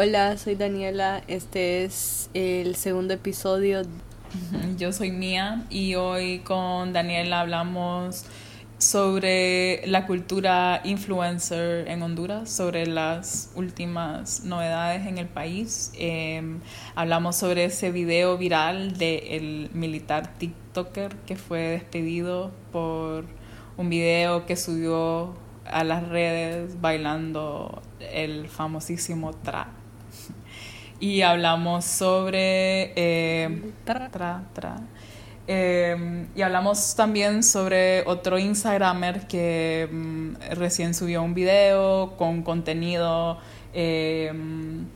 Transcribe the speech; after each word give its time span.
Hola, 0.00 0.36
soy 0.36 0.54
Daniela. 0.54 1.24
Este 1.26 1.82
es 1.82 2.30
el 2.32 2.76
segundo 2.76 3.14
episodio. 3.14 3.82
Yo 4.78 4.92
soy 4.92 5.10
Mía 5.10 5.64
y 5.70 5.96
hoy 5.96 6.38
con 6.38 6.92
Daniela 6.92 7.40
hablamos 7.40 8.24
sobre 8.78 9.84
la 9.88 10.06
cultura 10.06 10.82
influencer 10.84 11.88
en 11.88 12.00
Honduras, 12.04 12.48
sobre 12.48 12.86
las 12.86 13.50
últimas 13.56 14.44
novedades 14.44 15.04
en 15.04 15.18
el 15.18 15.26
país. 15.26 15.90
Em, 15.98 16.60
hablamos 16.94 17.34
sobre 17.34 17.64
ese 17.64 17.90
video 17.90 18.38
viral 18.38 18.96
del 18.98 19.68
militar 19.72 20.38
TikToker 20.38 21.16
que 21.26 21.34
fue 21.34 21.58
despedido 21.70 22.52
por 22.70 23.24
un 23.76 23.90
video 23.90 24.46
que 24.46 24.54
subió 24.54 25.34
a 25.64 25.82
las 25.82 26.08
redes 26.08 26.80
bailando 26.80 27.82
el 27.98 28.48
famosísimo 28.48 29.32
trap 29.32 29.77
y 31.00 31.22
hablamos 31.22 31.84
sobre 31.84 32.92
eh, 32.96 33.72
tra, 33.84 34.10
tra, 34.52 34.80
em, 35.46 36.26
y 36.34 36.42
hablamos 36.42 36.94
también 36.96 37.42
sobre 37.42 38.02
otro 38.06 38.38
Instagramer 38.38 39.26
que 39.26 39.88
mm, 39.90 40.34
recién 40.54 40.94
subió 40.94 41.22
un 41.22 41.34
video 41.34 42.16
con 42.16 42.42
contenido 42.42 43.38
em, 43.72 44.86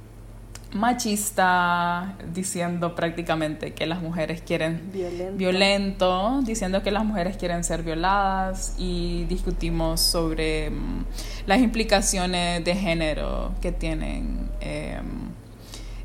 machista, 0.72 2.16
diciendo 2.32 2.94
prácticamente 2.94 3.74
que 3.74 3.86
las 3.86 4.00
mujeres 4.00 4.40
quieren 4.42 4.90
Violento. 4.90 5.36
violento, 5.36 6.40
diciendo 6.42 6.82
que 6.82 6.90
las 6.90 7.04
mujeres 7.04 7.36
quieren 7.36 7.62
ser 7.62 7.82
violadas 7.82 8.74
y 8.78 9.24
discutimos 9.26 10.00
sobre 10.00 10.70
mm, 10.70 11.04
las 11.46 11.60
implicaciones 11.60 12.64
de 12.64 12.74
género 12.74 13.52
que 13.60 13.70
tienen 13.70 14.48
em, 14.60 15.32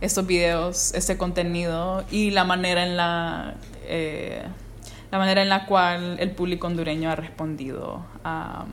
estos 0.01 0.25
videos, 0.25 0.93
este 0.93 1.17
contenido 1.17 2.03
y 2.11 2.31
la 2.31 2.43
manera 2.43 2.85
en 2.85 2.97
la 2.97 3.55
eh, 3.83 4.43
la 5.11 5.17
manera 5.17 5.41
en 5.41 5.49
la 5.49 5.65
cual 5.65 6.17
el 6.19 6.31
público 6.31 6.67
hondureño 6.67 7.09
ha 7.09 7.15
respondido 7.15 8.05
a, 8.23 8.65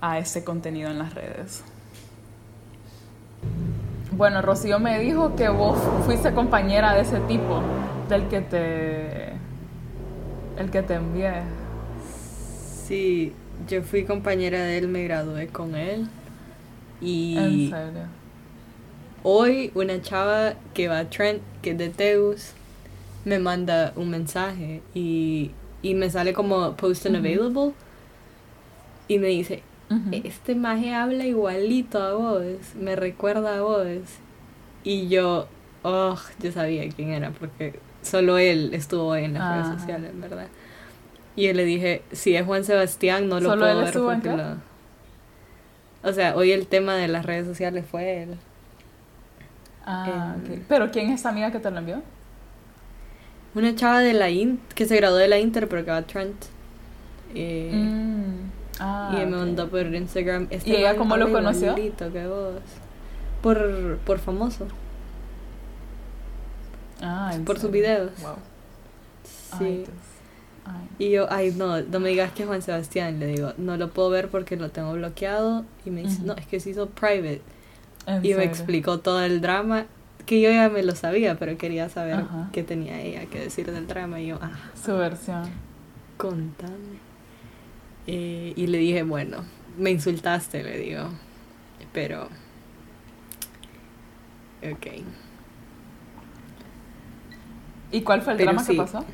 a 0.00 0.18
ese 0.18 0.44
contenido 0.44 0.90
en 0.90 0.98
las 0.98 1.14
redes. 1.14 1.64
Bueno, 4.12 4.42
Rocío 4.42 4.78
me 4.78 4.98
dijo 4.98 5.36
que 5.36 5.48
vos 5.48 5.78
fuiste 6.04 6.32
compañera 6.32 6.94
de 6.94 7.02
ese 7.02 7.20
tipo, 7.20 7.62
del 8.08 8.28
que 8.28 8.40
te 8.40 9.28
el 10.58 10.70
que 10.70 10.82
te 10.82 10.94
envié. 10.94 11.42
Sí, 12.84 13.32
yo 13.68 13.82
fui 13.82 14.04
compañera 14.04 14.60
de 14.60 14.78
él, 14.78 14.88
me 14.88 15.04
gradué 15.04 15.46
con 15.48 15.76
él. 15.76 16.08
Y 17.00 17.36
En 17.38 17.70
serio. 17.70 18.17
Hoy 19.22 19.70
una 19.74 20.00
chava 20.00 20.54
que 20.74 20.88
va 20.88 21.00
a 21.00 21.10
Trent, 21.10 21.42
que 21.62 21.70
es 21.70 21.78
de 21.78 21.88
Teus, 21.90 22.52
me 23.24 23.38
manda 23.38 23.92
un 23.96 24.10
mensaje 24.10 24.82
y, 24.94 25.50
y 25.82 25.94
me 25.94 26.10
sale 26.10 26.32
como 26.32 26.74
post 26.76 27.06
unavailable 27.06 27.72
y 29.08 29.18
me 29.18 29.28
dice, 29.28 29.62
este 30.12 30.54
maje 30.54 30.94
habla 30.94 31.24
igualito 31.24 32.02
a 32.02 32.14
vos, 32.14 32.42
me 32.78 32.94
recuerda 32.94 33.58
a 33.58 33.60
vos. 33.62 33.86
Y 34.84 35.08
yo, 35.08 35.48
oh, 35.82 36.18
yo 36.40 36.52
sabía 36.52 36.88
quién 36.90 37.10
era 37.10 37.30
porque 37.30 37.78
solo 38.02 38.38
él 38.38 38.70
estuvo 38.74 39.16
en 39.16 39.34
las 39.34 39.66
redes 39.66 39.80
sociales, 39.80 40.12
¿verdad? 40.14 40.48
Y 41.36 41.46
yo 41.46 41.52
le 41.54 41.64
dije, 41.64 42.02
si 42.12 42.34
es 42.36 42.44
Juan 42.44 42.64
Sebastián, 42.64 43.28
no 43.28 43.40
lo 43.40 43.50
¿Solo 43.50 43.62
puedo 43.62 43.78
él 43.78 43.84
ver 43.84 43.94
porque 43.94 44.28
lo... 44.28 44.56
O 46.02 46.12
sea, 46.12 46.36
hoy 46.36 46.52
el 46.52 46.66
tema 46.66 46.96
de 46.96 47.08
las 47.08 47.24
redes 47.24 47.46
sociales 47.46 47.84
fue 47.90 48.22
él. 48.22 48.38
Ah, 49.90 50.34
Em, 50.36 50.58
ok. 50.58 50.62
Pero 50.68 50.90
¿quién 50.90 51.10
es 51.10 51.20
esa 51.20 51.30
amiga 51.30 51.50
que 51.50 51.58
te 51.60 51.70
lo 51.70 51.78
envió? 51.78 52.02
Una 53.54 53.74
chava 53.74 54.00
de 54.00 54.12
la 54.12 54.28
in 54.28 54.60
que 54.74 54.84
se 54.86 54.94
graduó 54.96 55.16
de 55.16 55.26
la 55.28 55.38
Inter, 55.38 55.66
pero 55.68 55.84
que 55.84 55.90
va 55.90 55.96
a 55.96 56.02
Trent. 56.06 56.44
Eh, 57.34 57.70
Mm. 57.74 58.50
Ah, 58.80 59.10
y 59.12 59.16
me 59.26 59.36
mandó 59.36 59.68
por 59.68 59.86
Instagram. 59.92 60.46
Este 60.50 60.70
¿Y 60.70 60.76
ella 60.76 60.94
cómo 60.96 61.16
lo 61.16 61.32
conoció? 61.32 61.74
Por, 63.42 63.98
por 64.04 64.18
famoso. 64.18 64.66
Ah, 67.00 67.32
¿en 67.34 67.44
por 67.44 67.58
sus 67.58 67.70
videos. 67.70 68.10
Wow. 68.22 68.34
Sí. 69.58 69.84
Ay. 70.64 70.88
Y 70.98 71.10
yo, 71.10 71.26
ay, 71.30 71.52
no, 71.56 71.80
no 71.80 72.00
me 72.00 72.10
digas 72.10 72.32
que 72.32 72.42
es 72.42 72.48
Juan 72.48 72.62
Sebastián. 72.62 73.18
Le 73.18 73.26
digo, 73.28 73.52
no 73.56 73.76
lo 73.76 73.88
puedo 73.90 74.10
ver 74.10 74.28
porque 74.28 74.56
lo 74.56 74.70
tengo 74.70 74.92
bloqueado. 74.92 75.64
Y 75.84 75.90
me 75.90 76.02
dice, 76.02 76.22
no, 76.22 76.34
es 76.34 76.46
que 76.46 76.60
se 76.60 76.70
hizo 76.70 76.88
private. 76.88 77.40
¿En 78.08 78.24
Y 78.24 78.34
me 78.34 78.42
explicó 78.44 78.98
todo 79.00 79.22
el 79.22 79.40
drama. 79.40 79.86
Que 80.26 80.40
yo 80.40 80.50
ya 80.50 80.68
me 80.68 80.82
lo 80.82 80.94
sabía, 80.94 81.38
pero 81.38 81.56
quería 81.56 81.88
saber 81.88 82.14
Ajá. 82.16 82.48
qué 82.52 82.62
tenía 82.62 83.00
ella 83.00 83.26
que 83.26 83.38
decir 83.38 83.70
del 83.70 83.86
drama. 83.86 84.20
Y 84.20 84.26
yo, 84.28 84.38
ah, 84.42 84.50
Su 84.74 84.96
versión. 84.96 85.48
contame. 86.16 86.98
Eh, 88.06 88.52
y 88.56 88.66
le 88.66 88.78
dije, 88.78 89.02
bueno, 89.04 89.44
me 89.78 89.90
insultaste, 89.90 90.62
le 90.64 90.78
digo. 90.78 91.08
Pero. 91.92 92.24
Ok. 94.62 94.86
¿Y 97.92 98.02
cuál 98.02 98.20
fue 98.22 98.32
el 98.34 98.38
Pero 98.38 98.52
drama 98.52 98.66
que 98.66 98.74
pasó? 98.74 99.04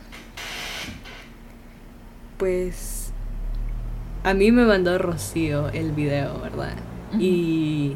Pues. 2.38 3.12
A 4.24 4.34
mí 4.34 4.50
me 4.52 4.64
mandó 4.64 4.96
Rocío 4.98 5.68
el 5.68 5.92
video, 5.92 6.40
¿verdad? 6.40 6.74
Y 7.18 7.94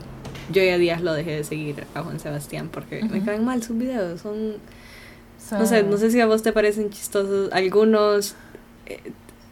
yo 0.51 0.63
ya 0.63 0.79
días 0.79 1.03
lo 1.03 1.13
dejé 1.13 1.37
de 1.37 1.45
seguir 1.45 1.87
a 1.95 2.03
Juan 2.03 2.21
Sebastián 2.21 2.69
porque 2.73 3.03
me 3.05 3.23
caen 3.23 3.45
mal 3.45 3.63
sus 3.63 3.77
videos. 3.77 4.21
Son. 4.21 4.57
Sí. 5.39 5.55
No 5.59 5.67
sé, 5.67 5.83
no 5.83 5.97
sé 5.97 6.11
si 6.11 6.21
a 6.21 6.27
vos 6.27 6.43
te 6.43 6.53
parecen 6.53 6.91
chistosos. 6.91 7.51
Algunos. 7.53 8.35
eh, 8.87 9.01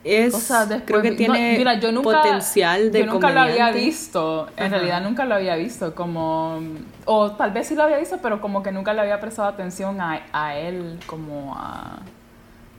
es. 0.05 0.35
O 0.35 0.39
sea, 0.39 0.67
después 0.67 0.85
creo 0.87 1.03
que 1.03 1.13
tiene 1.13 1.53
no, 1.53 1.59
mira, 1.59 1.81
yo 1.81 1.91
nunca, 1.91 2.23
potencial 2.23 2.93
de 2.93 3.01
yo 3.01 3.07
nunca 3.07 3.31
lo 3.33 3.41
había 3.41 3.73
visto. 3.73 4.47
En 4.57 4.67
Ajá. 4.67 4.77
realidad 4.77 5.03
nunca 5.03 5.25
lo 5.25 5.35
había 5.35 5.57
visto. 5.57 5.95
Como. 5.95 6.61
O 7.05 7.33
tal 7.33 7.51
vez 7.51 7.67
sí 7.67 7.75
lo 7.75 7.83
había 7.83 7.99
visto, 7.99 8.19
pero 8.23 8.41
como 8.41 8.63
que 8.63 8.71
nunca 8.73 8.93
le 8.95 9.01
había 9.01 9.21
prestado 9.21 9.49
atención 9.49 10.01
a, 10.01 10.23
a 10.33 10.57
él, 10.57 10.99
como 11.07 11.55
a. 11.57 11.99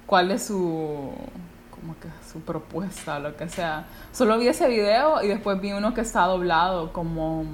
¿Cuál 0.05 0.31
es 0.31 0.43
su. 0.43 1.11
como 1.69 1.99
que 1.99 2.07
su 2.31 2.39
propuesta, 2.41 3.19
lo 3.19 3.35
que 3.35 3.49
sea. 3.49 3.87
Solo 4.13 4.37
vi 4.37 4.47
ese 4.47 4.69
video 4.69 5.21
y 5.21 5.27
después 5.27 5.59
vi 5.59 5.73
uno 5.73 5.93
que 5.93 6.01
está 6.01 6.21
doblado, 6.27 6.93
como. 6.93 7.45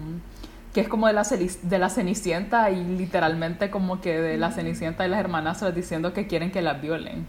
Que 0.73 0.81
es 0.81 0.87
como 0.87 1.07
de 1.07 1.13
la, 1.13 1.23
de 1.23 1.79
la 1.79 1.89
Cenicienta 1.89 2.71
y 2.71 2.83
literalmente 2.83 3.69
como 3.69 4.01
que 4.01 4.19
de 4.19 4.37
la 4.37 4.51
Cenicienta 4.51 5.05
y 5.05 5.09
las 5.09 5.19
hermanastras 5.19 5.75
diciendo 5.75 6.13
que 6.13 6.27
quieren 6.27 6.51
que 6.51 6.61
las 6.61 6.81
violen. 6.81 7.27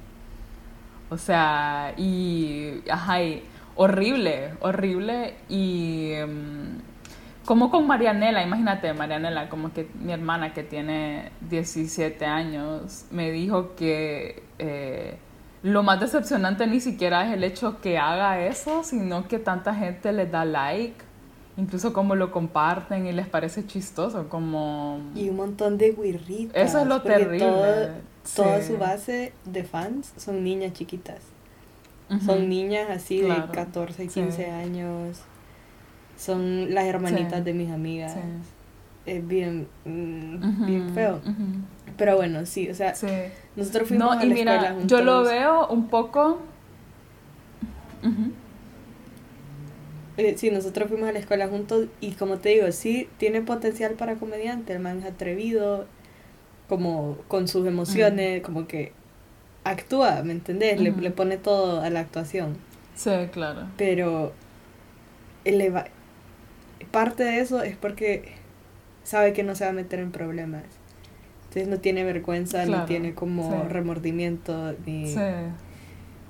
O 1.11 1.19
sea, 1.19 1.93
y, 1.97 2.83
ajá, 2.91 3.19
horrible, 3.77 4.55
horrible. 4.61 5.35
Y 5.49 6.13
em, 6.13 6.79
como 7.45 7.71
con 7.71 7.87
Marianela, 7.87 8.43
imagínate, 8.43 8.95
Marianela, 8.95 9.51
como 9.51 9.73
que 9.73 9.89
mi 10.01 10.13
hermana 10.13 10.55
que 10.55 10.63
tiene 10.63 11.31
17 11.51 12.25
años, 12.25 13.05
me 13.11 13.31
dijo 13.31 13.75
que 13.77 14.43
eh, 14.59 15.19
lo 15.63 15.83
más 15.83 16.01
decepcionante 16.01 16.67
ni 16.67 16.81
siquiera 16.81 17.27
es 17.27 17.35
el 17.35 17.45
hecho 17.45 17.81
que 17.81 17.99
haga 17.99 18.41
eso, 18.41 18.83
sino 18.85 19.29
que 19.29 19.39
tanta 19.39 19.75
gente 19.75 20.13
le 20.13 20.27
da 20.27 20.45
like, 20.45 21.05
incluso 21.57 21.93
como 21.93 22.15
lo 22.17 22.31
comparten 22.31 23.07
y 23.07 23.13
les 23.13 23.27
parece 23.29 23.67
chistoso, 23.67 24.29
como... 24.29 25.01
Y 25.15 25.29
un 25.29 25.37
montón 25.37 25.79
de 25.79 25.93
guirritas. 25.93 26.57
Eso 26.57 26.81
es 26.81 26.87
lo 26.87 27.03
terrible. 27.03 27.39
todo- 27.39 27.89
toda 28.37 28.63
su 28.63 28.79
base 28.79 29.33
de 29.45 29.65
fans 29.65 30.13
son 30.17 30.43
niñas 30.43 30.73
chiquitas. 30.73 31.21
Son 32.25 32.49
niñas 32.49 32.89
así 32.91 33.21
Claro. 33.23 33.47
de 33.49 33.53
14, 33.53 34.03
Sí. 34.05 34.09
15 34.09 34.51
años. 34.51 35.21
Son 36.17 36.73
las 36.75 36.85
hermanitas 36.85 37.39
Sí. 37.39 37.45
de 37.45 37.55
mis 37.55 37.71
amigas. 37.71 38.15
Es 39.07 39.27
bien, 39.27 39.67
mm, 39.85 40.65
bien 40.67 40.91
feo. 40.95 41.21
Pero 41.97 42.17
bueno, 42.17 42.47
sí, 42.47 42.71
o 42.71 42.75
sea, 42.75 42.95
nosotros 43.57 43.89
fuimos 43.89 44.07
No, 44.15 44.21
a 44.21 44.25
y 44.25 44.29
la 44.29 44.35
mira, 44.35 44.55
escuela 44.57 44.87
yo 44.87 45.03
lo 45.03 45.23
veo 45.25 45.67
un 45.69 45.89
poco. 45.89 46.39
Eh, 50.17 50.35
sí, 50.39 50.51
nosotros 50.51 50.89
fuimos 50.89 51.09
a 51.09 51.13
la 51.13 51.19
escuela 51.19 51.49
juntos 51.49 51.89
y 52.01 52.13
como 52.13 52.39
te 52.39 52.51
digo, 52.51 52.71
sí 52.71 53.09
tiene 53.19 53.43
potencial 53.43 53.95
para 53.95 54.15
comediante, 54.15 54.73
el 54.73 54.79
man 54.79 55.01
es 55.01 55.05
atrevido, 55.07 55.87
como 56.69 57.19
con 57.29 57.49
sus 57.49 57.67
emociones, 57.67 58.43
como 58.43 58.67
que 58.67 58.93
actúa, 59.65 60.23
¿me 60.23 60.33
entendés? 60.33 60.81
Le, 60.81 60.93
pone 61.11 61.37
todo 61.37 61.81
a 61.81 61.91
la 61.91 62.01
actuación. 62.01 62.57
Sí, 62.95 63.11
claro. 63.33 63.67
Pero 63.77 64.33
eleva- 65.45 65.87
parte 66.91 67.25
de 67.25 67.41
eso 67.41 67.63
es 67.63 67.77
porque 67.77 68.33
sabe 69.03 69.33
que 69.33 69.43
no 69.43 69.55
se 69.55 69.65
va 69.65 69.71
a 69.71 69.75
meter 69.75 69.99
en 70.01 70.13
problemas. 70.13 70.63
Entonces 71.49 71.69
no 71.69 71.79
tiene 71.79 72.05
vergüenza, 72.05 72.65
Claro, 72.65 72.83
ni 72.83 72.87
tiene 72.87 73.15
como 73.15 73.51
sí. 73.65 73.69
remordimiento, 73.69 74.75
ni, 74.87 75.09
Sí. 75.09 75.21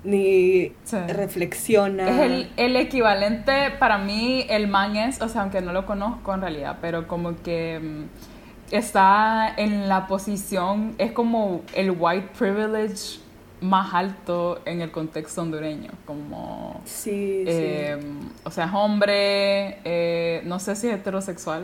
Ni 0.05 0.71
sí. 0.83 0.97
reflexiona. 1.07 2.09
Es 2.09 2.19
el, 2.19 2.51
el 2.57 2.75
equivalente, 2.77 3.71
para 3.79 3.97
mí, 3.97 4.45
el 4.49 4.67
man 4.67 4.95
es, 4.95 5.21
o 5.21 5.27
sea, 5.27 5.41
aunque 5.41 5.61
no 5.61 5.73
lo 5.73 5.85
conozco 5.85 6.33
en 6.33 6.41
realidad, 6.41 6.77
pero 6.81 7.07
como 7.07 7.35
que 7.41 7.79
mm, 7.79 8.75
está 8.75 9.53
en 9.57 9.89
la 9.89 10.07
posición, 10.07 10.95
es 10.97 11.11
como 11.11 11.61
el 11.73 11.91
white 11.91 12.29
privilege 12.37 13.19
más 13.61 13.93
alto 13.93 14.61
en 14.65 14.81
el 14.81 14.91
contexto 14.91 15.41
hondureño, 15.41 15.91
como... 16.05 16.81
Sí, 16.85 17.43
eh, 17.47 17.97
O 18.43 18.51
sea, 18.51 18.65
es 18.65 18.73
hombre, 18.73 19.79
eh, 19.83 20.41
no 20.45 20.59
sé 20.59 20.75
si 20.75 20.87
es 20.87 20.95
heterosexual, 20.95 21.63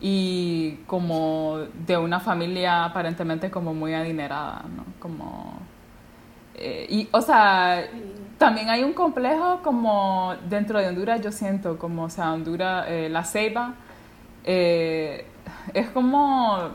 y 0.00 0.78
como 0.86 1.58
de 1.86 1.96
una 1.96 2.20
familia 2.20 2.84
aparentemente 2.84 3.50
como 3.50 3.74
muy 3.74 3.94
adinerada, 3.94 4.64
¿no? 4.74 4.84
Como... 4.98 5.58
Eh, 6.54 6.86
y, 6.88 7.08
o 7.12 7.20
sea, 7.20 7.84
también 8.38 8.70
hay 8.70 8.84
un 8.84 8.92
complejo 8.92 9.60
como 9.62 10.34
dentro 10.48 10.78
de 10.78 10.88
Honduras, 10.88 11.20
yo 11.20 11.32
siento, 11.32 11.78
como, 11.78 12.04
o 12.04 12.10
sea, 12.10 12.32
Honduras, 12.32 12.86
la 13.10 13.24
Ceiba, 13.24 13.74
es 14.44 15.88
como 15.92 16.72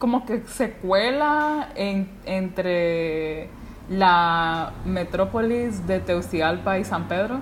como 0.00 0.24
que 0.24 0.42
se 0.46 0.72
cuela 0.72 1.68
entre 1.76 3.50
la 3.90 4.72
metrópolis 4.86 5.86
de 5.86 6.00
Teucigalpa 6.00 6.78
y 6.78 6.84
San 6.84 7.06
Pedro. 7.06 7.38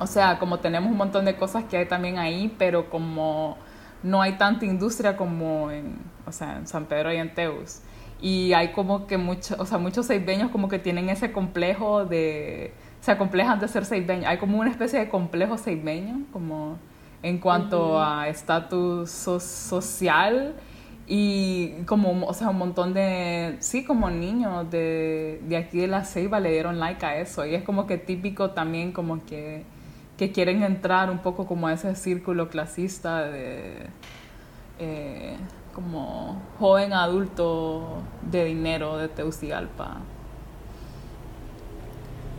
O 0.00 0.06
sea, 0.08 0.40
como 0.40 0.58
tenemos 0.58 0.90
un 0.90 0.96
montón 0.96 1.24
de 1.24 1.36
cosas 1.36 1.64
que 1.64 1.76
hay 1.76 1.86
también 1.86 2.18
ahí, 2.18 2.52
pero 2.58 2.90
como 2.90 3.56
no 4.02 4.20
hay 4.20 4.32
tanta 4.32 4.64
industria 4.66 5.16
como 5.16 5.70
en, 5.70 5.98
o 6.26 6.32
sea, 6.32 6.56
en 6.56 6.66
San 6.66 6.86
Pedro 6.86 7.12
y 7.12 7.18
en 7.18 7.32
Teus. 7.32 7.80
Y 8.22 8.52
hay 8.52 8.68
como 8.68 9.08
que 9.08 9.18
muchos, 9.18 9.58
o 9.58 9.66
sea, 9.66 9.78
muchos 9.78 10.06
seibeños 10.06 10.50
como 10.50 10.68
que 10.68 10.78
tienen 10.78 11.08
ese 11.08 11.32
complejo 11.32 12.04
de, 12.04 12.72
se 13.00 13.10
acomplejan 13.10 13.58
de 13.58 13.66
ser 13.66 13.84
seibeños. 13.84 14.26
Hay 14.26 14.38
como 14.38 14.60
una 14.60 14.70
especie 14.70 15.00
de 15.00 15.08
complejo 15.08 15.58
seibeño, 15.58 16.22
como 16.32 16.78
en 17.22 17.38
cuanto 17.38 18.00
a 18.00 18.28
estatus 18.28 19.10
social 19.10 20.54
y 21.06 21.82
como, 21.86 22.26
o 22.26 22.32
sea, 22.32 22.50
un 22.50 22.58
montón 22.58 22.94
de, 22.94 23.56
sí, 23.58 23.84
como 23.84 24.08
niños 24.08 24.70
de, 24.70 25.40
de 25.48 25.56
aquí 25.56 25.78
de 25.78 25.88
la 25.88 26.04
Ceiba 26.04 26.38
le 26.40 26.52
dieron 26.52 26.78
like 26.78 27.04
a 27.04 27.16
eso. 27.16 27.44
Y 27.44 27.54
es 27.54 27.64
como 27.64 27.86
que 27.86 27.98
típico 27.98 28.50
también 28.50 28.92
como 28.92 29.24
que, 29.26 29.64
que 30.16 30.30
quieren 30.30 30.62
entrar 30.62 31.10
un 31.10 31.18
poco 31.18 31.46
como 31.46 31.66
a 31.66 31.72
ese 31.72 31.94
círculo 31.96 32.48
clasista 32.48 33.24
de 33.24 33.88
eh, 34.78 35.36
como 35.74 36.40
joven 36.58 36.92
adulto 36.92 38.02
de 38.30 38.44
dinero 38.44 38.98
de 38.98 39.08
Teucigalpa. 39.08 40.00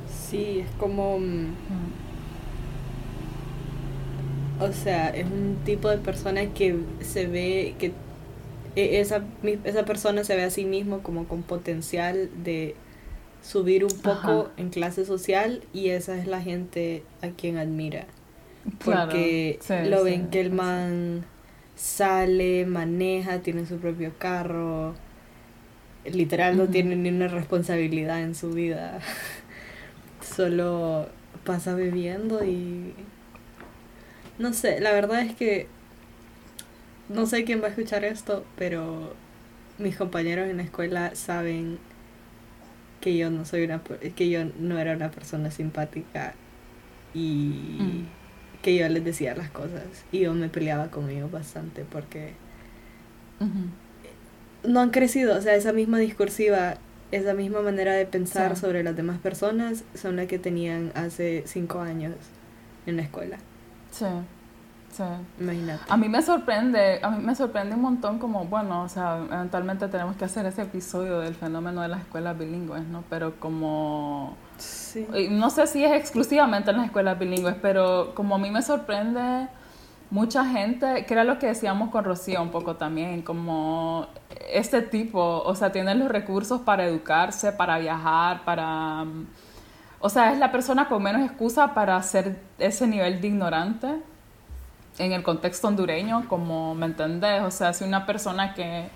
Sí, 0.09 0.59
es 0.59 0.71
como... 0.79 1.19
Mm, 1.19 1.53
o 4.59 4.71
sea, 4.71 5.09
es 5.09 5.25
un 5.25 5.57
tipo 5.65 5.89
de 5.89 5.97
persona 5.97 6.45
que 6.53 6.77
se 7.01 7.27
ve 7.27 7.75
que 7.79 7.91
e, 8.75 8.99
esa, 8.99 9.23
esa 9.63 9.85
persona 9.85 10.23
se 10.23 10.35
ve 10.35 10.43
a 10.43 10.49
sí 10.49 10.65
mismo 10.65 10.99
como 10.99 11.27
con 11.27 11.43
potencial 11.43 12.29
de 12.43 12.75
subir 13.41 13.83
un 13.83 13.99
poco 13.99 14.49
en 14.57 14.69
clase 14.69 15.05
social 15.05 15.61
y 15.73 15.89
esa 15.89 16.17
es 16.17 16.27
la 16.27 16.41
gente 16.41 17.03
a 17.21 17.29
quien 17.29 17.57
admira. 17.57 18.05
Porque 18.83 19.59
lo 19.89 20.03
ven 20.03 20.29
que 20.29 20.39
el 20.39 20.51
man 20.51 21.25
sale, 21.83 22.65
maneja, 22.65 23.39
tiene 23.39 23.65
su 23.65 23.77
propio 23.77 24.13
carro, 24.17 24.95
literal 26.05 26.55
no 26.55 26.67
tiene 26.69 26.95
ni 26.95 27.09
una 27.09 27.27
responsabilidad 27.27 28.21
en 28.21 28.35
su 28.35 28.51
vida, 28.53 28.99
solo 30.21 31.09
pasa 31.45 31.75
bebiendo 31.75 32.45
y... 32.45 32.93
No 34.39 34.53
sé, 34.53 34.79
la 34.79 34.93
verdad 34.93 35.23
es 35.23 35.35
que 35.35 35.67
no 37.09 37.25
sé 37.25 37.43
quién 37.43 37.61
va 37.61 37.65
a 37.65 37.69
escuchar 37.71 38.05
esto, 38.05 38.45
pero 38.57 39.13
mis 39.77 39.97
compañeros 39.97 40.49
en 40.49 40.57
la 40.57 40.63
escuela 40.63 41.13
saben 41.15 41.79
que 43.01 43.17
yo 43.17 43.29
no 43.29 43.43
soy 43.43 43.65
una 43.65 43.81
que 44.15 44.29
yo 44.29 44.45
no 44.57 44.79
era 44.79 44.95
una 44.95 45.11
persona 45.11 45.51
simpática 45.51 46.33
y 47.13 47.77
mm. 47.79 48.22
Que 48.63 48.75
yo 48.75 48.89
les 48.89 49.03
decía 49.05 49.35
las 49.35 49.51
cosas 49.51 49.83
y 50.11 50.21
yo 50.21 50.33
me 50.33 50.49
peleaba 50.49 50.89
con 50.89 51.09
ellos 51.09 51.29
bastante 51.29 51.83
porque 51.83 52.33
no 54.63 54.79
han 54.79 54.89
crecido, 54.89 55.37
o 55.37 55.41
sea, 55.41 55.55
esa 55.55 55.73
misma 55.73 55.99
discursiva, 55.99 56.77
esa 57.11 57.33
misma 57.33 57.61
manera 57.61 57.93
de 57.93 58.05
pensar 58.05 58.55
sobre 58.55 58.83
las 58.83 58.95
demás 58.95 59.19
personas 59.19 59.83
son 59.93 60.15
las 60.15 60.27
que 60.27 60.39
tenían 60.39 60.91
hace 60.95 61.43
cinco 61.45 61.81
años 61.81 62.15
en 62.85 62.95
la 62.97 63.03
escuela. 63.03 63.37
Sí. 63.91 64.05
Sí. 64.93 65.03
Imagínate. 65.39 65.83
A 65.89 65.97
mí 65.97 66.07
me 66.07 66.21
sorprende, 66.21 66.99
a 67.01 67.09
mí 67.09 67.23
me 67.23 67.33
sorprende 67.33 67.73
un 67.73 67.81
montón 67.81 68.19
como, 68.19 68.45
bueno, 68.45 68.83
o 68.83 68.89
sea, 68.89 69.25
eventualmente 69.31 69.87
tenemos 69.87 70.15
que 70.15 70.25
hacer 70.25 70.45
ese 70.45 70.61
episodio 70.61 71.19
del 71.19 71.33
fenómeno 71.33 71.81
de 71.81 71.87
las 71.87 72.01
escuelas 72.01 72.37
bilingües, 72.37 72.85
¿no? 72.85 73.03
Pero 73.09 73.39
como... 73.39 74.37
Sí. 74.57 75.07
No 75.31 75.49
sé 75.49 75.65
si 75.65 75.83
es 75.83 75.91
exclusivamente 75.93 76.69
en 76.69 76.77
las 76.77 76.85
escuelas 76.85 77.17
bilingües, 77.17 77.55
pero 77.59 78.13
como 78.13 78.35
a 78.35 78.37
mí 78.37 78.51
me 78.51 78.61
sorprende 78.61 79.47
mucha 80.11 80.45
gente, 80.45 81.05
que 81.07 81.13
era 81.15 81.23
lo 81.23 81.39
que 81.39 81.47
decíamos 81.47 81.89
con 81.89 82.03
Rocío 82.03 82.39
un 82.43 82.51
poco 82.51 82.75
también, 82.75 83.23
como 83.23 84.05
este 84.51 84.83
tipo, 84.83 85.41
o 85.43 85.55
sea, 85.55 85.71
tiene 85.71 85.95
los 85.95 86.07
recursos 86.09 86.61
para 86.61 86.85
educarse, 86.85 87.51
para 87.51 87.79
viajar, 87.79 88.45
para... 88.45 89.05
O 89.99 90.09
sea, 90.09 90.31
es 90.33 90.37
la 90.37 90.51
persona 90.51 90.87
con 90.87 91.01
menos 91.01 91.23
excusa 91.23 91.73
para 91.73 91.95
hacer 91.95 92.39
ese 92.59 92.85
nivel 92.85 93.21
de 93.21 93.27
ignorante 93.27 94.12
en 94.97 95.11
el 95.11 95.23
contexto 95.23 95.67
hondureño, 95.67 96.27
como 96.27 96.75
me 96.75 96.85
entendés, 96.85 97.41
o 97.41 97.51
sea, 97.51 97.73
si 97.73 97.83
una 97.83 98.05
persona 98.05 98.53
que, 98.53 98.89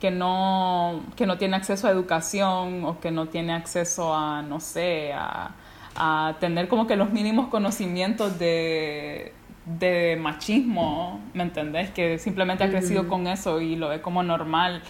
que, 0.00 0.10
no, 0.10 1.00
que 1.16 1.26
no 1.26 1.38
tiene 1.38 1.56
acceso 1.56 1.86
a 1.86 1.90
educación 1.90 2.84
o 2.84 3.00
que 3.00 3.10
no 3.10 3.26
tiene 3.26 3.52
acceso 3.52 4.14
a, 4.14 4.42
no 4.42 4.60
sé, 4.60 5.12
a, 5.12 5.52
a 5.96 6.36
tener 6.40 6.68
como 6.68 6.86
que 6.86 6.96
los 6.96 7.10
mínimos 7.10 7.48
conocimientos 7.48 8.38
de, 8.38 9.32
de 9.64 10.18
machismo, 10.20 11.20
¿me 11.32 11.44
entendés? 11.44 11.90
Que 11.90 12.18
simplemente 12.18 12.64
ha 12.64 12.70
crecido 12.70 13.08
con 13.08 13.26
eso 13.26 13.60
y 13.60 13.76
lo 13.76 13.88
ve 13.88 14.00
como 14.00 14.22
normal. 14.22 14.82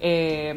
Eh, 0.00 0.54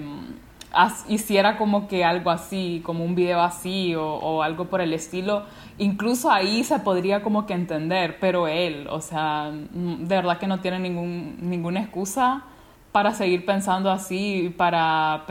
hiciera 1.08 1.58
como 1.58 1.88
que 1.88 2.04
algo 2.04 2.30
así, 2.30 2.81
como 2.86 3.04
un 3.04 3.16
video 3.16 3.42
así 3.42 3.96
o, 3.96 4.06
o, 4.06 4.44
algo 4.44 4.66
por 4.66 4.81
el 4.81 4.94
estilo, 4.94 5.44
incluso 5.78 6.30
ahí 6.30 6.64
se 6.64 6.80
podría 6.80 7.24
como 7.24 7.46
que 7.46 7.54
entender, 7.54 8.18
pero 8.19 8.48
él, 8.48 8.88
o 8.90 9.02
sea, 9.02 9.52
de 9.52 10.16
verdad 10.16 10.38
que 10.38 10.48
no 10.48 10.60
tiene 10.60 10.80
ningún, 10.80 11.38
ninguna 11.42 11.81
excusa 11.81 12.44
para 12.92 13.14
seguir 13.14 13.46
pensando 13.46 13.92
así, 13.92 14.54
para, 14.57 15.26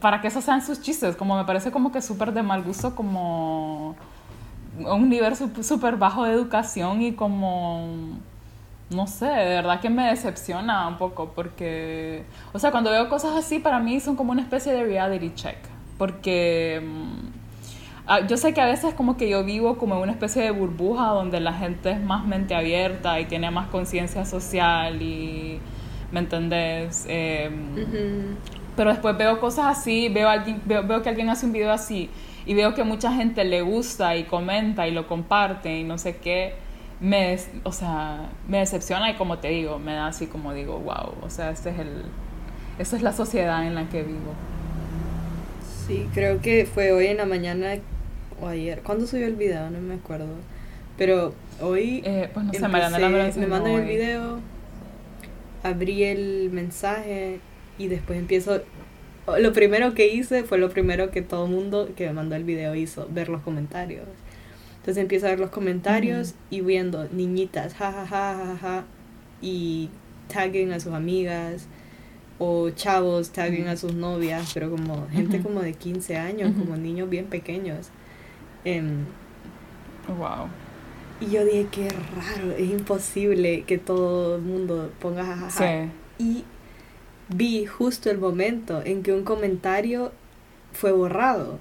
para 0.00 0.20
que 0.20 0.28
esos 0.28 0.44
sean 0.44 0.62
sus 0.62 0.80
chistes, 0.80 1.16
como 1.16 1.36
me 1.36 1.44
parece 1.44 1.70
como 1.70 1.92
que 1.92 2.00
súper 2.00 2.32
de 2.32 2.42
mal 2.42 2.62
gusto, 2.62 2.94
como 2.94 3.96
un 4.78 5.08
nivel 5.08 5.34
súper 5.36 5.96
bajo 5.96 6.24
de 6.24 6.32
educación 6.32 7.02
y 7.02 7.12
como 7.12 8.18
no 8.94 9.06
sé, 9.06 9.26
de 9.26 9.54
verdad 9.56 9.80
que 9.80 9.90
me 9.90 10.08
decepciona 10.08 10.86
un 10.88 10.98
poco 10.98 11.32
porque, 11.34 12.24
o 12.52 12.58
sea, 12.58 12.70
cuando 12.70 12.90
veo 12.90 13.08
cosas 13.08 13.36
así 13.36 13.58
para 13.58 13.78
mí 13.78 14.00
son 14.00 14.16
como 14.16 14.32
una 14.32 14.42
especie 14.42 14.72
de 14.72 14.84
reality 14.84 15.32
check, 15.34 15.56
porque 15.98 16.82
mm, 16.84 17.26
ah, 18.06 18.20
yo 18.26 18.36
sé 18.36 18.54
que 18.54 18.60
a 18.60 18.66
veces 18.66 18.94
como 18.94 19.16
que 19.16 19.28
yo 19.28 19.44
vivo 19.44 19.78
como 19.78 19.96
en 19.96 20.02
una 20.02 20.12
especie 20.12 20.42
de 20.42 20.50
burbuja 20.50 21.06
donde 21.08 21.40
la 21.40 21.52
gente 21.52 21.90
es 21.90 22.00
más 22.00 22.26
mente 22.26 22.54
abierta 22.54 23.20
y 23.20 23.26
tiene 23.26 23.50
más 23.50 23.68
conciencia 23.68 24.24
social 24.24 25.00
y, 25.02 25.60
¿me 26.10 26.20
entendés? 26.20 27.06
Em, 27.08 28.36
pero 28.76 28.90
después 28.90 29.16
veo 29.16 29.40
cosas 29.40 29.78
así, 29.78 30.08
veo, 30.08 30.28
alguien, 30.28 30.62
veo, 30.64 30.86
veo 30.86 31.02
que 31.02 31.08
alguien 31.08 31.28
hace 31.30 31.46
un 31.46 31.52
video 31.52 31.72
así 31.72 32.08
y 32.46 32.54
veo 32.54 32.74
que 32.74 32.84
mucha 32.84 33.12
gente 33.12 33.44
le 33.44 33.62
gusta 33.62 34.16
y 34.16 34.24
comenta 34.24 34.86
y 34.88 34.90
lo 34.90 35.06
comparte 35.06 35.78
y 35.78 35.84
no 35.84 35.98
sé 35.98 36.16
qué 36.16 36.61
me, 37.02 37.36
o 37.64 37.72
sea, 37.72 38.30
me 38.48 38.58
decepciona 38.58 39.10
y 39.10 39.14
como 39.14 39.38
te 39.38 39.48
digo, 39.48 39.78
me 39.78 39.92
da 39.92 40.06
así 40.06 40.28
como 40.28 40.54
digo, 40.54 40.78
wow, 40.78 41.14
o 41.20 41.28
sea, 41.28 41.50
este 41.50 41.70
es 41.70 41.80
el, 41.80 42.04
esta 42.78 42.96
es 42.96 43.02
la 43.02 43.12
sociedad 43.12 43.66
en 43.66 43.74
la 43.74 43.88
que 43.88 44.02
vivo. 44.02 44.32
Sí, 45.86 46.08
creo 46.14 46.40
que 46.40 46.64
fue 46.64 46.92
hoy 46.92 47.08
en 47.08 47.16
la 47.16 47.26
mañana 47.26 47.74
o 48.40 48.46
ayer. 48.46 48.82
¿Cuándo 48.82 49.06
subió 49.06 49.26
el 49.26 49.34
video? 49.34 49.68
No 49.70 49.80
me 49.80 49.94
acuerdo. 49.94 50.28
Pero 50.96 51.34
hoy 51.60 52.02
eh, 52.04 52.30
pues 52.32 52.46
no 52.46 52.52
sé, 52.52 52.64
empecé, 52.64 53.40
me 53.40 53.46
mandan 53.48 53.72
el 53.72 53.84
video, 53.84 54.38
abrí 55.64 56.04
el 56.04 56.50
mensaje 56.52 57.40
y 57.78 57.88
después 57.88 58.18
empiezo... 58.18 58.62
Lo 59.38 59.52
primero 59.52 59.94
que 59.94 60.12
hice 60.12 60.44
fue 60.44 60.58
lo 60.58 60.70
primero 60.70 61.10
que 61.10 61.22
todo 61.22 61.46
el 61.46 61.52
mundo 61.52 61.90
que 61.96 62.06
me 62.06 62.12
mandó 62.12 62.36
el 62.36 62.44
video 62.44 62.74
hizo, 62.74 63.08
ver 63.10 63.28
los 63.28 63.40
comentarios. 63.42 64.06
Entonces 64.82 65.00
empiezo 65.00 65.26
a 65.26 65.30
ver 65.30 65.38
los 65.38 65.50
comentarios 65.50 66.34
y 66.50 66.60
viendo 66.60 67.08
niñitas, 67.12 67.72
jajaja, 67.74 68.06
ja, 68.06 68.46
ja, 68.46 68.56
ja, 68.58 68.84
y 69.40 69.90
taguen 70.26 70.72
a 70.72 70.80
sus 70.80 70.92
amigas 70.92 71.68
o 72.40 72.70
chavos 72.70 73.30
taguen 73.30 73.68
a 73.68 73.76
sus 73.76 73.94
novias, 73.94 74.50
pero 74.52 74.68
como 74.70 75.06
gente 75.10 75.40
como 75.40 75.60
de 75.60 75.74
15 75.74 76.16
años, 76.16 76.52
como 76.58 76.76
niños 76.76 77.08
bien 77.08 77.26
pequeños. 77.26 77.90
wow. 80.08 80.48
Y 81.20 81.30
yo 81.30 81.44
dije, 81.44 81.68
qué 81.70 81.88
raro, 81.88 82.50
es 82.50 82.68
imposible 82.68 83.62
que 83.62 83.78
todo 83.78 84.34
el 84.34 84.42
mundo 84.42 84.90
ponga 85.00 85.24
jajaja. 85.24 85.86
Y 86.18 86.42
vi 87.28 87.66
justo 87.66 88.10
el 88.10 88.18
momento 88.18 88.82
en 88.84 89.04
que 89.04 89.12
un 89.12 89.22
comentario 89.22 90.10
fue 90.72 90.90
borrado. 90.90 91.60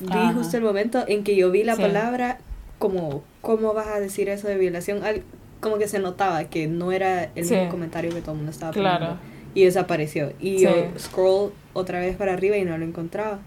Vi 0.00 0.06
Ajá. 0.10 0.32
justo 0.34 0.56
el 0.56 0.62
momento 0.62 1.04
en 1.06 1.24
que 1.24 1.36
yo 1.36 1.50
vi 1.50 1.62
la 1.64 1.76
Sí. 1.76 1.82
palabra 1.82 2.38
como, 2.78 3.22
¿cómo 3.40 3.74
vas 3.74 3.88
a 3.88 4.00
decir 4.00 4.28
eso 4.28 4.48
de 4.48 4.56
violación? 4.56 5.02
Al- 5.04 5.22
como 5.60 5.78
que 5.78 5.88
se 5.88 5.98
notaba 5.98 6.44
que 6.44 6.68
no 6.68 6.92
era 6.92 7.24
el 7.34 7.44
Sí. 7.44 7.54
mismo 7.54 7.68
comentario 7.70 8.10
que 8.10 8.20
todo 8.20 8.32
el 8.32 8.36
mundo 8.38 8.52
estaba 8.52 8.72
Claro. 8.72 8.98
poniendo. 8.98 9.22
Y 9.54 9.64
desapareció. 9.64 10.32
Y 10.38 10.58
Sí. 10.58 10.64
yo 10.64 10.70
scroll 10.98 11.52
otra 11.72 11.98
vez 12.00 12.16
para 12.16 12.34
arriba 12.34 12.56
y 12.56 12.64
no 12.64 12.78
lo 12.78 12.84
encontraba. 12.84 13.38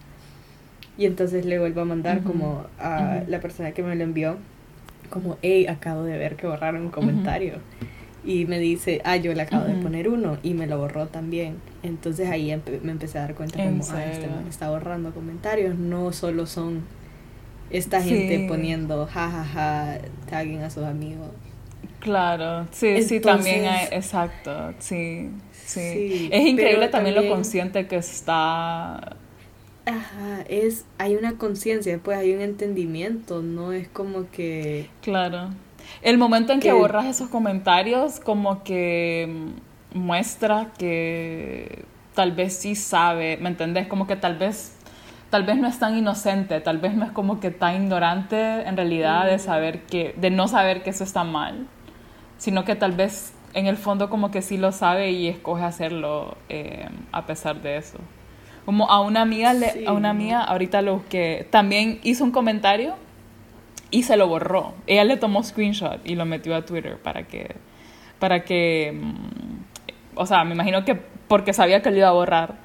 Y 0.97 1.05
entonces 1.05 1.45
le 1.45 1.57
vuelvo 1.59 1.81
a 1.81 1.85
mandar 1.85 2.17
Ujú. 2.19 2.27
como 2.31 2.65
a 2.79 3.19
Ujú. 3.21 3.31
la 3.31 3.39
persona 3.39 3.71
que 3.71 3.81
me 3.83 3.95
lo 3.95 4.03
envió, 4.03 4.35
como, 5.09 5.37
hey, 5.41 5.67
acabo 5.67 6.03
de 6.03 6.17
ver 6.17 6.35
que 6.35 6.47
borraron 6.47 6.81
un 6.81 6.89
comentario. 6.89 7.55
Y 8.23 8.45
me 8.45 8.59
dice, 8.59 9.01
ah, 9.03 9.17
yo 9.17 9.33
le 9.33 9.41
acabo 9.41 9.65
de 9.65 9.73
poner 9.81 10.07
uno 10.07 10.37
y 10.43 10.53
me 10.53 10.67
lo 10.67 10.77
borró 10.77 11.07
también. 11.07 11.55
Entonces 11.81 12.29
ahí 12.29 12.49
empe- 12.49 12.79
me 12.81 12.91
empecé 12.91 13.17
a 13.17 13.21
dar 13.21 13.33
cuenta 13.35 13.63
¿En 13.63 13.79
como, 13.79 13.91
ah, 13.93 14.05
este 14.05 14.27
man 14.27 14.45
está 14.47 14.69
borrando 14.69 15.11
comentarios. 15.11 15.75
No 15.75 16.11
solo 16.13 16.45
son 16.45 16.81
esta 17.71 18.01
Sí. 18.01 18.09
gente 18.09 18.45
poniendo 18.47 19.05
jajaja, 19.07 19.97
tagging 20.29 20.61
a 20.61 20.69
sus 20.69 20.83
amigos. 20.83 21.29
Claro, 21.99 22.67
sí, 22.71 23.01
sí, 23.03 23.19
también 23.19 23.65
hay, 23.65 23.87
exacto, 23.91 24.73
sí, 24.79 25.29
sí. 25.51 25.79
Sí, 25.79 26.29
es 26.31 26.45
increíble 26.47 26.79
pero 26.79 26.89
también, 26.91 27.15
lo 27.15 27.21
también- 27.21 27.35
consciente 27.35 27.87
que 27.87 27.97
está. 27.97 29.15
Ajá, 29.85 30.43
es, 30.47 30.85
hay 30.99 31.15
una 31.15 31.33
conciencia, 31.37 31.99
pues 32.03 32.17
hay 32.17 32.33
un 32.33 32.41
entendimiento, 32.41 33.41
no 33.41 33.71
es 33.71 33.87
como 33.87 34.29
que... 34.31 34.89
Claro. 35.01 35.49
El 36.01 36.17
momento 36.17 36.53
en 36.53 36.59
que 36.59 36.67
Que- 36.69 36.73
borras 36.73 37.05
esos 37.05 37.29
comentarios, 37.29 38.19
como 38.19 38.63
que 38.63 39.53
mm, 39.93 39.97
muestra 39.99 40.67
que 40.77 41.85
tal 42.15 42.31
vez 42.33 42.55
sí 42.57 42.75
sabe, 42.75 43.37
¿me 43.37 43.49
entendés? 43.49 43.87
Como 43.87 44.07
que 44.07 44.15
tal 44.15 44.35
vez, 44.37 44.75
tal 45.29 45.43
vez 45.43 45.57
no 45.57 45.67
es 45.67 45.79
tan 45.79 45.97
inocente, 45.97 46.59
tal 46.61 46.77
vez 46.77 46.93
no 46.93 47.05
es 47.05 47.11
como 47.11 47.39
que 47.39 47.51
tan 47.51 47.75
ignorante 47.83 48.61
en 48.67 48.75
realidad 48.75 49.25
de 49.27 49.39
saber 49.39 49.81
que, 49.83 50.13
de 50.17 50.29
no 50.29 50.47
saber 50.47 50.83
que 50.83 50.89
eso 50.89 51.03
está 51.03 51.23
mal, 51.23 51.67
sino 52.37 52.65
que 52.65 52.75
tal 52.75 52.91
vez 52.93 53.33
en 53.53 53.67
el 53.67 53.77
fondo 53.77 54.09
como 54.09 54.31
que 54.31 54.41
sí 54.41 54.57
lo 54.57 54.71
sabe 54.71 55.11
y 55.11 55.27
escoge 55.27 55.63
hacerlo 55.63 56.37
eh, 56.49 56.87
a 57.11 57.25
pesar 57.25 57.61
de 57.61 57.77
eso. 57.77 57.97
Como 58.65 58.89
a 58.89 59.01
una 59.01 59.21
amiga, 59.21 59.53
le- 59.53 59.71
Sí, 59.71 59.85
a 59.85 59.91
una 59.93 60.09
amiga, 60.11 60.41
ahorita 60.43 60.81
lo 60.81 61.03
que 61.09 61.47
también 61.49 61.99
hizo 62.03 62.23
un 62.23 62.31
comentario 62.31 62.93
y 63.91 64.03
se 64.03 64.17
lo 64.17 64.27
borró. 64.27 64.73
Ella 64.87 65.03
le 65.03 65.17
tomó 65.17 65.43
screenshot 65.43 65.99
y 66.05 66.15
lo 66.15 66.25
metió 66.25 66.55
a 66.55 66.65
Twitter 66.65 66.97
para 66.97 67.27
que, 67.27 67.55
para 68.19 68.43
que, 68.43 68.97
mm, 68.99 70.15
o 70.15 70.25
sea, 70.25 70.43
me 70.43 70.53
imagino 70.53 70.83
que 70.85 70.95
porque 71.27 71.53
sabía 71.53 71.81
que 71.81 71.91
lo 71.91 71.97
iba 71.97 72.07
a 72.07 72.13
borrar. 72.13 72.55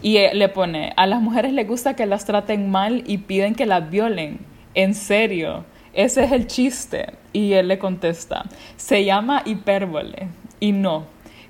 Y 0.00 0.18
eh, 0.18 0.30
le 0.32 0.48
pone, 0.48 0.92
a 0.96 1.06
las 1.06 1.20
mujeres 1.20 1.52
les 1.52 1.66
gusta 1.66 1.96
que 1.96 2.06
las 2.06 2.24
traten 2.24 2.70
mal 2.70 3.02
y 3.06 3.18
piden 3.18 3.54
que 3.54 3.66
las 3.66 3.90
violen. 3.90 4.38
En 4.74 4.94
serio, 4.94 5.64
ese 5.92 6.24
es 6.24 6.32
el 6.32 6.46
chiste. 6.46 7.14
Y 7.32 7.54
él 7.54 7.68
le 7.68 7.78
contesta, 7.78 8.44
se 8.76 9.04
llama 9.04 9.42
hipérbole. 9.44 10.28
Y 10.60 10.72
no, 10.72 11.06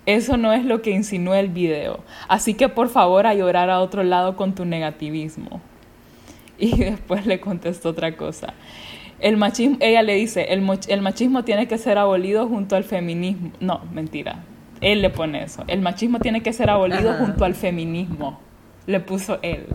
eso 0.06 0.36
no 0.36 0.52
es 0.52 0.64
lo 0.64 0.80
que 0.80 0.90
insinúa 0.90 1.38
el 1.38 1.48
video. 1.48 2.00
Así 2.28 2.54
que 2.54 2.68
por 2.68 2.88
favor 2.88 3.26
a 3.26 3.34
llorar 3.34 3.70
a 3.70 3.80
otro 3.80 4.02
lado 4.02 4.36
con 4.36 4.54
tu 4.54 4.64
negativismo. 4.64 5.60
Y 6.60 6.76
después 6.76 7.24
le 7.24 7.38
contestó 7.38 7.90
otra 7.90 8.16
cosa. 8.16 8.54
El 9.20 9.36
machismo, 9.36 9.76
ella 9.80 10.02
le 10.02 10.14
dice, 10.14 10.46
el, 10.52 10.62
machismo 11.02 11.44
tiene 11.44 11.66
que 11.66 11.76
ser 11.78 11.98
abolido 11.98 12.46
junto 12.46 12.76
al 12.76 12.84
feminismo. 12.84 13.50
No, 13.60 13.80
mentira. 13.92 14.44
Él 14.80 15.02
le 15.02 15.10
pone 15.10 15.42
eso. 15.42 15.64
El 15.66 15.80
machismo 15.80 16.20
tiene 16.20 16.40
que 16.40 16.52
ser 16.52 16.70
abolido 16.70 17.10
Ajá. 17.10 17.18
junto 17.24 17.44
al 17.44 17.54
feminismo. 17.54 18.38
Le 18.86 19.00
puso 19.00 19.38
él. 19.42 19.66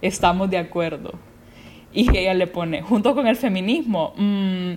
Estamos 0.00 0.48
de 0.48 0.58
acuerdo. 0.58 1.12
Y 1.92 2.16
ella 2.16 2.34
le 2.34 2.46
pone, 2.46 2.82
junto 2.82 3.14
con 3.14 3.26
el 3.26 3.36
feminismo, 3.36 4.12
"Mm, 4.16 4.72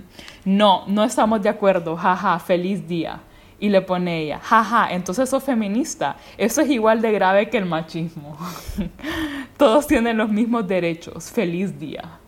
no, 0.45 0.83
no 0.87 1.03
estamos 1.03 1.41
de 1.41 1.49
acuerdo, 1.49 1.95
jaja, 1.95 2.39
feliz 2.39 2.87
día. 2.87 3.21
Y 3.59 3.67
le 3.69 3.81
pone 3.81 4.21
ella, 4.21 4.39
jaja, 4.39 4.93
entonces 4.93 5.29
sos 5.29 5.43
feminista. 5.43 6.15
Eso 6.37 6.61
es 6.61 6.69
igual 6.69 7.01
de 7.01 7.11
grave 7.11 7.49
que 7.49 7.57
el 7.57 7.65
machismo. 7.65 8.37
Todos 9.57 9.87
tienen 9.87 10.15
los 10.17 10.29
mismos 10.29 10.65
derechos, 10.67 11.29
feliz 11.29 11.77
día. 11.77 12.18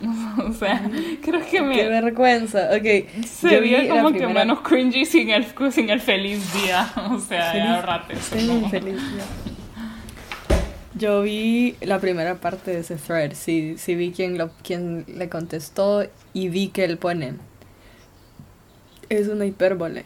o 0.48 0.52
sea, 0.52 0.90
creo 1.22 1.40
que 1.40 1.50
Qué 1.50 1.62
me 1.62 1.88
vergüenza, 1.88 2.70
ok. 2.76 3.24
se 3.26 3.50
yo 3.50 3.60
vi 3.60 3.70
veía 3.70 3.82
la 3.94 4.02
como 4.02 4.12
que 4.12 4.18
primera- 4.18 4.40
menos 4.40 4.60
cringy 4.60 5.04
sin 5.04 5.30
el, 5.30 5.46
sin 5.72 5.90
el 5.90 6.00
feliz 6.00 6.52
día. 6.54 6.90
O 7.10 7.18
sea, 7.20 7.52
Feliz- 7.52 7.64
ya 7.64 7.74
ahorrate 7.76 8.12
eso, 8.14 8.36
¿no? 8.36 8.68
feliz 8.68 8.94
día. 8.96 9.24
Yo 10.96 11.22
vi 11.22 11.74
la 11.80 11.98
primera 11.98 12.36
parte 12.36 12.70
de 12.70 12.80
ese 12.80 12.96
thread, 12.96 13.32
sí, 13.34 13.74
sí 13.78 13.94
vi 13.96 14.12
quién, 14.12 14.38
lo, 14.38 14.50
quién 14.62 15.04
le 15.08 15.28
contestó 15.28 16.04
y 16.32 16.48
vi 16.48 16.68
que 16.68 16.84
él 16.84 16.98
pone, 16.98 17.34
es 19.08 19.26
una 19.28 19.44
hipérbole. 19.44 20.04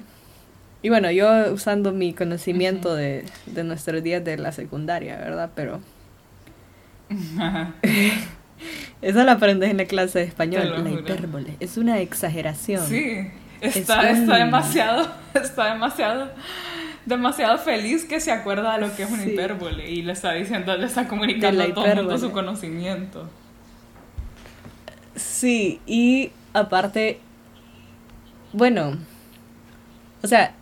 Y 0.82 0.88
bueno, 0.90 1.10
yo 1.10 1.52
usando 1.52 1.92
mi 1.92 2.14
conocimiento 2.14 2.94
de, 2.94 3.24
de 3.46 3.64
nuestros 3.64 4.02
días 4.02 4.24
de 4.24 4.38
la 4.38 4.52
secundaria, 4.52 5.16
¿verdad? 5.16 5.50
Pero 5.54 5.80
eso 9.02 9.24
lo 9.24 9.30
aprendes 9.32 9.70
en 9.70 9.76
la 9.78 9.84
clase 9.86 10.20
de 10.20 10.24
español, 10.26 10.82
la 10.84 10.90
hipérbole. 10.90 11.54
Es 11.60 11.76
una 11.76 12.00
exageración. 12.00 12.86
Sí, 12.86 13.28
Es 13.60 13.76
está, 13.76 14.00
un- 14.00 14.06
está 14.06 14.36
demasiado, 14.36 15.08
está 15.34 15.72
demasiado, 15.72 16.30
demasiado 17.06 17.58
feliz 17.58 18.04
que 18.04 18.20
se 18.20 18.30
acuerda 18.32 18.74
de 18.78 18.86
lo 18.86 18.94
que 18.94 19.02
es 19.04 19.10
una 19.10 19.22
Sí. 19.24 19.30
hipérbole 19.30 19.90
y 19.90 20.02
le 20.02 20.12
está 20.12 20.32
diciendo, 20.32 20.76
le 20.76 20.86
está 20.86 21.08
comunicando 21.08 21.58
la 21.62 21.70
a 21.70 21.74
todo 21.74 21.86
el 21.86 21.96
mundo 21.96 22.18
su 22.18 22.30
conocimiento. 22.32 23.28
Sí, 25.16 25.80
y 25.86 26.30
aparte, 26.52 27.18
bueno, 28.52 28.96
o 30.22 30.26
sea, 30.26 30.52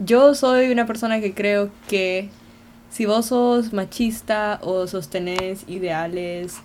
yo 0.00 0.34
soy 0.34 0.70
una 0.72 0.86
persona 0.86 1.20
que 1.20 1.32
creo 1.34 1.70
que 1.88 2.28
si 2.90 3.06
vos 3.06 3.26
sos 3.26 3.72
machista 3.72 4.58
o 4.62 4.86
sostenés 4.86 5.64
ideales 5.68 6.56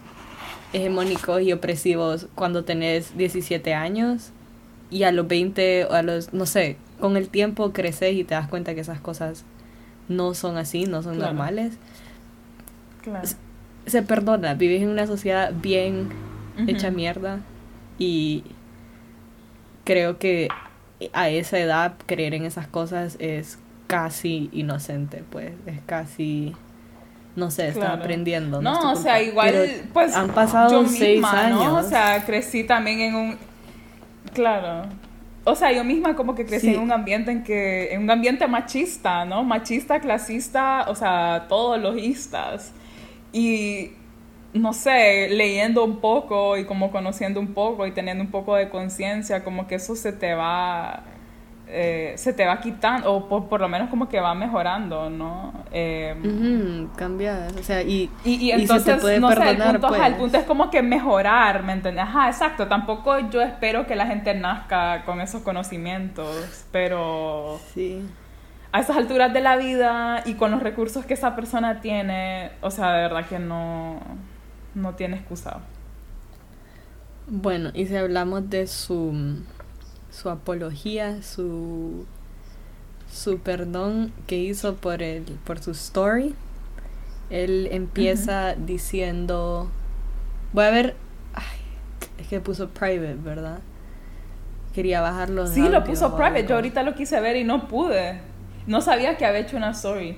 hegemónicos 0.73 1.41
y 1.41 1.51
opresivos 1.53 2.27
cuando 2.35 2.63
tenés 2.63 3.17
17 3.17 3.73
años 3.73 4.29
y 4.91 5.03
a 5.03 5.11
los 5.11 5.27
20 5.27 5.85
o 5.85 5.93
a 5.93 6.01
los, 6.01 6.33
no 6.33 6.45
sé, 6.45 6.77
con 6.99 7.17
el 7.17 7.29
tiempo 7.29 7.71
creces 7.73 8.13
y 8.15 8.23
te 8.23 8.33
das 8.35 8.47
cuenta 8.47 8.75
que 8.75 8.81
esas 8.81 8.99
cosas 8.99 9.43
no 10.07 10.33
son 10.33 10.57
así, 10.57 10.85
no 10.85 11.01
son 11.03 11.15
Claro. 11.15 11.33
normales, 11.33 11.73
Claro. 13.03 13.27
se 13.85 14.01
perdona, 14.03 14.53
vivís 14.55 14.81
en 14.81 14.89
una 14.89 15.07
sociedad 15.07 15.53
bien 15.53 16.09
hecha 16.67 16.91
mierda 16.91 17.39
y 17.97 18.43
creo 19.85 20.17
que 20.19 20.49
a 21.13 21.29
esa 21.29 21.57
edad 21.59 21.93
creer 22.05 22.33
en 22.33 22.43
esas 22.45 22.67
cosas 22.67 23.15
es 23.19 23.57
casi 23.87 24.49
inocente, 24.51 25.23
pues 25.31 25.53
es 25.65 25.79
casi 25.85 26.53
no 27.35 27.51
sé, 27.51 27.71
Claro. 27.73 27.93
aprendiendo. 28.01 28.61
No, 28.61 28.79
tu 28.79 28.87
o 28.89 28.95
sea, 28.95 29.21
igual, 29.21 29.51
Pero 29.51 29.83
pues. 29.93 30.15
han 30.15 30.29
pasado 30.29 30.83
yo 30.83 30.89
seis 30.89 31.13
misma, 31.21 31.45
años. 31.47 31.63
¿no? 31.65 31.75
O 31.75 31.83
sea, 31.83 32.23
crecí 32.25 32.63
también 32.63 32.99
en 32.99 33.15
un. 33.15 33.37
Claro. 34.33 34.87
O 35.45 35.55
sea, 35.55 35.71
yo 35.71 35.83
misma 35.83 36.15
como 36.15 36.35
que 36.35 36.45
crecí 36.45 36.67
Sí. 36.67 36.75
en 36.75 36.81
un 36.81 36.91
ambiente 36.91 37.31
en 37.31 37.43
que. 37.43 37.93
En 37.93 38.03
un 38.03 38.11
ambiente 38.11 38.45
machista, 38.47 39.25
¿no? 39.25 39.43
Machista, 39.43 39.99
clasista, 39.99 40.85
o 40.89 40.95
sea, 40.95 41.45
todos 41.49 41.79
lojistas. 41.79 42.73
Y. 43.31 43.91
No 44.51 44.73
sé, 44.73 45.29
leyendo 45.29 45.83
un 45.85 45.99
poco 46.01 46.57
y 46.57 46.65
como 46.65 46.89
conociendo 46.91 47.39
un 47.39 47.53
poco 47.53 47.85
y 47.85 47.91
teniendo 47.91 48.23
un 48.23 48.31
poco 48.31 48.55
de 48.55 48.67
conciencia, 48.69 49.43
como 49.43 49.67
que 49.67 49.75
eso 49.75 49.95
se 49.95 50.11
te 50.11 50.33
va. 50.33 51.03
Eh, 51.71 52.13
se 52.17 52.33
te 52.33 52.47
va 52.47 52.59
quitando, 52.59 53.13
o 53.13 53.29
por, 53.29 53.47
por 53.47 53.61
lo 53.61 53.69
menos 53.69 53.89
como 53.89 54.09
que 54.09 54.19
va 54.19 54.33
mejorando, 54.33 55.11
¿no? 55.11 55.53
Eh, 55.71 56.87
cambia, 56.95 57.47
o 57.59 57.61
sea, 57.61 57.83
y, 57.83 58.09
y, 58.23 58.31
y 58.31 58.33
y 58.33 58.49
se 58.49 58.55
entonces, 58.55 58.95
te 58.95 59.01
puede 59.01 59.19
no 59.19 59.27
sé, 59.29 59.33
el 59.35 59.39
perdonar, 59.39 59.79
punto, 59.79 59.87
ajá, 59.95 60.07
el 60.07 60.13
pues. 60.13 60.23
punto 60.23 60.37
es 60.39 60.43
como 60.45 60.71
que 60.71 60.81
mejorar, 60.81 61.61
¿me 61.61 61.73
entiendes? 61.73 62.05
Ajá, 62.05 62.27
exacto. 62.27 62.67
Tampoco 62.67 63.19
yo 63.29 63.41
espero 63.41 63.85
que 63.85 63.95
la 63.95 64.07
gente 64.07 64.33
nazca 64.33 65.03
con 65.05 65.21
esos 65.21 65.43
conocimientos, 65.43 66.65
pero 66.71 67.59
sí. 67.75 68.01
a 68.71 68.79
esas 68.79 68.97
alturas 68.97 69.31
de 69.31 69.41
la 69.41 69.55
vida 69.55 70.23
y 70.25 70.33
con 70.33 70.49
los 70.49 70.63
recursos 70.63 71.05
que 71.05 71.13
esa 71.13 71.35
persona 71.35 71.81
tiene, 71.81 72.49
o 72.61 72.71
sea, 72.71 72.93
de 72.93 73.01
verdad 73.03 73.25
que 73.27 73.37
no, 73.37 73.99
no 74.73 74.95
tiene 74.95 75.17
excusa. 75.17 75.59
Bueno, 77.27 77.69
y 77.75 77.85
si 77.85 77.95
hablamos 77.95 78.49
de 78.49 78.65
su, 78.65 79.43
su 80.21 80.29
apología, 80.29 81.21
su, 81.23 82.05
su 83.11 83.39
perdón 83.39 84.11
que 84.27 84.37
hizo 84.37 84.75
por, 84.75 85.01
el, 85.01 85.23
por 85.45 85.59
su 85.59 85.71
story, 85.71 86.35
él 87.29 87.67
empieza 87.71 88.55
diciendo, 88.55 89.69
voy 90.53 90.65
a 90.65 90.69
ver, 90.71 90.95
ay, 91.33 91.43
es 92.17 92.27
que 92.27 92.39
puso 92.39 92.69
private, 92.69 93.15
¿verdad? 93.15 93.59
Quería 94.73 95.01
bajarlo. 95.01 95.47
Sí, 95.47 95.67
lo 95.67 95.83
puso 95.83 96.15
private. 96.15 96.45
Yo 96.47 96.55
ahorita 96.55 96.83
lo 96.83 96.93
quise 96.95 97.19
ver 97.21 97.35
y 97.35 97.43
no 97.43 97.67
pude. 97.67 98.19
No 98.67 98.81
sabía 98.81 99.17
que 99.17 99.25
había 99.25 99.39
hecho 99.41 99.57
una 99.57 99.71
story. 99.71 100.17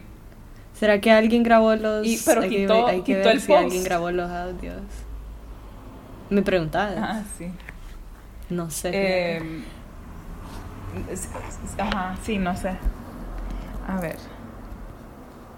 ¿Será 0.77 0.99
que 0.99 1.11
alguien 1.11 1.43
grabó 1.43 1.75
los 1.75 2.05
Y- 2.05 2.19
pero 2.25 2.41
hay 2.41 2.49
quitó- 2.49 2.87
hay 2.87 2.97
que 3.01 3.03
quitó 3.15 3.19
ver 3.19 3.27
el 3.35 3.41
si 3.41 3.47
post. 3.47 3.59
alguien 3.63 3.83
grabó 3.83 4.11
los 4.11 4.29
audios? 4.29 4.81
Me 6.29 6.41
preguntabas. 6.41 6.95
Ah, 6.97 7.23
sí. 7.37 7.47
No 8.49 8.69
sé. 8.69 8.91
Eh, 8.93 9.41
ajá, 11.77 12.17
sí, 12.23 12.37
no 12.37 12.55
sé. 12.55 12.71
A 13.87 13.99
ver. 13.99 14.17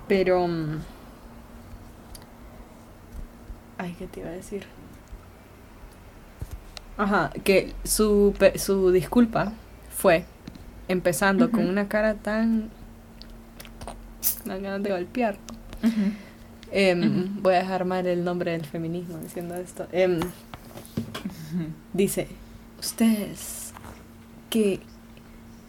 Pero. 0.07 0.47
mm, 0.47 0.79
Ay, 3.77 3.95
¿qué 3.97 4.07
te 4.07 4.19
iba 4.21 4.29
a 4.29 4.33
decir? 4.33 4.63
Ajá, 6.97 7.31
que 7.43 7.73
su, 7.83 8.33
su 8.55 8.91
disculpa 8.91 9.51
fue 9.95 10.25
empezando 10.87 11.51
con 11.51 11.67
una 11.67 11.87
cara 11.87 12.15
tan. 12.15 12.69
Dan 14.45 14.61
ganas 14.63 14.83
de 14.83 14.91
golpear. 14.91 15.37
Em. 16.71 17.41
Voy 17.41 17.55
a 17.55 17.59
dejar 17.59 17.85
mal 17.85 18.05
el 18.07 18.23
nombre 18.23 18.51
del 18.51 18.65
feminismo 18.65 19.17
diciendo 19.17 19.55
esto. 19.55 19.87
Em, 19.91 20.19
dice: 21.93 22.27
Ustedes, 22.79 23.73
qué, 24.49 24.79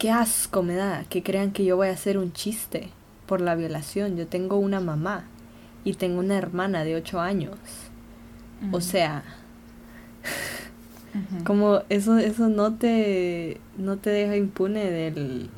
qué 0.05 0.11
asco 0.11 0.61
me 0.61 0.75
da 0.75 1.03
que 1.09 1.23
crean 1.23 1.49
que 1.51 1.65
yo 1.65 1.77
voy 1.77 1.87
a 1.87 1.93
hacer 1.93 2.19
un 2.19 2.31
chiste 2.31 2.89
por 3.25 3.41
la 3.41 3.55
violación. 3.55 4.17
Yo 4.17 4.27
tengo 4.27 4.57
una 4.57 4.79
mamá 4.79 5.23
y 5.83 5.95
tengo 5.95 6.19
una 6.19 6.37
hermana 6.37 6.83
de 6.83 6.95
8 6.95 7.21
años. 7.21 7.57
O 8.71 8.81
sea, 8.81 9.23
como 11.43 11.81
eso, 11.89 12.19
eso 12.19 12.49
no 12.49 12.75
te, 12.75 13.59
no 13.79 13.97
te 13.97 14.11
deja 14.11 14.35
impune 14.35 14.91
del, 14.91 15.49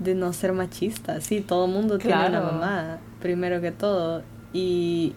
de 0.00 0.16
no 0.16 0.32
ser 0.32 0.54
machista. 0.54 1.20
Sí, 1.20 1.40
todo 1.40 1.66
el 1.66 1.70
mundo 1.70 1.98
tiene 1.98 2.26
una 2.26 2.40
mamá, 2.40 2.98
primero 3.20 3.60
que 3.60 3.70
todo. 3.70 4.24
Y 4.52 5.12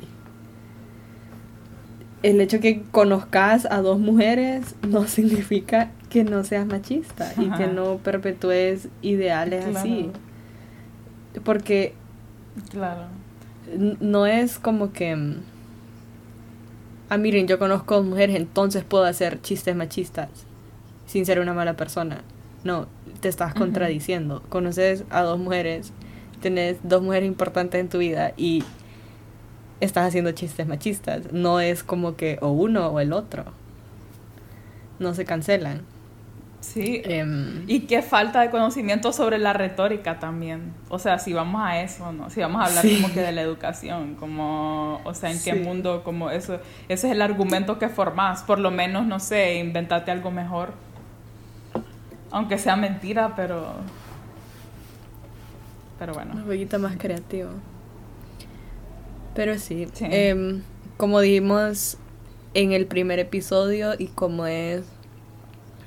el 2.23 2.39
hecho 2.41 2.59
que 2.59 2.83
conozcas 2.91 3.65
a 3.69 3.81
dos 3.81 3.99
mujeres 3.99 4.75
no 4.87 5.07
significa 5.07 5.91
que 6.09 6.23
no 6.23 6.43
seas 6.43 6.65
machista 6.65 7.31
y 7.37 7.49
que 7.51 7.67
no 7.67 7.97
perpetúes 7.97 8.89
ideales 9.01 9.75
así. 9.75 10.09
Porque 11.43 11.93
Claro. 12.69 13.03
no 14.01 14.25
es 14.25 14.59
como 14.59 14.91
que 14.91 15.35
ah 17.09 17.17
miren 17.17 17.47
yo 17.47 17.57
conozco 17.57 17.95
dos 17.95 18.05
mujeres 18.05 18.35
entonces 18.35 18.83
puedo 18.83 19.05
hacer 19.05 19.41
chistes 19.41 19.73
machistas 19.73 20.27
sin 21.05 21.25
ser 21.25 21.39
una 21.39 21.53
mala 21.53 21.77
persona 21.77 22.23
no 22.65 22.87
te 23.21 23.29
estás 23.29 23.53
contradiciendo. 23.53 24.43
Conoces 24.49 25.03
a 25.09 25.21
dos 25.21 25.39
mujeres 25.39 25.91
tenés 26.41 26.77
dos 26.83 27.01
mujeres 27.01 27.27
importantes 27.27 27.79
en 27.79 27.87
tu 27.89 27.99
vida 27.99 28.33
y 28.35 28.63
estás 29.81 30.07
haciendo 30.07 30.31
chistes 30.31 30.65
machistas 30.67 31.31
no 31.33 31.59
es 31.59 31.83
como 31.83 32.15
que 32.15 32.38
o 32.41 32.50
uno 32.51 32.88
o 32.88 33.00
el 33.00 33.11
otro 33.13 33.45
no 35.00 35.13
se 35.13 35.25
cancelan 35.25 35.81
Sí. 36.61 37.01
Em, 37.05 37.63
Y 37.67 37.81
qué 37.81 38.03
falta 38.03 38.41
de 38.41 38.51
conocimiento 38.51 39.11
sobre 39.11 39.39
la 39.39 39.51
retórica 39.51 40.19
también. 40.19 40.73
O 40.89 41.00
sea, 41.00 41.17
si 41.17 41.33
vamos 41.33 41.59
a 41.63 41.81
eso, 41.81 42.11
¿no? 42.13 42.29
Si 42.29 42.39
vamos 42.39 42.61
a 42.61 42.65
hablar 42.65 42.83
Sí. 42.83 43.01
como 43.01 43.11
que 43.11 43.19
de 43.21 43.31
la 43.31 43.41
educación, 43.41 44.13
como, 44.13 45.01
o 45.03 45.13
sea, 45.15 45.31
en 45.31 45.41
qué 45.41 45.55
mundo, 45.55 46.03
como 46.03 46.29
eso, 46.29 46.59
ese 46.88 47.07
es 47.07 47.13
el 47.13 47.21
argumento 47.23 47.79
que 47.79 47.89
formás. 47.89 48.43
Por 48.43 48.59
lo 48.59 48.69
menos, 48.69 49.07
no 49.07 49.19
sé, 49.19 49.55
inventate 49.55 50.11
algo 50.11 50.29
mejor. 50.29 50.73
Aunque 52.29 52.59
sea 52.59 52.75
mentira, 52.75 53.35
pero... 53.35 53.73
Pero 55.97 56.13
bueno. 56.13 56.33
Un 56.35 56.43
poquito 56.43 56.77
más 56.79 56.95
creativo. 56.95 57.50
Pero 59.36 59.58
sí, 59.58 59.88
Sí. 59.94 60.06
em, 60.10 60.62
como 60.98 61.20
dijimos 61.22 61.98
en 62.54 62.74
el 62.74 62.86
primer 62.86 63.20
episodio 63.20 63.94
y 63.98 64.08
como 64.08 64.46
es 64.46 64.84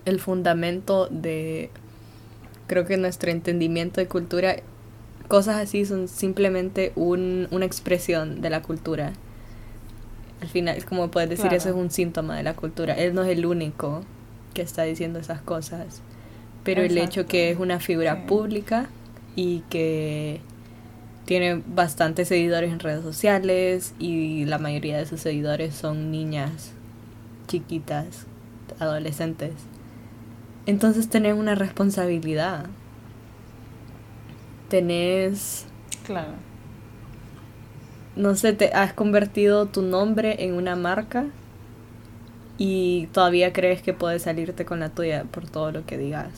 el 0.07 0.19
fundamento 0.21 1.09
de, 1.11 1.71
creo 2.67 2.85
que 2.87 2.97
nuestro 2.97 3.31
entendimiento 3.31 4.01
de 4.01 4.07
cultura, 4.09 4.57
cosas 5.29 5.57
así 5.57 5.85
son 5.85 6.09
simplemente 6.09 6.93
un, 6.97 7.49
una 7.51 7.65
expresión 7.67 8.41
de 8.41 8.51
la 8.51 8.63
cultura. 8.63 9.13
Al 10.41 10.49
final, 10.49 10.85
como 10.85 11.11
puedes 11.11 11.29
decir, 11.31 11.45
Claro. 11.45 11.57
eso 11.57 11.69
es 11.71 11.75
un 11.75 11.91
síntoma 11.91 12.37
de 12.37 12.43
la 12.43 12.55
cultura. 12.55 12.95
Él 12.95 13.15
no 13.15 13.23
es 13.23 13.31
el 13.31 13.47
único 13.47 14.03
que 14.53 14.63
está 14.63 14.83
diciendo 14.83 15.19
esas 15.19 15.41
cosas. 15.41 16.03
Pero 16.65 16.83
el 16.83 16.97
hecho 16.99 17.27
que 17.27 17.51
es 17.51 17.59
una 17.59 17.79
figura 17.81 18.15
Sí. 18.17 18.23
pública 18.27 18.87
y 19.37 19.61
que 19.71 20.41
tiene 21.25 21.63
bastantes 21.67 22.29
seguidores 22.29 22.73
en 22.73 22.81
redes 22.81 23.03
sociales 23.03 23.95
y 23.99 24.45
la 24.47 24.59
mayoría 24.59 24.99
de 24.99 25.07
sus 25.07 25.21
seguidores 25.21 25.75
son 25.75 26.11
niñas 26.11 26.73
chiquitas, 27.47 28.27
adolescentes. 28.79 29.53
Entonces 30.67 31.09
tenés 31.09 31.35
una 31.35 31.55
responsabilidad. 31.55 32.67
Tenés, 34.69 35.67
Claro. 36.05 36.33
no 38.17 38.35
sé, 38.35 38.53
te 38.53 38.73
has 38.73 38.93
convertido 38.93 39.67
tu 39.67 39.83
nombre 39.83 40.45
en 40.45 40.55
una 40.55 40.77
marca 40.77 41.27
y 42.59 43.09
todavía 43.13 43.53
crees 43.53 43.83
que 43.83 43.93
puedes 43.95 44.23
salirte 44.23 44.65
con 44.65 44.81
la 44.81 44.91
tuya 44.91 45.25
por 45.25 45.49
todo 45.49 45.73
lo 45.73 45.87
que 45.87 45.99
digas. 45.99 46.31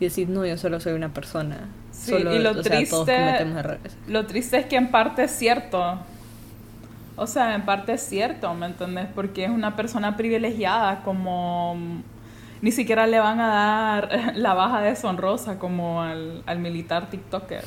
Y 0.00 0.04
decir, 0.06 0.28
no, 0.28 0.44
yo 0.46 0.56
solo 0.58 0.80
soy 0.80 0.92
una 0.94 1.12
persona. 1.14 1.68
Sí, 1.92 2.10
solo, 2.10 2.34
y 2.34 2.38
lo 2.40 2.54
sea, 2.54 2.62
triste-. 2.62 3.46
Lo 4.08 4.26
triste 4.26 4.58
es 4.58 4.66
que 4.66 4.76
en 4.76 4.90
parte 4.90 5.24
es 5.24 5.30
cierto. 5.30 5.98
O 7.14 7.26
sea, 7.26 7.54
en 7.54 7.62
parte 7.62 7.92
es 7.92 8.00
cierto, 8.02 8.52
¿me 8.54 8.66
entendés? 8.66 9.06
Porque 9.14 9.44
es 9.44 9.50
una 9.50 9.76
persona 9.76 10.16
privilegiada, 10.16 11.02
como 11.02 11.76
ni 12.62 12.72
siquiera 12.72 13.06
le 13.06 13.20
van 13.20 13.38
a 13.40 13.48
dar 13.48 14.32
la 14.36 14.54
baja 14.54 14.80
deshonrosa 14.80 15.58
como 15.58 16.02
al, 16.02 16.42
al 16.46 16.58
militar 16.58 17.10
TikToker. 17.10 17.64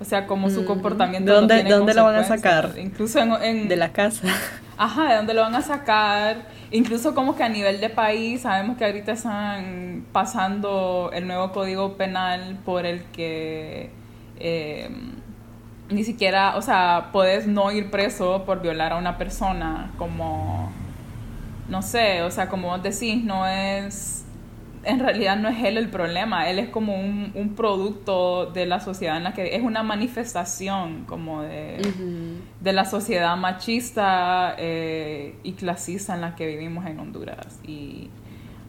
O 0.00 0.04
sea, 0.04 0.26
como 0.26 0.48
su 0.48 0.62
Mm, 0.62 0.66
comportamiento. 0.66 1.26
¿de 1.30 1.34
no 1.34 1.40
dónde- 1.40 1.54
tiene 1.56 1.70
de 1.70 1.76
dónde 1.76 1.94
lo 1.94 2.04
van 2.04 2.16
a 2.16 2.24
sacar? 2.24 2.70
Incluso 2.78 3.18
en, 3.18 3.32
en- 3.42 3.68
De 3.68 3.76
la 3.76 3.92
casa. 3.92 4.28
Ajá, 4.76 5.08
de 5.10 5.16
dónde 5.16 5.34
lo 5.34 5.40
van 5.42 5.54
a 5.56 5.62
sacar. 5.62 6.46
Incluso 6.70 7.14
como 7.14 7.34
que 7.34 7.42
a 7.42 7.48
nivel 7.48 7.80
de 7.80 7.90
país, 7.90 8.42
sabemos 8.42 8.76
que 8.76 8.84
ahorita 8.84 9.12
están 9.12 10.04
pasando 10.12 11.10
el 11.12 11.26
nuevo 11.26 11.50
código 11.50 11.96
penal 11.96 12.58
por 12.64 12.86
el 12.86 13.02
que 13.06 13.90
eh, 14.38 14.88
ni 15.90 16.04
siquiera, 16.04 16.56
o 16.56 16.62
sea, 16.62 17.08
puedes 17.12 17.46
no 17.48 17.72
ir 17.72 17.90
preso 17.90 18.44
por 18.44 18.60
violar 18.62 18.92
a 18.92 18.96
una 18.98 19.16
persona, 19.18 19.90
como, 19.98 20.70
no 21.68 21.82
sé, 21.82 22.22
o 22.22 22.30
sea, 22.30 22.48
como 22.48 22.68
vos 22.68 22.82
decís, 22.82 23.24
no 23.24 23.46
es, 23.46 24.17
en 24.84 25.00
realidad 25.00 25.36
no 25.36 25.48
es 25.48 25.62
él 25.64 25.76
el 25.76 25.88
problema, 25.88 26.48
él 26.48 26.58
es 26.58 26.68
como 26.68 26.98
un, 26.98 27.32
un 27.34 27.54
producto 27.54 28.46
de 28.46 28.66
la 28.66 28.80
sociedad 28.80 29.16
en 29.16 29.24
la 29.24 29.34
que, 29.34 29.56
es 29.56 29.62
una 29.62 29.82
manifestación 29.82 31.04
como 31.06 31.42
de 31.42 31.78
de 32.60 32.72
la 32.72 32.84
sociedad 32.84 33.36
machista 33.36 34.54
eh, 34.58 35.36
y 35.42 35.52
clasista 35.52 36.14
en 36.14 36.20
la 36.20 36.34
que 36.34 36.46
vivimos 36.46 36.86
en 36.86 36.98
Honduras. 36.98 37.60
Y 37.64 38.10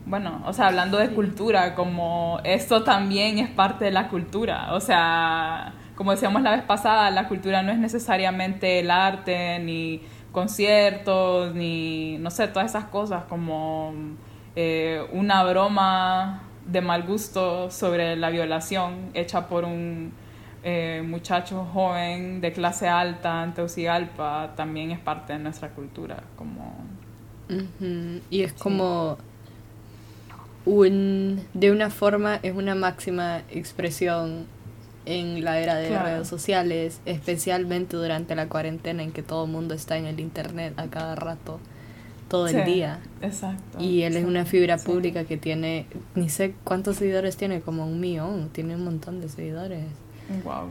bueno, 0.05 0.41
o 0.45 0.53
sea, 0.53 0.67
hablando 0.67 0.97
de 0.97 1.09
cultura, 1.09 1.75
como 1.75 2.39
esto 2.43 2.83
también 2.83 3.39
es 3.39 3.49
parte 3.49 3.85
de 3.85 3.91
la 3.91 4.09
cultura. 4.09 4.73
O 4.73 4.79
sea, 4.79 5.73
como 5.95 6.11
decíamos 6.11 6.41
la 6.43 6.51
vez 6.51 6.63
pasada, 6.63 7.09
la 7.11 7.27
cultura 7.27 7.63
no 7.63 7.71
es 7.71 7.79
necesariamente 7.79 8.79
el 8.79 8.91
arte, 8.91 9.59
ni 9.59 10.01
conciertos, 10.31 11.55
ni, 11.55 12.17
no 12.19 12.29
sé, 12.29 12.47
todas 12.47 12.69
esas 12.69 12.85
cosas, 12.85 13.23
como 13.25 13.93
eh, 14.55 15.05
una 15.13 15.43
broma 15.43 16.41
de 16.65 16.81
mal 16.81 17.03
gusto 17.03 17.71
sobre 17.71 18.15
la 18.15 18.29
violación 18.29 19.09
hecha 19.13 19.47
por 19.47 19.63
un 19.65 20.11
eh, 20.63 21.03
muchacho 21.07 21.65
joven 21.73 22.41
de 22.41 22.51
clase 22.51 22.87
alta 22.87 23.43
en 23.43 23.53
Teucigalpa 23.53 24.53
también 24.55 24.91
es 24.91 24.99
parte 24.99 25.33
de 25.33 25.39
nuestra 25.39 25.69
cultura 25.69 26.23
como 26.35 26.75
Y 28.29 28.41
es 28.41 28.53
como 28.53 29.17
un 30.65 31.41
de 31.53 31.71
una 31.71 31.89
forma 31.89 32.35
es 32.43 32.53
una 32.55 32.75
máxima 32.75 33.39
expresión 33.49 34.45
en 35.05 35.43
la 35.43 35.59
era 35.59 35.75
de 35.75 35.87
Claro. 35.87 36.05
redes 36.05 36.27
sociales, 36.27 36.99
especialmente 37.05 37.95
durante 37.97 38.35
la 38.35 38.47
cuarentena 38.47 39.01
en 39.01 39.11
que 39.11 39.23
todo 39.23 39.45
el 39.45 39.51
mundo 39.51 39.73
está 39.73 39.97
en 39.97 40.05
el 40.05 40.19
internet 40.19 40.73
a 40.77 40.87
cada 40.87 41.15
rato, 41.15 41.59
todo 42.29 42.47
el 42.47 42.63
día. 42.63 42.99
exacto 43.21 43.81
Y 43.81 44.03
él 44.03 44.15
es 44.15 44.25
una 44.25 44.45
figura 44.45 44.77
sí. 44.77 44.85
pública 44.85 45.25
que 45.25 45.37
tiene, 45.37 45.85
ni 46.15 46.29
sé 46.29 46.53
cuántos 46.63 46.97
seguidores 46.97 47.35
tiene, 47.35 47.61
como 47.61 47.85
un 47.85 47.99
millón, 47.99 48.49
tiene 48.49 48.75
un 48.75 48.85
montón 48.85 49.19
de 49.19 49.27
seguidores. 49.27 49.83
wow 50.43 50.69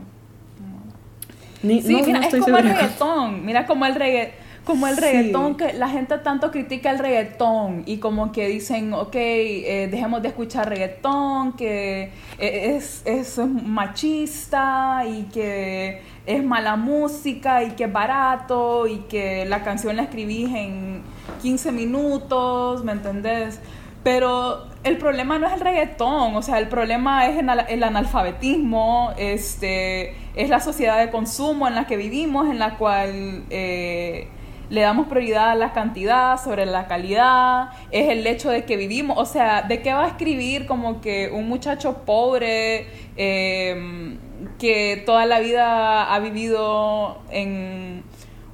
Ni, 1.61 1.81
sí 1.81 1.93
no, 1.93 1.99
mira 1.99 2.13
no 2.13 2.19
es 2.19 2.25
estoy 2.25 2.39
como 2.39 2.57
el 2.57 2.63
segura. 2.63 2.81
reggaetón 2.81 3.45
mira 3.45 3.65
como 3.65 3.85
el 3.85 3.95
reggaetón 3.95 4.49
como 4.69 4.87
el 4.87 4.97
reggaetón, 4.97 5.57
que 5.57 5.73
la 5.73 5.89
gente 5.89 6.19
tanto 6.19 6.51
critica 6.51 6.91
el 6.91 6.99
reggaetón 6.99 7.81
y 7.87 7.97
como 7.97 8.31
que 8.31 8.47
dicen, 8.47 8.93
ok, 8.93 9.15
eh, 9.15 9.87
dejemos 9.89 10.21
de 10.21 10.27
escuchar 10.27 10.69
reggaetón, 10.69 11.53
que 11.53 12.11
eh, 12.37 12.75
es, 12.75 13.01
es, 13.05 13.39
machista 13.39 15.03
y 15.07 15.23
que 15.33 16.03
es 16.29 16.43
mala 16.43 16.75
música 16.75 17.63
y 17.63 17.71
que 17.71 17.85
es 17.85 17.91
barato 17.91 18.85
y 18.85 18.99
que 19.09 19.45
la 19.45 19.63
canción 19.63 19.95
la 19.95 20.03
escribís 20.03 20.53
en 20.53 21.01
15 21.41 21.71
minutos, 21.71 22.83
¿me 22.83 22.91
entendés? 22.91 23.59
Pero 24.03 24.67
el 24.83 24.97
problema 24.97 25.39
no 25.39 25.47
es 25.47 25.53
el 25.53 25.59
reggaetón, 25.59 26.35
o 26.35 26.41
sea, 26.43 26.59
el 26.59 26.67
problema 26.67 27.25
es 27.27 27.43
el 27.67 27.83
analfabetismo, 27.83 29.11
este, 29.17 30.15
es 30.35 30.49
la 30.49 30.59
sociedad 30.59 30.99
de 30.99 31.09
consumo 31.09 31.67
en 31.67 31.73
la 31.73 31.87
que 31.87 31.97
vivimos, 31.97 32.47
en 32.47 32.59
la 32.59 32.77
cual... 32.77 33.43
Eh, 33.49 34.27
le 34.69 34.81
damos 34.81 35.07
prioridad 35.07 35.49
a 35.49 35.55
la 35.55 35.73
cantidad 35.73 36.39
sobre 36.39 36.67
la 36.67 36.85
calidad, 36.85 37.69
es 37.89 38.07
el 38.09 38.27
hecho 38.27 38.51
de 38.51 38.65
que 38.65 38.77
vivimos, 38.77 39.17
o 39.17 39.25
sea, 39.25 39.63
¿de 39.63 39.81
qué 39.81 39.93
va 39.93 40.05
a 40.05 40.07
escribir 40.09 40.67
como 40.67 41.01
que 41.01 41.31
un 41.33 41.49
muchacho 41.49 42.03
pobre 42.05 42.85
em, 43.15 44.19
que 44.57 45.03
toda 45.05 45.25
la 45.25 45.39
vida 45.39 46.13
ha 46.13 46.19
vivido 46.19 47.21
en 47.31 48.03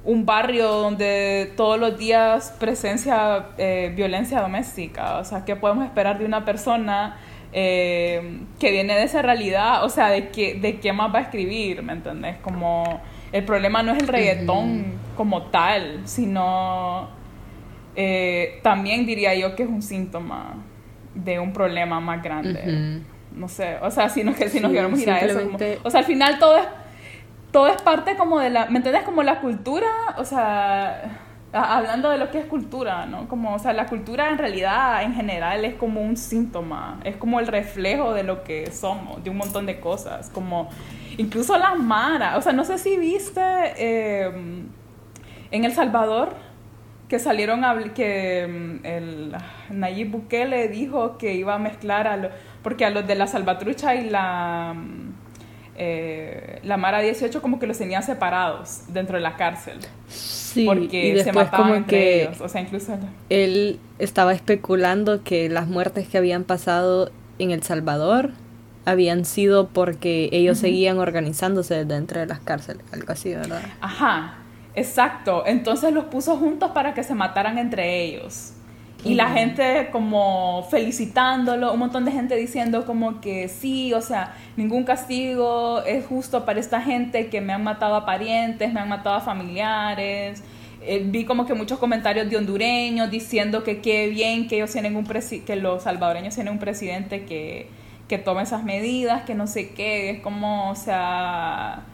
un 0.04 0.24
barrio 0.24 0.68
donde 0.68 1.52
todos 1.56 1.78
los 1.80 1.98
días 1.98 2.54
presencia 2.58 3.48
eh, 3.58 3.92
violencia 3.96 4.40
doméstica? 4.40 5.18
O 5.18 5.24
sea, 5.24 5.44
¿qué 5.44 5.56
podemos 5.56 5.84
esperar 5.84 6.18
de 6.18 6.24
una 6.24 6.44
persona? 6.44 7.16
Em, 7.58 8.46
que 8.58 8.70
viene 8.70 8.94
de 8.96 9.04
esa 9.04 9.22
realidad, 9.22 9.82
o 9.82 9.88
sea, 9.88 10.10
de 10.10 10.28
qué, 10.28 10.56
de 10.56 10.78
qué 10.78 10.92
más 10.92 11.14
va 11.14 11.20
a 11.20 11.22
escribir, 11.22 11.82
¿me 11.82 11.94
entendés? 11.94 12.36
Como 12.42 13.00
el 13.32 13.44
problema 13.44 13.82
no 13.82 13.92
es 13.92 14.02
el 14.02 14.08
reggaetón 14.08 14.98
como 15.16 15.44
tal, 15.44 16.02
sino 16.04 17.08
eh, 17.94 18.60
también 18.62 19.06
diría 19.06 19.34
yo 19.34 19.56
que 19.56 19.62
es 19.62 19.68
un 19.70 19.80
síntoma 19.80 20.56
de 21.14 21.38
un 21.38 21.52
problema 21.54 21.98
más 21.98 22.22
grande. 22.22 23.00
No 23.36 23.48
sé, 23.48 23.76
o 23.82 23.90
sea, 23.90 24.08
si 24.08 24.24
nos, 24.24 24.36
si 24.36 24.60
nos 24.60 24.72
queremos 24.72 24.98
ir 24.98 25.10
a 25.10 25.18
eso. 25.20 25.40
o 25.84 25.90
sea, 25.90 26.00
al 26.00 26.06
final 26.06 26.38
todo 26.38 26.56
es, 26.56 26.66
todo 27.52 27.68
es 27.68 27.80
parte 27.82 28.16
como 28.16 28.40
de 28.40 28.50
la, 28.50 28.66
¿me 28.66 28.78
entiendes? 28.78 29.04
Como 29.04 29.22
la 29.22 29.40
cultura, 29.40 29.86
o 30.16 30.24
sea, 30.24 31.20
hablando 31.52 32.10
de 32.10 32.18
lo 32.18 32.30
que 32.30 32.38
es 32.38 32.46
cultura, 32.46 33.06
¿no? 33.06 33.28
Como, 33.28 33.54
o 33.54 33.58
sea, 33.58 33.72
la 33.72 33.86
cultura 33.86 34.30
en 34.30 34.38
realidad, 34.38 35.02
en 35.02 35.14
general, 35.14 35.64
es 35.64 35.74
como 35.74 36.00
un 36.02 36.16
síntoma, 36.16 37.00
es 37.04 37.16
como 37.16 37.40
el 37.40 37.46
reflejo 37.46 38.12
de 38.12 38.22
lo 38.22 38.42
que 38.42 38.70
somos, 38.70 39.22
de 39.22 39.30
un 39.30 39.36
montón 39.36 39.66
de 39.66 39.80
cosas, 39.80 40.30
como 40.30 40.68
incluso 41.16 41.56
la 41.56 41.74
Mara, 41.74 42.36
o 42.36 42.42
sea, 42.42 42.52
no 42.52 42.64
sé 42.64 42.78
si 42.78 42.96
viste 42.96 43.40
em, 43.76 44.66
en 45.50 45.64
El 45.64 45.72
Salvador 45.72 46.34
que 47.08 47.18
salieron 47.18 47.64
a 47.64 47.76
que 47.94 48.40
em, 48.40 48.84
el 48.84 49.36
Nayib 49.70 50.10
Bukele 50.10 50.68
dijo 50.68 51.18
que 51.18 51.34
iba 51.34 51.54
a 51.54 51.58
mezclar 51.58 52.08
a 52.08 52.30
porque 52.66 52.84
a 52.84 52.90
los 52.90 53.06
de 53.06 53.14
la 53.14 53.28
Salvatrucha 53.28 53.94
y 53.94 54.10
la 54.10 54.74
eh, 55.76 56.58
la 56.64 56.76
Mara 56.76 56.98
18 56.98 57.40
como 57.40 57.60
que 57.60 57.68
los 57.68 57.78
tenían 57.78 58.02
separados 58.02 58.80
dentro 58.88 59.18
de 59.18 59.22
la 59.22 59.36
cárcel. 59.36 59.78
Sí, 60.08 60.66
porque 60.66 61.10
y 61.10 61.12
después 61.12 61.48
como 61.50 61.86
que 61.86 62.24
ellos. 62.24 62.40
O 62.40 62.48
sea, 62.48 62.60
incluso 62.60 62.98
él 63.30 63.78
estaba 64.00 64.34
especulando 64.34 65.22
que 65.22 65.48
las 65.48 65.68
muertes 65.68 66.08
que 66.08 66.18
habían 66.18 66.42
pasado 66.42 67.12
en 67.38 67.52
El 67.52 67.62
Salvador 67.62 68.32
habían 68.84 69.26
sido 69.26 69.68
porque 69.68 70.28
ellos 70.32 70.58
seguían 70.58 70.98
organizándose 70.98 71.84
dentro 71.84 72.18
de 72.18 72.26
las 72.26 72.40
cárceles, 72.40 72.82
algo 72.92 73.12
así, 73.12 73.32
¿verdad? 73.32 73.62
Ajá, 73.80 74.38
exacto. 74.74 75.44
Entonces 75.46 75.92
los 75.92 76.06
puso 76.06 76.36
juntos 76.36 76.72
para 76.72 76.94
que 76.94 77.04
se 77.04 77.14
mataran 77.14 77.58
entre 77.58 78.02
ellos. 78.02 78.54
Y 79.06 79.14
la 79.14 79.30
gente 79.30 79.88
como 79.92 80.66
felicitándolo, 80.70 81.72
un 81.72 81.78
montón 81.78 82.04
de 82.04 82.12
gente 82.12 82.34
diciendo 82.34 82.84
como 82.84 83.20
que 83.20 83.48
sí, 83.48 83.92
o 83.94 84.00
sea, 84.00 84.34
ningún 84.56 84.84
castigo 84.84 85.82
es 85.82 86.04
justo 86.06 86.44
para 86.44 86.58
esta 86.58 86.80
gente 86.80 87.28
que 87.28 87.40
me 87.40 87.52
han 87.52 87.62
matado 87.62 87.94
a 87.94 88.04
parientes, 88.04 88.72
me 88.72 88.80
han 88.80 88.88
matado 88.88 89.16
a 89.16 89.20
familiares. 89.20 90.42
Eh, 90.82 91.02
vi 91.04 91.24
como 91.24 91.46
que 91.46 91.54
muchos 91.54 91.78
comentarios 91.78 92.28
de 92.28 92.36
hondureños 92.36 93.10
diciendo 93.10 93.64
que 93.64 93.80
qué 93.80 94.08
bien 94.08 94.46
que 94.48 94.56
ellos 94.56 94.72
tienen 94.72 94.96
un 94.96 95.04
que 95.04 95.56
los 95.56 95.84
salvadoreños 95.84 96.34
tienen 96.34 96.52
un 96.52 96.58
presidente 96.58 97.24
que, 97.24 97.68
que 98.08 98.18
tome 98.18 98.42
esas 98.42 98.64
medidas, 98.64 99.22
que 99.22 99.34
no 99.34 99.46
sé 99.46 99.70
qué, 99.70 100.10
es 100.10 100.20
como, 100.20 100.70
o 100.70 100.74
sea, 100.74 101.84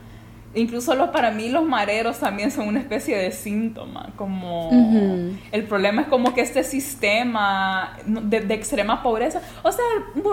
incluso 0.54 0.94
los, 0.94 1.10
para 1.10 1.30
mí 1.30 1.48
los 1.48 1.64
mareros 1.64 2.18
también 2.18 2.50
son 2.50 2.68
una 2.68 2.80
especie 2.80 3.16
de 3.16 3.32
síntoma, 3.32 4.10
como 4.16 4.70
el 5.50 5.64
problema 5.64 6.02
es 6.02 6.08
como 6.08 6.34
que 6.34 6.42
este 6.42 6.64
sistema 6.64 7.96
de, 8.06 8.38
extrema 8.54 9.02
pobreza, 9.02 9.40
o 9.62 9.72
sea, 9.72 9.84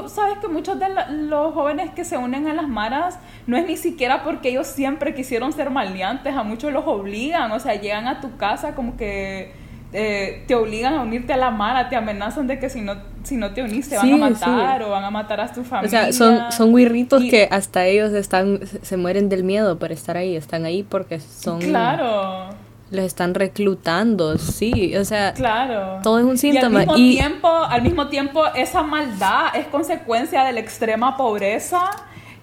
sabes 0.08 0.39
que 0.39 0.47
muchos 0.47 0.79
de 0.79 0.88
los 1.10 1.53
jóvenes 1.53 1.91
que 1.91 2.03
se 2.03 2.17
unen 2.17 2.47
a 2.47 2.53
las 2.53 2.67
maras 2.67 3.19
no 3.47 3.58
es 3.58 3.65
ni 3.65 3.77
siquiera 3.77 4.23
porque 4.23 4.49
ellos 4.49 4.67
siempre 4.67 5.13
quisieron 5.13 5.53
ser 5.53 5.69
maleantes, 5.69 6.36
a 6.36 6.43
muchos 6.43 6.73
los 6.73 6.86
obligan, 6.86 7.51
o 7.51 7.60
sea, 7.60 7.75
llegan 7.75 8.08
a 8.08 8.21
tu 8.21 8.36
casa 8.38 8.75
como 8.75 8.97
que 8.97 9.68
eh, 9.91 10.43
te 10.47 10.54
obligan 10.54 10.93
a 10.93 11.02
unirte 11.02 11.34
a 11.34 11.38
la 11.38 11.49
mara, 11.49 11.89
te 11.89 11.95
amenazan 11.95 12.45
de 12.45 12.60
que 12.60 12.69
si 12.69 12.82
no, 12.82 12.95
si 13.23 13.38
no 13.38 13.52
te 13.54 13.63
unís 13.63 13.89
te 13.89 13.97
van 13.97 14.13
a 14.13 14.17
matar 14.17 14.84
o 14.84 14.89
van 14.91 15.04
a 15.04 15.10
matar 15.10 15.41
a 15.41 15.52
tu 15.52 15.63
familia. 15.63 16.10
O 16.10 16.12
sea, 16.12 16.13
son, 16.13 16.52
son 16.52 16.75
guirritos 16.75 17.23
que 17.23 17.47
hasta 17.49 17.86
ellos 17.86 18.13
están, 18.13 18.60
se 18.82 18.97
mueren 18.97 19.30
del 19.30 19.43
miedo 19.43 19.80
por 19.80 19.91
estar 19.91 20.15
ahí, 20.17 20.36
están 20.36 20.65
ahí 20.65 20.84
porque 20.84 21.19
son... 21.19 21.60
Claro. 21.60 22.49
Los 22.91 23.06
están 23.06 23.36
reclutando, 23.36 24.39
sí, 24.39 24.97
o 24.97 25.06
sea, 25.06 25.34
claro. 25.34 25.99
todo 26.02 26.17
es 26.17 26.25
un 26.25 26.39
síntoma. 26.39 26.86
Y 26.86 26.88
al 26.88 26.88
mismo, 26.88 26.95
Tiempo, 26.95 27.47
al 27.47 27.82
mismo 27.84 28.08
tiempo, 28.08 28.43
esa 28.56 28.82
maldad 28.82 29.56
es 29.56 29.67
consecuencia 29.67 30.43
de 30.43 30.54
la 30.54 30.60
extrema 30.60 31.15
pobreza 31.15 31.91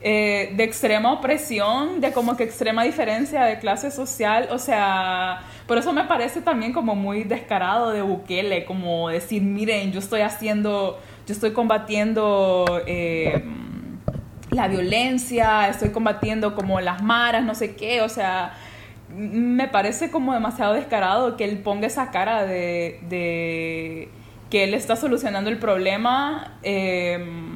eh, 0.09 0.53
de 0.55 0.62
extrema 0.62 1.12
opresión, 1.12 2.01
de 2.01 2.12
como 2.12 2.37
que 2.37 2.45
extrema 2.45 2.85
diferencia 2.85 3.42
de 3.42 3.59
clase 3.59 3.90
social, 3.90 4.47
o 4.53 4.59
sea, 4.61 5.40
por 5.66 5.79
eso 5.79 5.92
me 5.92 6.05
parece 6.05 6.42
también 6.42 6.73
como 6.73 6.95
muy 6.95 7.25
descarado 7.25 7.90
de 7.90 8.03
Bukele, 8.03 8.64
como 8.66 9.09
decir, 9.09 9.42
miren, 9.42 9.90
yo 9.90 9.99
estoy 9.99 10.21
haciendo, 10.21 11.01
yo 11.27 11.35
estoy 11.35 11.51
combatiendo 11.51 12.85
eh, 12.87 13.42
la 14.53 14.69
violencia, 14.69 15.69
estoy 15.69 15.90
combatiendo 15.90 16.55
como 16.55 16.81
las 16.81 17.03
maras, 17.03 17.42
no 17.42 17.57
sé 17.57 17.75
qué, 17.75 18.01
o 18.03 18.09
sea, 18.09 18.55
me 19.12 19.66
parece 19.66 20.12
como 20.12 20.35
demasiado 20.35 20.75
descarado 20.75 21.37
que 21.37 21.42
él 21.42 21.59
ponga 21.59 21.88
esa 21.88 22.12
cara 22.12 22.47
de, 22.47 23.01
de 23.09 24.09
que 24.51 24.62
él 24.62 24.75
está 24.75 24.95
solucionando 24.95 25.51
el 25.51 25.59
problema. 25.59 26.59
Eh, 26.62 27.56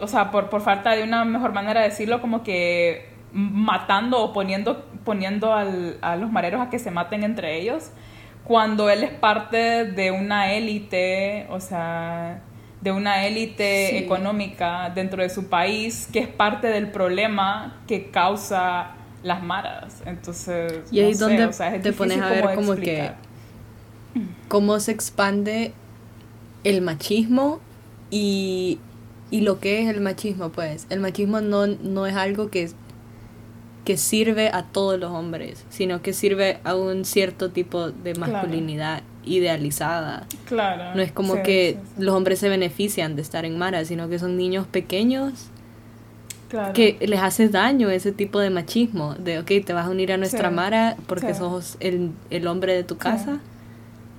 o 0.00 0.06
sea, 0.06 0.30
por, 0.30 0.50
por 0.50 0.62
falta 0.62 0.92
de 0.92 1.02
una 1.02 1.24
mejor 1.24 1.52
manera 1.52 1.80
de 1.80 1.88
decirlo, 1.88 2.20
como 2.20 2.42
que 2.42 3.08
matando 3.32 4.22
o 4.22 4.32
poniendo, 4.32 4.84
poniendo 5.04 5.54
al, 5.54 5.98
a 6.00 6.16
los 6.16 6.32
mareros 6.32 6.60
a 6.60 6.70
que 6.70 6.78
se 6.78 6.90
maten 6.90 7.22
entre 7.22 7.58
ellos, 7.58 7.90
cuando 8.44 8.90
él 8.90 9.04
es 9.04 9.12
parte 9.12 9.84
de 9.84 10.10
una 10.10 10.52
élite, 10.52 11.46
o 11.50 11.60
sea, 11.60 12.42
de 12.80 12.92
una 12.92 13.26
élite 13.26 13.98
económica 13.98 14.90
dentro 14.94 15.22
de 15.22 15.28
su 15.28 15.48
país, 15.48 16.08
que 16.12 16.20
es 16.20 16.28
parte 16.28 16.68
del 16.68 16.90
problema 16.90 17.80
que 17.86 18.10
causa 18.10 18.92
las 19.22 19.42
maras. 19.42 20.02
Entonces, 20.06 20.82
y 20.90 21.00
ahí 21.00 21.10
es 21.10 21.18
donde 21.18 21.48
te 21.82 21.92
pones 21.92 22.20
a 22.20 22.28
ver 22.30 22.54
como 22.54 22.74
que 22.74 23.12
cómo 24.48 24.80
se 24.80 24.92
expande 24.92 25.72
el 26.64 26.82
machismo 26.82 27.60
y 28.10 28.80
y 29.30 29.42
lo 29.42 29.60
que 29.60 29.82
es 29.82 29.88
el 29.88 30.00
machismo, 30.00 30.50
pues. 30.50 30.86
El 30.90 31.00
machismo 31.00 31.40
no, 31.40 31.66
no 31.66 32.06
es 32.06 32.16
algo 32.16 32.50
que, 32.50 32.70
que 33.84 33.96
sirve 33.96 34.48
a 34.48 34.64
todos 34.64 34.98
los 34.98 35.10
hombres, 35.10 35.64
sino 35.70 36.02
que 36.02 36.12
sirve 36.12 36.58
a 36.64 36.74
un 36.74 37.04
cierto 37.04 37.50
tipo 37.50 37.90
de 37.90 38.14
masculinidad 38.14 39.02
idealizada. 39.24 40.26
Claro. 40.46 40.94
No 40.94 41.02
es 41.02 41.12
como 41.12 41.42
que 41.42 41.78
los 41.98 42.14
hombres 42.14 42.38
se 42.38 42.48
benefician 42.48 43.16
de 43.16 43.22
estar 43.22 43.44
en 43.44 43.58
Mara, 43.58 43.84
sino 43.84 44.08
que 44.08 44.18
son 44.18 44.36
niños 44.36 44.66
pequeños 44.66 45.50
que 46.74 46.98
les 47.00 47.20
hace 47.20 47.48
daño 47.48 47.90
ese 47.90 48.12
tipo 48.12 48.40
de 48.40 48.50
machismo, 48.50 49.14
de, 49.14 49.38
ok, 49.38 49.64
te 49.64 49.72
vas 49.72 49.86
a 49.86 49.90
unir 49.90 50.12
a 50.12 50.16
nuestra 50.16 50.50
Mara 50.50 50.96
porque 51.06 51.34
sos 51.34 51.76
el, 51.80 52.10
el, 52.30 52.46
hombre 52.46 52.74
de 52.74 52.82
tu 52.82 52.96
casa 52.96 53.38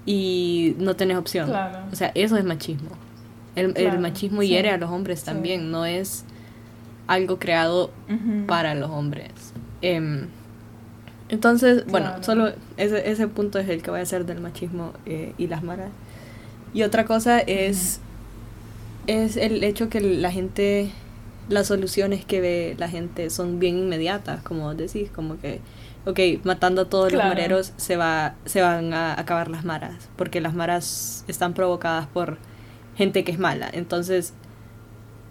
y 0.05 0.75
no 0.77 0.95
tenés 0.95 1.17
opción. 1.17 1.51
O 1.91 1.95
sea, 1.95 2.11
eso 2.15 2.37
es 2.37 2.45
machismo. 2.45 2.91
El, 3.55 3.99
machismo 3.99 4.43
hiere 4.43 4.69
a 4.69 4.77
los 4.77 4.89
hombres 4.89 5.23
también, 5.23 5.71
no 5.71 5.85
es 5.85 6.23
algo 7.07 7.37
creado 7.39 7.91
para 8.47 8.75
los 8.75 8.89
hombres. 8.89 9.31
Em, 9.81 10.27
entonces, 11.29 11.85
bueno, 11.87 12.21
solo 12.21 12.51
ese, 12.77 13.09
ese 13.09 13.27
punto 13.27 13.59
es 13.59 13.67
el 13.69 13.81
que 13.81 13.91
voy 13.91 13.99
a 13.99 14.03
hacer 14.03 14.25
del 14.25 14.41
machismo 14.41 14.93
eh, 15.05 15.33
y 15.37 15.47
las 15.47 15.63
maras. 15.63 15.89
Y 16.73 16.83
otra 16.83 17.05
cosa 17.05 17.39
es, 17.39 17.99
es 19.07 19.35
el 19.37 19.63
hecho 19.63 19.89
que 19.89 19.99
la 19.99 20.31
gente, 20.31 20.91
las 21.49 21.67
soluciones 21.67 22.23
que 22.23 22.39
ve 22.39 22.75
la 22.77 22.87
gente 22.87 23.29
son 23.29 23.59
bien 23.59 23.77
inmediatas, 23.77 24.41
como 24.43 24.73
decís, 24.73 25.09
como 25.09 25.39
que 25.39 25.59
ok, 26.05 26.19
matando 26.43 26.83
a 26.83 26.85
todos 26.85 27.09
Claro. 27.09 27.29
los 27.29 27.35
mareros 27.35 27.73
se, 27.77 27.95
va, 27.95 28.35
se 28.45 28.61
van 28.61 28.93
a 28.93 29.19
acabar 29.19 29.49
las 29.49 29.65
maras, 29.65 30.09
porque 30.15 30.41
las 30.41 30.53
maras 30.53 31.23
están 31.27 31.53
provocadas 31.53 32.07
por 32.07 32.37
gente 32.95 33.23
que 33.23 33.31
es 33.31 33.39
mala. 33.39 33.69
Entonces, 33.71 34.33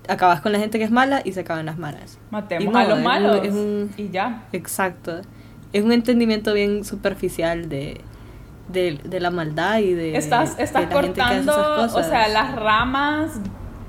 acabas 0.08 0.40
con 0.40 0.52
la 0.52 0.58
gente 0.58 0.78
que 0.78 0.84
es 0.84 0.90
mala 0.90 1.22
y 1.24 1.32
se 1.32 1.40
acaban 1.40 1.66
las 1.66 1.78
maras. 1.78 2.18
Matemos 2.30 2.72
no, 2.72 2.78
a 2.78 2.84
los 2.84 3.00
malos 3.02 3.40
es 3.44 3.52
un- 3.52 3.90
y 3.96 4.08
ya. 4.10 4.44
Exacto. 4.52 5.20
Es 5.72 5.84
un 5.84 5.92
entendimiento 5.92 6.52
bien 6.52 6.84
superficial 6.84 7.68
de, 7.68 8.00
de, 8.68 8.98
de 9.04 9.20
la 9.20 9.30
maldad 9.30 9.78
y 9.78 9.94
de, 9.94 10.16
Estás, 10.16 10.56
de 10.56 10.64
estás 10.64 10.82
la 10.82 10.88
gente 11.02 11.12
que 11.14 11.20
hace 11.22 11.44
cortando, 11.44 11.96
o 11.96 12.02
sea, 12.02 12.28
las 12.28 12.54
ramas, 12.56 13.40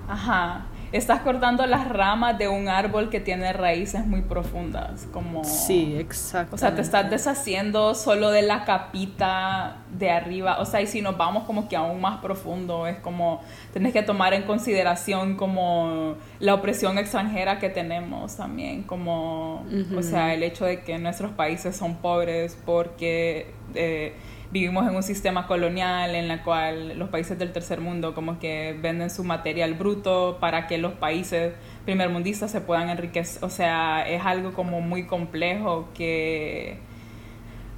ajá, 0.08 0.66
estás 0.92 1.22
cortando 1.22 1.66
las 1.66 1.88
ramas 1.88 2.38
de 2.38 2.48
un 2.48 2.68
árbol 2.68 3.10
que 3.10 3.20
tiene 3.20 3.54
raíces 3.54 4.06
muy 4.06 4.22
profundas, 4.22 5.08
como... 5.12 5.44
Sí, 5.44 5.96
exacto. 5.98 6.56
O 6.56 6.58
sea, 6.58 6.76
te 6.76 6.82
estás 6.82 7.10
deshaciendo 7.10 7.96
solo 7.96 8.30
de 8.32 8.42
la 8.42 8.66
capita 8.66 9.78
de 9.98 10.12
arriba. 10.12 10.60
O 10.60 10.66
sea, 10.66 10.82
y 10.82 10.88
si 10.88 11.02
nos 11.02 11.18
vamos 11.18 11.44
como 11.44 11.70
que 11.70 11.76
aún 11.76 12.02
más 12.02 12.20
profundo, 12.20 12.88
es 12.88 12.98
como 12.98 13.42
tenés 13.74 13.94
que 13.94 14.04
tomar 14.04 14.34
en 14.34 14.44
consideración 14.44 15.36
como 15.36 16.16
la 16.40 16.54
opresión 16.54 16.98
extranjera 16.98 17.60
que 17.60 17.70
tenemos 17.70 18.36
también, 18.36 18.84
como, 18.84 19.66
o 19.98 20.02
sea, 20.02 20.34
el 20.34 20.44
hecho 20.44 20.66
de 20.66 20.82
que 20.82 20.98
nuestros 20.98 21.32
países 21.32 21.76
son 21.76 21.96
pobres 21.96 22.58
porque 22.66 23.54
eh, 23.76 24.14
vivimos 24.52 24.88
en 24.88 24.96
un 24.96 25.04
sistema 25.04 25.48
colonial 25.48 26.14
en 26.16 26.28
la 26.28 26.44
cual 26.44 27.00
los 27.00 27.10
países 27.10 27.40
del 27.40 27.54
tercer 27.54 27.80
mundo 27.80 28.14
como 28.14 28.38
que 28.40 28.78
venden 28.82 29.10
su 29.10 29.24
material 29.24 29.74
bruto 29.76 30.38
para 30.42 30.68
que 30.68 30.78
los 30.78 30.94
países 30.94 31.54
primermundistas 31.86 32.52
se 32.52 32.62
puedan 32.62 32.90
enriquecer. 32.90 33.44
O 33.44 33.50
sea, 33.50 34.08
es 34.08 34.24
algo 34.26 34.54
como 34.54 34.82
muy 34.82 35.06
complejo 35.06 35.88
que, 35.94 36.80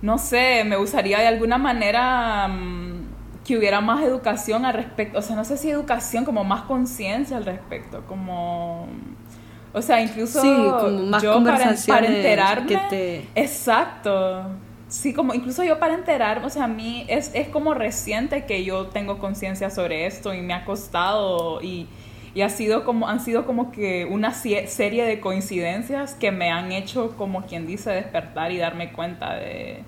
no 0.02 0.18
sé, 0.18 0.64
me 0.66 0.76
gustaría 0.76 1.20
de 1.20 1.28
alguna 1.28 1.58
manera 1.58 2.48
mm, 2.48 3.44
que 3.46 3.58
hubiera 3.58 3.80
más 3.82 4.04
educación 4.04 4.66
al 4.66 4.74
respecto. 4.74 5.20
O 5.20 5.22
sea, 5.22 5.36
no 5.36 5.46
sé 5.46 5.58
si 5.58 5.70
educación, 5.70 6.26
como 6.26 6.44
más 6.44 6.64
conciencia 6.64 7.38
al 7.38 7.46
respecto, 7.46 8.04
como... 8.08 8.88
O 9.76 9.82
sea, 9.82 10.02
incluso 10.02 10.40
Sí, 10.42 10.48
como 10.80 11.04
más 11.08 11.24
yo 11.24 11.44
para, 11.44 11.76
para 11.88 12.08
enterarme... 12.08 12.68
que 12.68 12.78
te- 12.78 13.28
Exacto. 13.36 14.46
Sí, 14.94 15.12
como 15.12 15.34
incluso 15.34 15.64
yo 15.64 15.80
para 15.80 15.96
enterarme, 15.96 16.46
o 16.46 16.50
sea, 16.52 16.66
a 16.66 16.68
mí 16.68 17.04
es, 17.08 17.32
es 17.34 17.48
como 17.48 17.74
reciente 17.74 18.46
que 18.46 18.64
yo 18.64 18.88
tengo 18.90 19.18
conciencia 19.18 19.72
sobre 19.72 20.06
esto 20.06 20.36
y 20.36 20.42
me 20.42 20.54
ha 20.54 20.66
costado 20.66 21.62
y, 21.64 21.88
y 22.36 22.42
ha 22.44 22.50
sido 22.50 22.84
como, 22.86 23.08
han 23.10 23.20
sido 23.20 23.48
como 23.48 23.72
que 23.72 24.06
una 24.06 24.34
serie 24.36 25.04
de 25.06 25.20
coincidencias 25.20 26.14
que 26.14 26.32
me 26.32 26.52
han 26.52 26.72
hecho, 26.72 27.16
como 27.18 27.42
quien 27.48 27.66
dice, 27.66 27.90
despertar 27.90 28.52
y 28.52 28.58
darme 28.60 28.92
cuenta 28.94 29.34
de, 29.34 29.84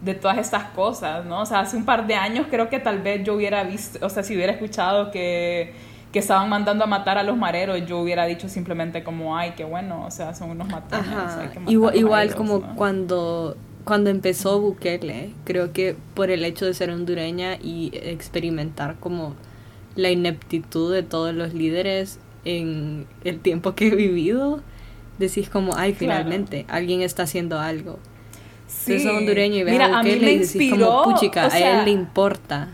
de 0.00 0.14
todas 0.14 0.38
estas 0.38 0.64
cosas, 0.70 1.26
¿no? 1.26 1.42
O 1.42 1.46
sea, 1.46 1.60
hace 1.60 1.76
un 1.76 1.84
par 1.84 2.06
de 2.06 2.14
años 2.14 2.46
creo 2.50 2.70
que 2.70 2.80
tal 2.80 3.00
vez 3.02 3.22
yo 3.24 3.34
hubiera 3.34 3.62
visto, 3.64 4.04
o 4.06 4.08
sea, 4.08 4.22
si 4.22 4.34
hubiera 4.34 4.52
escuchado 4.52 5.10
que, 5.10 5.74
que 6.12 6.18
estaban 6.18 6.48
mandando 6.48 6.84
a 6.84 6.86
matar 6.86 7.18
a 7.18 7.22
los 7.22 7.36
mareros, 7.36 7.84
yo 7.86 7.98
hubiera 8.00 8.24
dicho 8.26 8.48
simplemente 8.48 9.04
como, 9.04 9.36
ay, 9.36 9.52
qué 9.56 9.64
bueno, 9.64 10.06
o 10.06 10.10
sea, 10.10 10.34
son 10.34 10.50
unos 10.50 10.68
matones. 10.68 11.36
hay 11.36 11.48
Ajá. 11.48 11.50
que 11.50 11.60
matarlos 11.60 11.74
Igual, 11.74 11.94
a 11.94 11.98
igual 11.98 12.24
ellos, 12.24 12.34
como 12.34 12.58
¿no? 12.58 12.74
cuando, 12.74 13.56
cuando 13.84 14.10
empezó 14.10 14.60
Bukele, 14.60 15.30
creo 15.44 15.72
que 15.72 15.96
por 16.14 16.30
el 16.30 16.44
hecho 16.44 16.66
de 16.66 16.74
ser 16.74 16.90
hondureña 16.90 17.56
y 17.56 17.90
experimentar 17.94 18.96
como 19.00 19.34
la 19.96 20.10
ineptitud 20.10 20.92
de 20.92 21.02
todos 21.02 21.34
los 21.34 21.54
líderes 21.54 22.18
en 22.44 23.06
el 23.24 23.40
tiempo 23.40 23.74
que 23.74 23.88
he 23.88 23.94
vivido, 23.94 24.60
decís 25.18 25.48
como, 25.50 25.76
ay, 25.76 25.92
Claro. 25.94 26.18
finalmente, 26.24 26.64
alguien 26.68 27.02
está 27.02 27.24
haciendo 27.24 27.58
algo. 27.58 27.98
Sí. 28.66 28.92
Entonces 28.92 29.18
hondureño 29.18 29.56
y 29.56 29.62
ves 29.64 29.72
Mira, 29.72 29.86
a 29.86 29.98
a 29.98 30.02
Bukele 30.02 30.20
me 30.26 30.32
y 30.32 30.38
decís 30.38 30.54
inspiró, 30.56 30.86
como, 31.02 31.14
puchica, 31.14 31.46
o 31.46 31.50
sea, 31.50 31.76
a 31.76 31.78
él 31.80 31.84
le 31.86 31.90
importa. 31.90 32.68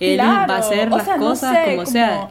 Él 0.00 0.16
claro, 0.16 0.48
va 0.52 0.56
a 0.56 0.58
hacer 0.60 0.88
o 0.92 0.96
las 0.96 1.04
sea, 1.04 1.16
no 1.16 1.26
cosas 1.26 1.56
sé, 1.64 1.70
como, 1.74 1.86
sea. 1.86 2.16
como- 2.16 2.30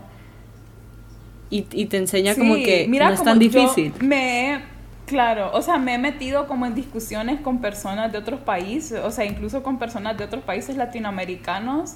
Y, 1.50 1.66
y 1.72 1.86
te 1.88 1.98
enseña 1.98 2.34
Sí, 2.34 2.40
como 2.42 2.56
que 2.56 2.86
mira, 2.90 3.08
no 3.08 3.14
es 3.16 3.24
tan 3.24 3.40
difícil. 3.40 3.94
Me, 4.00 4.62
claro, 5.08 5.50
o 5.54 5.62
sea, 5.64 5.80
me 5.80 5.96
he 5.96 5.98
metido 5.98 6.48
como 6.48 6.68
en 6.68 6.76
discusiones 6.76 7.42
con 7.42 7.60
personas 7.62 8.12
de 8.12 8.20
otros 8.20 8.42
países, 8.42 9.00
o 9.04 9.10
sea, 9.10 9.26
incluso 9.26 9.64
con 9.64 9.80
personas 9.80 10.18
de 10.18 10.26
otros 10.26 10.44
países 10.44 10.78
latinoamericanos, 10.78 11.96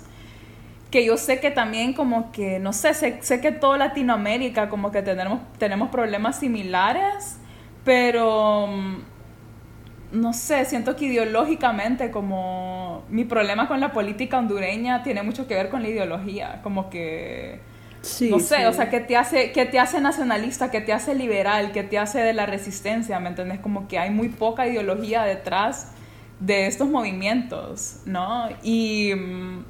que 0.90 1.06
yo 1.06 1.18
sé 1.18 1.40
que 1.40 1.52
también 1.52 1.94
como 1.94 2.32
que, 2.32 2.60
no 2.60 2.74
sé, 2.74 2.94
sé, 2.94 3.20
sé 3.22 3.42
que 3.42 3.52
toda 3.52 3.78
Latinoamérica 3.78 4.70
como 4.70 4.92
que 4.92 5.02
tenemos, 5.02 5.42
tenemos 5.58 5.90
problemas 5.90 6.40
similares, 6.40 7.38
pero 7.86 8.68
mm, 8.68 8.98
no 10.14 10.34
sé, 10.34 10.66
siento 10.66 10.96
que 10.96 11.06
ideológicamente 11.06 12.12
como 12.12 13.04
mi 13.10 13.24
problema 13.26 13.68
con 13.68 13.80
la 13.80 13.94
política 13.94 14.38
hondureña 14.40 15.04
tiene 15.04 15.24
mucho 15.24 15.48
que 15.48 15.56
ver 15.56 15.70
con 15.70 15.82
la 15.82 15.90
ideología, 15.90 16.62
como 16.64 16.90
que 16.90 17.62
Sí, 18.02 18.32
no 18.32 18.40
sé, 18.40 18.58
sí. 18.58 18.64
o 18.66 18.74
sea, 18.74 18.90
que 18.90 19.00
te 19.00 19.16
hace 19.16 19.52
que 19.52 19.66
te 19.66 19.80
hace 19.80 20.02
nacionalista, 20.02 20.72
que 20.72 20.82
te 20.82 20.92
hace 20.92 21.14
liberal, 21.14 21.72
que 21.72 21.84
te 21.84 22.00
hace 22.00 22.20
de 22.20 22.34
la 22.34 22.46
resistencia, 22.46 23.20
¿me 23.20 23.30
entiendes? 23.30 23.60
Como 23.60 23.88
que 23.88 24.00
hay 24.00 24.10
muy 24.10 24.30
poca 24.30 24.68
ideología 24.68 25.24
detrás 25.24 25.92
de 26.40 26.66
estos 26.66 26.90
movimientos, 26.90 27.98
¿no? 28.06 28.50
Y 28.64 29.14
mm, 29.16 29.64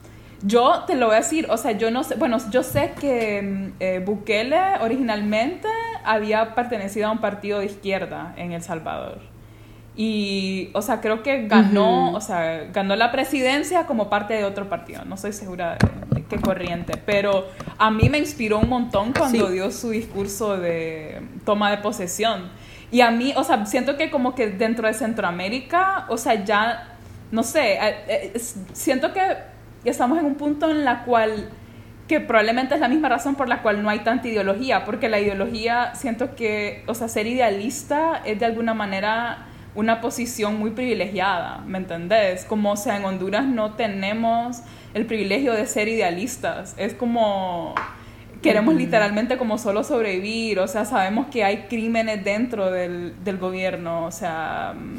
yo 0.43 0.83
te 0.87 0.95
lo 0.95 1.07
voy 1.07 1.15
a 1.15 1.19
decir, 1.19 1.45
o 1.49 1.57
sea, 1.57 1.73
yo 1.73 1.91
no 1.91 2.03
sé, 2.03 2.15
bueno, 2.15 2.37
yo 2.49 2.63
sé 2.63 2.93
que 2.99 3.41
mm, 3.41 3.73
eh, 3.79 4.01
Bukele 4.05 4.77
originalmente 4.81 5.67
había 6.03 6.55
pertenecido 6.55 7.07
a 7.07 7.11
un 7.11 7.19
partido 7.19 7.59
de 7.59 7.65
izquierda 7.65 8.33
en 8.37 8.53
El 8.53 8.61
Salvador. 8.61 9.19
Y, 9.95 10.69
o 10.73 10.81
sea, 10.81 11.01
creo 11.01 11.21
que 11.21 11.47
ganó, 11.47 12.13
o 12.13 12.21
sea, 12.21 12.69
ganó 12.71 12.95
la 12.95 13.11
presidencia 13.11 13.85
como 13.85 14.09
parte 14.09 14.33
de 14.33 14.45
otro 14.45 14.69
partido. 14.69 15.03
No 15.03 15.15
estoy 15.15 15.33
segura 15.33 15.73
de, 15.73 16.10
corriente, 16.39 16.93
pero 17.05 17.47
a 17.77 17.91
mí 17.91 18.09
me 18.09 18.17
inspiró 18.19 18.59
un 18.59 18.69
montón 18.69 19.11
cuando 19.13 19.47
Sí. 19.47 19.53
dio 19.53 19.71
su 19.71 19.89
discurso 19.89 20.57
de 20.57 21.21
toma 21.45 21.71
de 21.71 21.77
posesión. 21.77 22.49
Y 22.91 23.01
a 23.01 23.11
mí, 23.11 23.33
o 23.35 23.43
sea, 23.43 23.65
siento 23.65 23.97
que 23.97 24.09
como 24.11 24.35
que 24.35 24.47
dentro 24.47 24.87
de 24.87 24.93
Centroamérica, 24.93 26.05
o 26.09 26.17
sea, 26.17 26.43
ya, 26.43 26.97
no 27.31 27.41
sé, 27.43 27.73
eh, 27.73 27.95
eh, 28.07 28.41
siento 28.73 29.13
que 29.13 29.21
estamos 29.85 30.19
en 30.19 30.25
un 30.25 30.35
punto 30.35 30.69
en 30.69 30.83
la 30.85 31.03
cual 31.03 31.49
que 32.07 32.19
probablemente 32.19 32.75
es 32.75 32.81
la 32.81 32.89
misma 32.89 33.07
razón 33.07 33.35
por 33.35 33.47
la 33.47 33.61
cual 33.61 33.81
no 33.81 33.89
hay 33.89 33.99
tanta 33.99 34.27
ideología, 34.27 34.83
porque 34.83 35.07
la 35.07 35.19
ideología, 35.21 35.95
siento 35.95 36.35
que, 36.35 36.83
o 36.87 36.93
sea, 36.93 37.07
ser 37.07 37.25
idealista 37.25 38.21
es 38.25 38.37
de 38.37 38.45
alguna 38.45 38.73
manera 38.73 39.45
una 39.75 40.01
posición 40.01 40.59
muy 40.59 40.71
privilegiada, 40.71 41.59
¿me 41.65 41.77
entendés? 41.77 42.43
Como, 42.43 42.73
o 42.73 42.75
sea, 42.75 42.97
en 42.97 43.05
Honduras 43.05 43.45
no 43.45 43.75
tenemos 43.75 44.61
el 44.93 45.05
privilegio 45.05 45.53
de 45.53 45.65
ser 45.65 45.87
idealistas, 45.87 46.75
es 46.77 46.93
como 46.93 47.75
queremos 48.41 48.75
literalmente 48.75 49.37
como 49.37 49.57
solo 49.57 49.83
sobrevivir, 49.83 50.59
o 50.59 50.67
sea, 50.67 50.85
sabemos 50.85 51.27
que 51.27 51.43
hay 51.43 51.67
crímenes 51.69 52.23
dentro 52.23 52.71
del, 52.71 53.13
del 53.23 53.37
gobierno, 53.37 54.05
o 54.05 54.11
sea, 54.11 54.73
mm, 54.75 54.97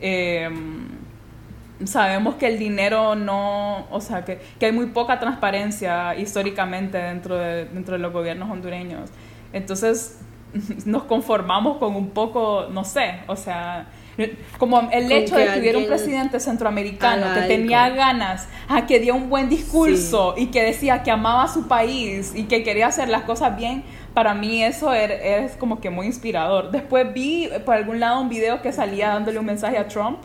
em, 0.00 0.88
sabemos 1.84 2.36
que 2.36 2.46
el 2.46 2.58
dinero 2.58 3.14
no, 3.14 3.86
o 3.90 4.00
sea, 4.00 4.24
que, 4.24 4.40
que 4.58 4.66
hay 4.66 4.72
muy 4.72 4.86
poca 4.86 5.20
transparencia 5.20 6.16
históricamente 6.16 6.98
dentro 6.98 7.36
de, 7.36 7.66
dentro 7.66 7.94
de 7.94 8.00
los 8.00 8.12
gobiernos 8.12 8.50
hondureños. 8.50 9.10
Entonces, 9.52 10.20
nos 10.86 11.04
conformamos 11.04 11.76
con 11.78 11.94
un 11.94 12.10
poco, 12.10 12.68
no 12.70 12.84
sé, 12.84 13.20
o 13.26 13.36
sea, 13.36 13.86
como 14.58 14.88
el 14.92 15.10
hecho 15.12 15.36
de 15.36 15.44
que 15.54 15.60
hubiera 15.60 15.78
un 15.78 15.84
alguien 15.84 15.86
presidente 15.98 16.40
centroamericano 16.40 17.26
que 17.34 17.40
tenía 17.48 17.88
ganas, 17.90 18.48
a 18.68 18.86
que 18.86 18.98
dio 19.00 19.14
un 19.14 19.28
buen 19.30 19.48
discurso 19.48 20.34
y 20.36 20.46
que 20.46 20.62
decía 20.62 21.02
que 21.02 21.10
amaba 21.10 21.44
a 21.44 21.48
su 21.48 21.68
país 21.68 22.32
y 22.34 22.44
que 22.44 22.62
quería 22.64 22.88
hacer 22.88 23.08
las 23.08 23.22
cosas 23.22 23.56
bien, 23.56 23.84
para 24.14 24.34
mí 24.34 24.64
eso 24.64 24.90
er- 24.92 25.20
es 25.22 25.52
como 25.56 25.80
que 25.80 25.90
muy 25.90 26.06
inspirador. 26.06 26.70
Después 26.72 27.12
vi 27.14 27.44
eh, 27.44 27.60
por 27.60 27.74
algún 27.76 28.00
lado 28.00 28.20
un 28.20 28.28
video 28.28 28.60
que 28.62 28.72
salía 28.72 29.08
dándole 29.10 29.38
un 29.38 29.46
mensaje 29.46 29.78
a 29.78 29.86
Trump. 29.86 30.18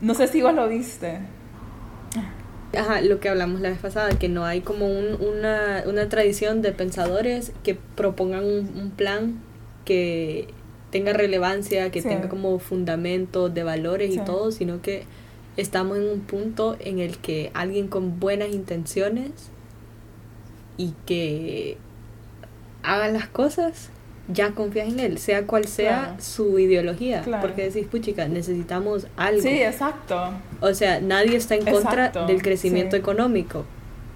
No 0.00 0.14
sé 0.14 0.28
si 0.28 0.42
vos 0.42 0.54
lo 0.54 0.68
viste. 0.68 1.18
Ajá, 2.76 3.00
lo 3.00 3.20
que 3.20 3.28
hablamos 3.30 3.60
la 3.60 3.70
vez 3.70 3.78
pasada, 3.78 4.10
que 4.18 4.28
no 4.28 4.44
hay 4.44 4.60
como 4.60 4.86
un- 4.86 5.16
una, 5.20 5.82
una 5.86 6.08
tradición 6.08 6.62
de 6.62 6.72
pensadores 6.72 7.52
que 7.64 7.74
propongan 7.74 8.44
un, 8.44 8.78
un 8.78 8.90
plan 8.90 9.40
que 9.84 10.48
tenga 10.90 11.12
relevancia, 11.12 11.90
que 11.90 12.02
Sí. 12.02 12.08
tenga 12.08 12.28
como 12.28 12.58
fundamento 12.58 13.48
de 13.48 13.62
valores 13.62 14.12
Sí. 14.14 14.20
y 14.20 14.24
todo, 14.24 14.50
sino 14.52 14.80
que 14.82 15.04
estamos 15.56 15.96
en 15.98 16.08
un 16.08 16.20
punto 16.20 16.76
en 16.80 16.98
el 17.00 17.18
que 17.18 17.50
alguien 17.54 17.88
con 17.88 18.20
buenas 18.20 18.50
intenciones 18.50 19.30
y 20.76 20.92
que 21.06 21.78
haga 22.82 23.08
las 23.08 23.26
cosas, 23.28 23.90
ya 24.28 24.52
confías 24.52 24.88
en 24.88 25.00
él, 25.00 25.18
sea 25.18 25.46
cual 25.46 25.66
sea 25.66 26.00
Claro. 26.04 26.16
su 26.20 26.58
ideología, 26.58 27.22
Claro. 27.22 27.46
porque 27.46 27.64
decís, 27.70 27.86
puchica, 27.86 28.28
necesitamos 28.28 29.06
algo. 29.16 29.42
Sí, 29.42 29.62
exacto. 29.62 30.30
O 30.60 30.74
sea, 30.74 31.00
nadie 31.00 31.36
está 31.36 31.54
en 31.54 31.64
contra 31.64 32.06
Exacto, 32.06 32.26
del 32.26 32.42
crecimiento 32.42 32.96
sí. 32.96 33.00
económico. 33.00 33.64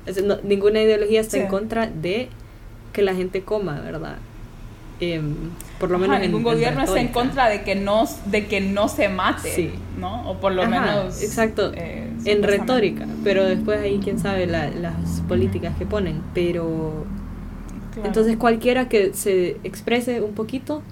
Es- 0.07 0.23
no- 0.23 0.39
ninguna 0.43 0.83
ideología 0.83 1.21
está 1.21 1.39
en 1.39 1.47
contra 1.49 1.87
de 1.87 2.29
que 2.93 3.03
la 3.03 3.15
gente 3.15 3.43
coma, 3.43 3.81
¿verdad? 3.81 4.17
Em, 5.01 5.35
por 5.79 5.91
lo 5.91 5.99
menos 5.99 6.17
en- 6.17 6.23
ningún 6.23 6.41
en 6.41 6.45
gobierno 6.45 6.83
está 6.83 7.01
en 7.01 7.09
contra 7.09 7.49
de 7.49 7.63
que 7.63 7.75
no, 7.75 8.05
de 8.27 8.47
que 8.47 8.61
no 8.61 8.89
se 8.89 9.09
mate, 9.09 9.51
Sí. 9.55 9.71
¿no? 9.99 10.29
O 10.31 10.39
por 10.41 10.53
lo 10.53 10.63
Ajá, 10.63 10.71
menos... 10.71 11.23
exacto, 11.23 11.73
eh, 11.75 12.07
en 12.27 12.43
retórica, 12.43 13.07
pero 13.25 13.45
después 13.45 13.81
ahí 13.81 13.99
quién 14.03 14.19
sabe 14.19 14.47
la- 14.47 14.71
las 14.71 15.21
políticas 15.29 15.75
que 15.79 15.87
ponen, 15.87 16.21
pero 16.35 17.07
Claro. 17.95 18.07
entonces 18.09 18.37
cualquiera 18.37 18.89
que 18.89 19.15
se 19.15 19.57
exprese 19.65 20.21
un 20.21 20.33
poquito, 20.35 20.83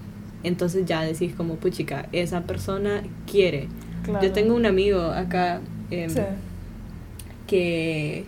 entonces 0.43 0.85
ya 0.85 1.01
decís 1.01 1.33
como 1.35 1.55
puchica, 1.55 2.07
esa 2.11 2.41
persona 2.41 3.03
quiere. 3.29 3.67
Claro. 4.03 4.25
Yo 4.25 4.31
tengo 4.33 4.55
un 4.55 4.65
amigo 4.65 5.01
acá 5.01 5.61
em, 5.91 6.09
Sí. 6.09 6.21
que 7.47 8.25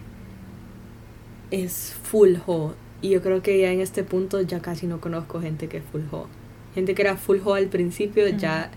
es 1.51 1.95
full 2.03 2.35
ho 2.47 2.73
y 3.01 3.09
yo 3.09 3.21
creo 3.21 3.41
que 3.41 3.59
ya 3.59 3.71
en 3.71 3.79
este 3.81 4.03
punto 4.03 4.41
ya 4.41 4.59
casi 4.61 4.87
no 4.87 5.01
conozco 5.01 5.41
gente 5.41 5.67
que 5.67 5.77
es 5.77 5.83
full 5.91 6.01
ho. 6.11 6.27
Gente 6.75 6.95
que 6.95 7.01
era 7.01 7.17
full 7.17 7.37
ho 7.43 7.53
al 7.55 7.67
principio 7.67 8.27
ya 8.29 8.71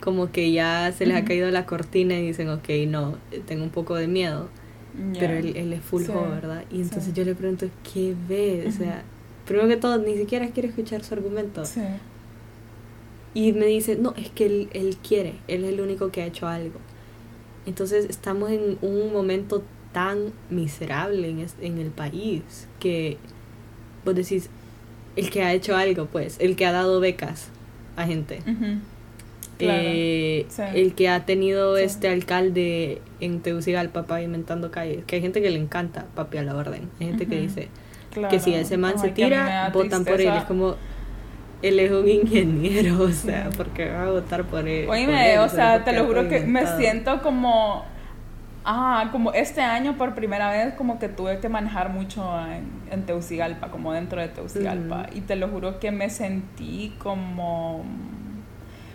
como 0.00 0.30
que 0.30 0.52
ya 0.52 0.92
se 0.96 1.06
les 1.06 1.16
ha 1.16 1.24
caído 1.24 1.50
la 1.50 1.66
cortina 1.66 2.14
y 2.18 2.26
dicen, 2.28 2.48
ok, 2.48 2.68
no, 2.86 3.16
tengo 3.46 3.64
un 3.64 3.70
poco 3.70 3.96
de 3.96 4.06
miedo, 4.06 4.48
pero 5.18 5.34
él, 5.34 5.56
él 5.56 5.72
es 5.72 5.80
full 5.82 6.04
Sí, 6.04 6.12
ho, 6.14 6.22
¿verdad? 6.30 6.64
Y 6.70 6.76
entonces 6.80 7.06
sí. 7.06 7.12
yo 7.14 7.24
le 7.24 7.34
pregunto, 7.34 7.66
¿qué 7.92 8.14
ves? 8.28 8.74
O 8.74 8.78
sea, 8.78 9.02
primero 9.44 9.66
que 9.68 9.76
todo, 9.76 9.98
ni 9.98 10.16
siquiera 10.16 10.48
quiere 10.50 10.68
escuchar 10.68 11.02
su 11.02 11.14
argumento. 11.14 11.64
Sí. 11.64 11.80
Y 13.34 13.52
me 13.52 13.66
dice, 13.66 13.96
no, 13.96 14.14
es 14.16 14.30
que 14.30 14.46
él, 14.46 14.68
él 14.72 14.96
quiere, 15.06 15.34
él 15.48 15.64
es 15.64 15.72
el 15.74 15.80
único 15.80 16.10
que 16.10 16.22
ha 16.22 16.26
hecho 16.26 16.46
algo. 16.46 16.78
Entonces 17.66 18.06
estamos 18.08 18.50
en 18.50 18.78
un 18.80 19.12
momento 19.12 19.62
tan 19.92 20.32
miserable 20.48 21.28
en, 21.28 21.40
es- 21.40 21.56
en 21.60 21.78
el 21.78 21.90
país 21.90 22.42
que 22.80 23.18
vos 24.06 24.14
decís, 24.14 24.48
el 25.16 25.28
que 25.28 25.42
ha 25.42 25.52
hecho 25.52 25.76
algo, 25.76 26.06
pues, 26.06 26.36
el 26.40 26.56
que 26.56 26.64
ha 26.64 26.72
dado 26.72 26.98
becas 27.00 27.48
a 27.96 28.06
gente. 28.06 28.40
Claro. 29.58 29.82
Eh, 29.84 30.46
Sí. 30.50 30.62
el 30.74 30.94
que 30.94 31.08
ha 31.08 31.24
tenido 31.24 31.76
Sí. 31.76 31.82
este 31.84 32.08
alcalde 32.08 33.00
en 33.20 33.40
Tegucigalpa 33.40 34.02
pavimentando 34.06 34.70
calles, 34.70 35.04
que 35.06 35.16
hay 35.16 35.22
gente 35.22 35.40
que 35.40 35.50
le 35.50 35.58
encanta 35.58 36.06
papi 36.14 36.38
a 36.38 36.42
la 36.42 36.54
orden, 36.56 36.88
hay 37.00 37.06
gente 37.06 37.26
que 37.26 37.40
dice 37.40 37.68
Claro. 38.12 38.28
que 38.30 38.38
si 38.40 38.52
ese 38.54 38.76
man 38.76 38.98
se 38.98 39.08
tira, 39.10 39.70
votan 39.72 40.04
por 40.04 40.20
él, 40.20 40.28
es 40.36 40.44
como 40.44 40.76
él 41.62 41.80
es 41.80 41.90
un 41.90 42.06
ingeniero, 42.06 43.00
o 43.02 43.10
sea, 43.12 43.48
porque 43.56 43.88
va 43.88 44.04
a 44.04 44.10
votar 44.10 44.44
por 44.44 44.68
él. 44.68 44.84
por 44.86 44.94
Oíme, 44.94 45.32
él, 45.34 45.38
o 45.40 45.48
sea, 45.48 45.82
te 45.84 45.92
lo 45.94 46.04
juro 46.06 46.28
que 46.28 46.40
me 46.40 46.66
siento 46.76 47.22
como. 47.22 47.84
Ah, 48.68 49.10
como 49.12 49.32
este 49.32 49.60
año 49.60 49.96
por 49.96 50.16
primera 50.16 50.50
vez 50.50 50.74
como 50.74 50.98
que 50.98 51.08
tuve 51.08 51.38
que 51.38 51.48
manejar 51.48 51.90
mucho 51.90 52.28
en, 52.48 52.68
en 52.90 53.06
Teucigalpa, 53.06 53.70
como 53.70 53.92
dentro 53.92 54.20
de 54.20 54.26
Teucigalpa. 54.26 55.06
Y 55.14 55.20
te 55.20 55.36
lo 55.36 55.46
juro 55.46 55.78
que 55.78 55.92
me 55.92 56.10
sentí 56.10 56.92
como... 56.98 57.84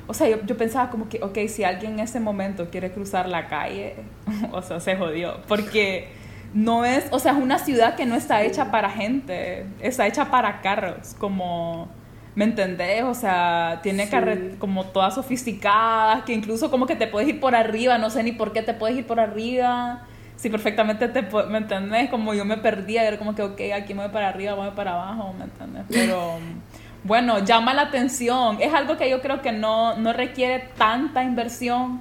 O 0.08 0.14
sea, 0.14 0.28
yo, 0.28 0.46
yo 0.46 0.58
pensaba 0.58 0.90
como 0.90 1.08
que, 1.08 1.24
ok, 1.24 1.38
si 1.48 1.64
alguien 1.64 1.94
en 1.94 2.00
ese 2.02 2.20
momento 2.20 2.70
quiere 2.70 2.92
cruzar 2.92 3.30
la 3.30 3.48
calle, 3.48 3.96
o 4.52 4.62
sea, 4.62 4.82
se 4.82 4.98
jodió. 4.98 5.38
Porque 5.48 6.10
no 6.54 6.84
es, 6.84 7.08
o 7.12 7.20
sea, 7.20 7.32
es 7.32 7.38
una 7.38 7.58
ciudad 7.58 7.96
que 7.96 8.06
no 8.06 8.16
está 8.16 8.44
hecha 8.44 8.72
para 8.72 8.90
gente, 8.90 9.66
está 9.80 10.06
hecha 10.06 10.30
para 10.30 10.60
carros, 10.60 11.16
como... 11.18 11.88
¿Me 12.34 12.46
entendés? 12.46 13.04
O 13.04 13.14
sea, 13.14 13.80
tiene 13.84 14.06
Sí. 14.06 14.12
carreteras 14.12 14.58
como 14.58 14.86
todas 14.86 15.16
sofisticadas, 15.16 16.24
que 16.24 16.34
incluso 16.34 16.72
como 16.72 16.86
que 16.86 16.96
te 16.96 17.08
puedes 17.08 17.28
ir 17.28 17.40
por 17.40 17.56
arriba, 17.56 17.98
no 17.98 18.10
sé 18.10 18.24
ni 18.24 18.32
por 18.32 18.54
qué 18.54 18.62
te 18.62 18.74
puedes 18.74 18.98
ir 18.98 19.06
por 19.06 19.20
arriba. 19.20 20.04
Si 20.38 20.50
perfectamente 20.50 21.08
te 21.10 21.22
¿me 21.50 21.58
entendés? 21.58 22.10
Como 22.10 22.34
yo 22.34 22.46
me 22.46 22.58
perdía, 22.58 23.04
era 23.08 23.18
como 23.18 23.36
que, 23.36 23.44
ok, 23.44 23.60
aquí 23.76 23.94
me 23.94 24.04
voy 24.04 24.12
para 24.12 24.30
arriba, 24.30 24.56
me 24.56 24.62
voy 24.68 24.72
para 24.76 24.94
abajo, 24.94 25.34
¿me 25.38 25.44
entendés? 25.44 25.84
Pero 25.90 26.36
bueno, 27.04 27.40
llama 27.40 27.74
la 27.74 27.84
atención. 27.84 28.58
Es 28.62 28.74
algo 28.74 28.98
que 28.98 29.10
yo 29.10 29.22
creo 29.22 29.42
que 29.42 29.52
no, 29.52 29.98
no 29.98 30.14
requiere 30.14 30.70
tanta 30.78 31.24
inversión 31.24 32.00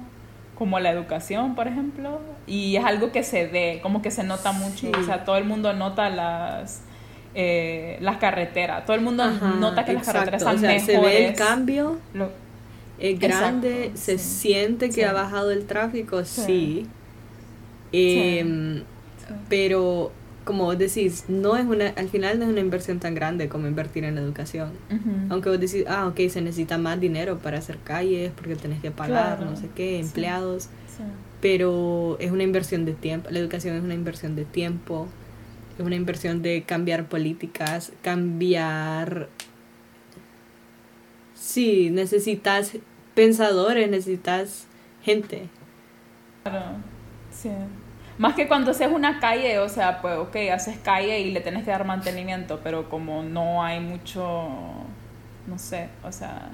como 0.57 0.79
la 0.79 0.91
educación, 0.91 1.55
por 1.55 1.67
ejemplo. 1.67 2.19
Y 2.47 2.77
es 2.77 2.85
algo 2.85 3.11
que 3.11 3.23
se 3.23 3.47
ve, 3.47 3.79
como 3.83 4.01
que 4.01 4.11
se 4.11 4.23
nota 4.23 4.53
mucho. 4.53 4.87
Sí. 4.87 4.91
O 4.97 5.03
sea, 5.03 5.23
todo 5.25 5.35
el 5.37 5.43
mundo 5.43 5.73
nota 5.73 6.09
las... 6.09 6.83
eh, 7.35 7.97
las 8.01 8.17
carreteras, 8.17 8.85
todo 8.85 8.95
el 8.95 9.01
mundo 9.01 9.23
Ajá, 9.23 9.55
nota 9.59 9.85
que 9.85 9.93
las 9.93 10.05
carreteras 10.05 10.41
están 10.41 10.55
o 10.57 10.59
sea, 10.59 10.79
se 10.79 10.97
ve 10.97 10.97
el 10.97 11.31
mejores. 11.31 11.37
cambio, 11.37 11.97
Lo- 12.13 12.29
es 12.99 13.19
grande, 13.19 13.85
Exacto, 13.85 13.97
se 13.99 14.17
sí. 14.17 14.23
siente 14.41 14.87
que 14.87 14.93
Sí. 14.95 15.01
ha 15.03 15.13
bajado 15.13 15.51
el 15.51 15.65
tráfico, 15.65 16.23
sí. 16.25 16.85
Em, 17.91 18.77
Sí. 18.79 18.83
Pero 19.49 20.11
como 20.43 20.65
vos 20.65 20.77
decís, 20.77 21.25
no 21.29 21.55
es 21.55 21.65
una, 21.65 21.89
al 21.89 22.09
final 22.09 22.37
no 22.39 22.45
es 22.45 22.51
una 22.51 22.59
inversión 22.59 22.99
tan 22.99 23.13
grande 23.15 23.47
como 23.47 23.67
invertir 23.67 24.03
en 24.03 24.15
la 24.15 24.21
educación. 24.21 24.71
Aunque 25.29 25.49
vos 25.49 25.59
decís, 25.59 25.85
ah, 25.87 26.07
ok, 26.07 26.19
se 26.29 26.41
necesita 26.41 26.77
más 26.77 26.99
dinero 26.99 27.37
para 27.37 27.59
hacer 27.59 27.77
calles, 27.83 28.31
porque 28.35 28.55
tenés 28.55 28.81
que 28.81 28.91
pagar, 28.91 29.37
Claro, 29.37 29.51
no 29.51 29.55
sé 29.57 29.69
qué, 29.75 29.99
sí. 30.01 30.07
empleados, 30.07 30.63
Sí. 30.63 31.03
pero 31.39 32.17
es 32.19 32.31
una 32.31 32.43
inversión 32.43 32.83
de 32.85 32.93
tiempo, 32.93 33.29
la 33.29 33.39
educación 33.39 33.75
es 33.77 33.83
una 33.83 33.93
inversión 33.93 34.35
de 34.35 34.43
tiempo, 34.43 35.07
es 35.81 35.85
una 35.85 35.95
inversión 35.95 36.41
de 36.41 36.63
cambiar 36.63 37.05
políticas, 37.05 37.91
cambiar... 38.01 39.29
Sí, 41.33 41.89
necesitas 41.89 42.77
pensadores, 43.15 43.89
necesitas 43.89 44.67
gente. 45.01 45.49
Claro, 46.43 46.77
sí. 47.31 47.49
Más 48.17 48.35
que 48.35 48.47
cuando 48.47 48.71
haces 48.71 48.89
una 48.91 49.19
calle, 49.19 49.57
o 49.59 49.67
sea, 49.67 50.01
pues, 50.01 50.15
ok, 50.17 50.35
haces 50.53 50.77
calle 50.77 51.19
y 51.21 51.31
le 51.31 51.41
tenés 51.41 51.63
que 51.63 51.71
dar 51.71 51.85
mantenimiento, 51.85 52.59
pero 52.63 52.89
como 52.89 53.23
no 53.23 53.63
hay 53.63 53.79
mucho, 53.79 54.47
no 55.47 55.57
sé, 55.57 55.89
o 56.03 56.11
sea, 56.11 56.49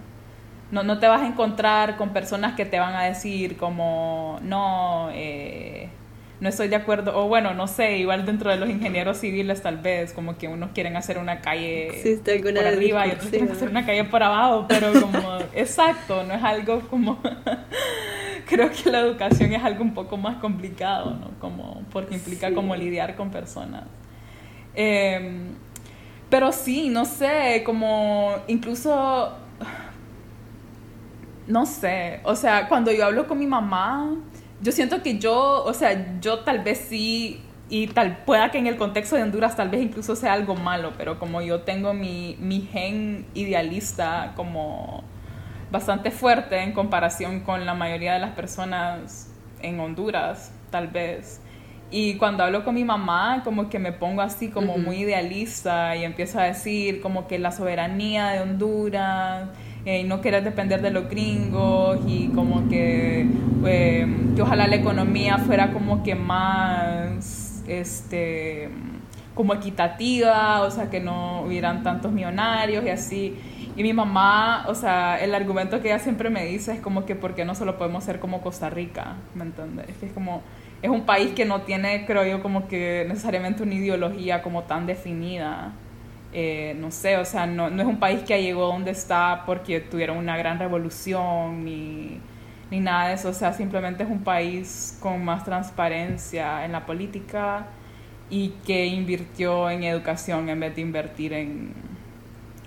no, 0.72 0.84
no 0.84 1.00
te 1.00 1.08
vas 1.08 1.22
a 1.22 1.28
encontrar 1.28 1.98
con 1.98 2.14
personas 2.14 2.56
que 2.56 2.66
te 2.66 2.80
van 2.80 2.96
a 2.96 3.04
decir 3.04 3.58
como, 3.58 4.40
no, 4.44 5.10
eh, 5.12 5.90
no 6.40 6.50
estoy 6.50 6.68
de 6.68 6.76
acuerdo, 6.76 7.18
o 7.18 7.28
bueno, 7.28 7.54
no 7.54 7.68
sé, 7.68 7.98
igual 7.98 8.26
dentro 8.26 8.52
de 8.52 8.58
los 8.58 8.70
ingenieros 8.70 9.18
civiles 9.18 9.62
tal 9.62 9.78
vez, 9.78 10.14
como 10.14 10.38
que 10.38 10.48
unos 10.48 10.70
quieren 10.72 10.96
hacer 10.96 11.18
una 11.18 11.42
calle 11.42 11.88
Existe 11.90 12.40
por 12.40 12.58
arriba 12.60 13.08
y 13.08 13.12
otros 13.12 13.30
quieren 13.30 13.52
hacer 13.52 13.70
una 13.70 13.86
calle 13.86 14.04
por 14.04 14.22
abajo, 14.22 14.66
pero 14.68 14.92
como, 15.02 15.38
exacto, 15.56 16.24
no 16.24 16.34
es 16.34 16.44
algo 16.44 16.82
como... 16.90 17.20
Creo 18.48 18.72
que 18.72 18.90
la 18.90 19.00
educación 19.02 19.52
es 19.52 19.62
algo 19.62 19.84
un 19.84 19.94
poco 19.94 20.16
más 20.16 20.38
complicado, 20.38 21.12
¿no? 21.20 21.32
Como, 21.40 21.82
porque 21.92 22.16
implica 22.16 22.48
Sí. 22.48 22.54
como 22.54 22.78
lidiar 22.78 23.16
con 23.18 23.30
personas. 23.30 23.84
Em, 24.74 25.50
pero 26.30 26.54
sí, 26.54 26.88
no 26.88 27.04
sé, 27.04 27.64
como 27.66 28.36
incluso, 28.48 29.34
no 31.48 31.66
sé, 31.66 32.22
o 32.24 32.36
sea, 32.36 32.70
cuando 32.70 32.92
yo 32.92 33.06
hablo 33.06 33.28
con 33.28 33.38
mi 33.40 33.48
mamá, 33.48 34.12
yo 34.62 34.72
siento 34.72 35.04
que 35.04 35.20
yo, 35.20 35.64
o 35.64 35.74
sea, 35.74 36.20
yo 36.20 36.40
tal 36.40 36.60
vez 36.60 36.86
sí, 36.90 37.42
y 37.70 37.88
tal 37.88 38.20
pueda 38.26 38.50
que 38.50 38.58
en 38.58 38.68
el 38.68 38.78
contexto 38.78 39.16
de 39.16 39.24
Honduras 39.24 39.56
tal 39.56 39.70
vez 39.70 39.82
incluso 39.82 40.16
sea 40.16 40.34
algo 40.34 40.56
malo, 40.56 40.94
pero 40.98 41.20
como 41.20 41.42
yo 41.42 41.62
tengo 41.62 41.94
mi, 41.94 42.38
mi 42.40 42.62
gen 42.62 43.26
idealista 43.34 44.34
como 44.36 45.04
bastante 45.72 46.12
fuerte 46.12 46.64
en 46.64 46.72
comparación 46.72 47.42
con 47.42 47.66
la 47.66 47.74
mayoría 47.74 48.14
de 48.14 48.20
las 48.20 48.32
personas 48.32 49.30
en 49.62 49.80
Honduras, 49.80 50.54
tal 50.70 50.88
vez. 50.88 51.42
Y 51.90 52.16
cuando 52.16 52.44
hablo 52.44 52.64
con 52.64 52.76
mi 52.76 52.84
mamá, 52.84 53.42
como 53.44 53.70
que 53.70 53.80
me 53.80 53.92
pongo 53.92 54.22
así 54.22 54.50
como 54.50 54.78
muy 54.78 55.00
idealista 55.00 55.96
y 55.96 56.04
empiezo 56.04 56.40
a 56.40 56.44
decir 56.44 57.02
como 57.02 57.28
que 57.28 57.40
la 57.40 57.52
soberanía 57.52 58.28
de 58.30 58.42
Honduras 58.42 59.50
eh, 59.88 60.02
y 60.02 60.04
no 60.04 60.20
querer 60.20 60.44
depender 60.44 60.82
de 60.82 60.92
los 60.92 61.08
gringos 61.08 61.98
y 62.06 62.28
como 62.36 62.68
que, 62.68 63.26
eh, 63.66 64.06
que 64.36 64.42
ojalá 64.42 64.68
la 64.68 64.76
economía 64.76 65.38
fuera 65.38 65.72
como 65.72 66.04
que 66.04 66.14
más, 66.14 67.64
este, 67.70 68.68
como 69.34 69.54
equitativa, 69.54 70.60
o 70.64 70.72
sea, 70.72 70.90
que 70.90 71.00
no 71.00 71.44
hubieran 71.44 71.84
tantos 71.84 72.12
millonarios 72.12 72.84
y 72.84 72.90
así. 72.90 73.38
Y 73.78 73.84
mi 73.84 73.94
mamá, 73.94 74.66
o 74.68 74.76
sea, 74.76 75.24
el 75.24 75.34
argumento 75.34 75.82
que 75.82 75.88
ella 75.88 76.00
siempre 76.00 76.30
me 76.30 76.44
dice 76.44 76.74
es 76.74 76.82
como 76.82 77.06
que 77.06 77.16
¿por 77.16 77.34
qué 77.34 77.46
no 77.46 77.56
solo 77.56 77.78
podemos 77.78 78.04
ser 78.04 78.20
como 78.20 78.42
Costa 78.42 78.70
Rica? 78.70 79.16
¿Me 79.36 79.46
entiendes? 79.46 79.88
Es 79.88 79.96
que 79.96 80.08
es 80.08 80.12
como, 80.12 80.42
es 80.82 80.90
un 80.90 81.06
país 81.06 81.32
que 81.32 81.46
no 81.46 81.62
tiene, 81.62 82.06
creo 82.06 82.26
yo, 82.26 82.44
como 82.44 82.68
que 82.68 83.06
necesariamente 83.08 83.64
una 83.64 83.76
ideología 83.76 84.42
como 84.42 84.64
tan 84.64 84.86
definida. 84.86 85.72
Eh, 86.40 86.76
no 86.80 86.92
sé, 86.92 87.18
o 87.18 87.26
sea, 87.26 87.48
no, 87.48 87.70
no 87.72 87.82
es 87.82 87.88
un 87.88 88.00
país 88.00 88.22
que 88.22 88.40
llegó 88.44 88.68
donde 88.68 88.92
está 88.92 89.44
porque 89.48 89.80
tuvieron 89.80 90.18
una 90.18 90.38
gran 90.38 90.60
revolución 90.60 91.66
ni, 91.66 92.20
ni 92.70 92.80
nada 92.80 93.08
de 93.10 93.16
eso. 93.16 93.30
O 93.30 93.34
sea, 93.34 93.54
simplemente 93.54 94.04
es 94.04 94.10
un 94.10 94.24
país 94.24 94.98
con 95.02 95.24
más 95.26 95.44
transparencia 95.46 96.64
en 96.66 96.74
la 96.74 96.86
política 96.86 97.66
y 98.30 98.50
que 98.66 98.86
invirtió 98.86 99.70
en 99.72 99.84
educación 99.84 100.50
en 100.50 100.60
vez 100.60 100.76
de 100.76 100.82
invertir 100.82 101.34
en, 101.34 101.74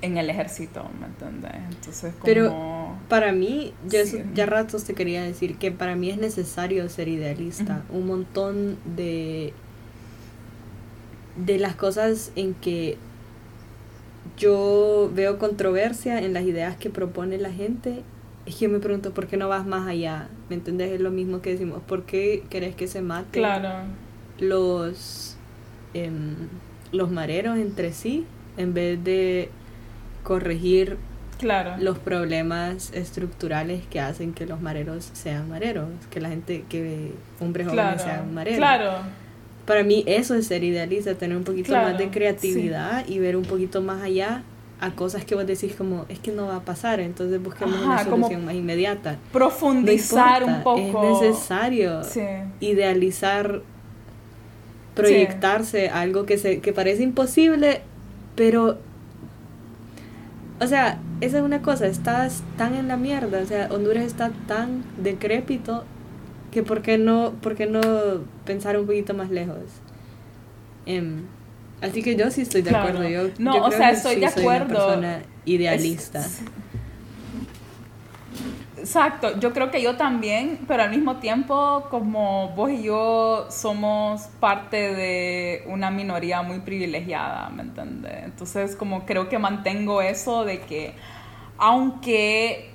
en 0.03 0.17
el 0.17 0.31
ejército, 0.31 0.91
¿me 1.01 1.07
entiendes? 1.07 1.53
Entonces, 1.71 2.15
como... 2.15 2.25
Pero 2.25 2.97
para 3.09 3.33
mí, 3.33 3.73
yo 3.89 4.01
eso- 4.01 4.17
ya 4.35 4.47
ratos 4.47 4.85
te 4.85 4.95
quería 4.95 5.23
decir 5.23 5.59
que 5.59 5.71
para 5.71 5.95
mí 5.97 6.11
es 6.11 6.19
necesario 6.19 6.89
ser 6.89 7.09
idealista. 7.09 7.83
Un 7.91 8.07
montón 8.07 8.79
de, 8.97 9.53
de 11.37 11.59
las 11.59 11.75
cosas 11.77 12.33
en 12.37 12.55
que 12.55 12.99
yo 14.37 15.11
veo 15.15 15.39
controversia 15.39 16.19
en 16.21 16.33
las 16.33 16.45
ideas 16.45 16.77
que 16.77 16.91
propone 16.91 17.39
la 17.39 17.51
gente, 17.53 18.03
es 18.47 18.57
que 18.57 18.67
yo 18.67 18.71
me 18.71 18.79
pregunto, 18.79 19.13
¿por 19.13 19.27
qué 19.27 19.37
no 19.37 19.49
vas 19.49 19.67
más 19.67 19.87
allá? 19.87 20.29
¿Me 20.49 20.57
entendés? 20.57 20.93
Es 20.93 21.01
lo 21.01 21.11
mismo 21.11 21.41
que 21.43 21.51
decimos, 21.51 21.83
¿por 21.87 22.05
qué 22.05 22.43
querés 22.51 22.75
que 22.75 22.87
se 22.89 23.03
mate 23.03 23.39
Claro. 23.39 23.85
los, 24.39 25.37
em, 25.95 26.35
los 26.93 27.11
mareros 27.11 27.59
entre 27.59 27.93
sí 27.93 28.27
en 28.57 28.75
vez 28.75 29.03
de 29.05 29.51
corregir 30.23 30.97
Claro. 31.39 31.77
los 31.79 31.99
problemas 31.99 32.93
estructurales 32.93 33.87
que 33.87 33.99
hacen 34.01 34.35
que 34.35 34.45
los 34.47 34.61
mareros 34.61 35.09
sean 35.15 35.49
mareros, 35.49 35.89
que 36.11 36.21
la 36.21 36.29
gente, 36.29 36.65
que 36.69 37.13
hombres 37.41 37.67
jóvenes 37.69 38.03
claro. 38.03 38.17
sean 38.17 38.35
mareros. 38.35 38.59
Claro. 38.59 38.93
Para 39.71 39.85
mí 39.85 40.03
eso 40.09 40.35
es 40.35 40.49
ser 40.49 40.65
idealista, 40.65 41.15
tener 41.15 41.37
un 41.37 41.45
poquito 41.45 41.69
Claro, 41.69 41.91
más 41.91 41.97
de 41.99 42.11
creatividad 42.11 43.07
y 43.07 43.21
ver 43.21 43.37
un 43.37 43.45
poquito 43.45 43.81
más 43.81 44.03
allá 44.03 44.43
a 44.81 44.91
cosas 44.97 45.25
que 45.25 45.37
vos 45.37 45.47
decís 45.47 45.77
como, 45.77 46.07
es 46.09 46.19
que 46.19 46.33
no 46.33 46.49
va 46.49 46.57
a 46.57 46.65
pasar, 46.65 46.99
entonces 46.99 47.41
busquemos 47.41 47.81
una 47.81 47.95
Ajá, 47.95 48.05
solución 48.11 48.45
más 48.45 48.55
inmediata. 48.57 49.13
No 49.13 49.19
Profundizar 49.31 50.43
un 50.43 50.63
poco. 50.65 50.81
Es 51.05 51.21
necesario 51.23 52.03
Sí. 52.03 52.21
idealizar, 52.59 53.63
proyectarse 54.97 55.89
a 55.89 56.01
algo 56.01 56.27
que, 56.27 56.37
se, 56.37 56.59
que 56.61 56.73
parece 56.73 57.05
imposible, 57.05 57.83
pero, 58.35 58.79
o 60.61 60.67
sea, 60.67 60.99
esa 61.21 61.39
es 61.39 61.45
una 61.45 61.63
cosa, 61.63 61.87
estás 61.87 62.43
tan 62.57 62.75
en 62.75 62.89
la 62.89 62.97
mierda, 62.97 63.41
o 63.41 63.47
sea, 63.47 63.69
Honduras 63.71 64.03
está 64.05 64.33
tan 64.49 64.83
decrépito 65.01 65.85
que 66.51 66.63
por 66.63 66.83
qué 66.83 66.99
no, 66.99 67.33
por 67.43 67.55
qué 67.57 67.67
no 67.67 67.81
pensar 68.45 68.79
un 68.79 68.87
poquito 68.87 69.15
más 69.15 69.31
lejos. 69.31 69.59
Em, 70.87 71.23
así 71.81 72.03
que 72.03 72.17
yo 72.17 72.31
sí 72.31 72.43
estoy 72.43 72.63
de 72.63 72.71
Claro. 72.71 72.89
acuerdo, 72.89 73.09
yo, 73.09 73.29
No, 73.39 73.55
yo 73.55 73.65
o 73.65 73.67
creo 73.67 73.79
sea, 73.79 73.91
que 73.91 73.95
estoy 73.97 74.15
sí 74.17 74.21
de 74.21 74.27
soy 74.29 74.43
una 74.49 74.65
acuerdo. 74.65 74.69
persona 74.69 75.23
idealista. 75.45 76.21
Es- 76.21 76.43
Exacto, 78.77 79.39
yo 79.39 79.53
creo 79.53 79.71
que 79.71 79.83
yo 79.83 79.97
también, 79.97 80.61
pero 80.67 80.83
al 80.85 80.91
mismo 80.91 81.17
tiempo 81.17 81.87
como 81.91 82.49
vos 82.57 82.71
y 82.71 82.83
yo 82.85 83.47
somos 83.51 84.23
parte 84.41 84.95
de 84.95 85.65
una 85.67 85.91
minoría 85.91 86.41
muy 86.43 86.61
privilegiada, 86.61 87.51
¿me 87.51 87.63
entiendes? 87.63 88.25
Entonces 88.25 88.77
como 88.77 89.05
creo 89.05 89.29
que 89.29 89.39
mantengo 89.39 90.01
eso 90.01 90.45
de 90.47 90.61
que 90.61 90.95
aunque, 91.59 92.70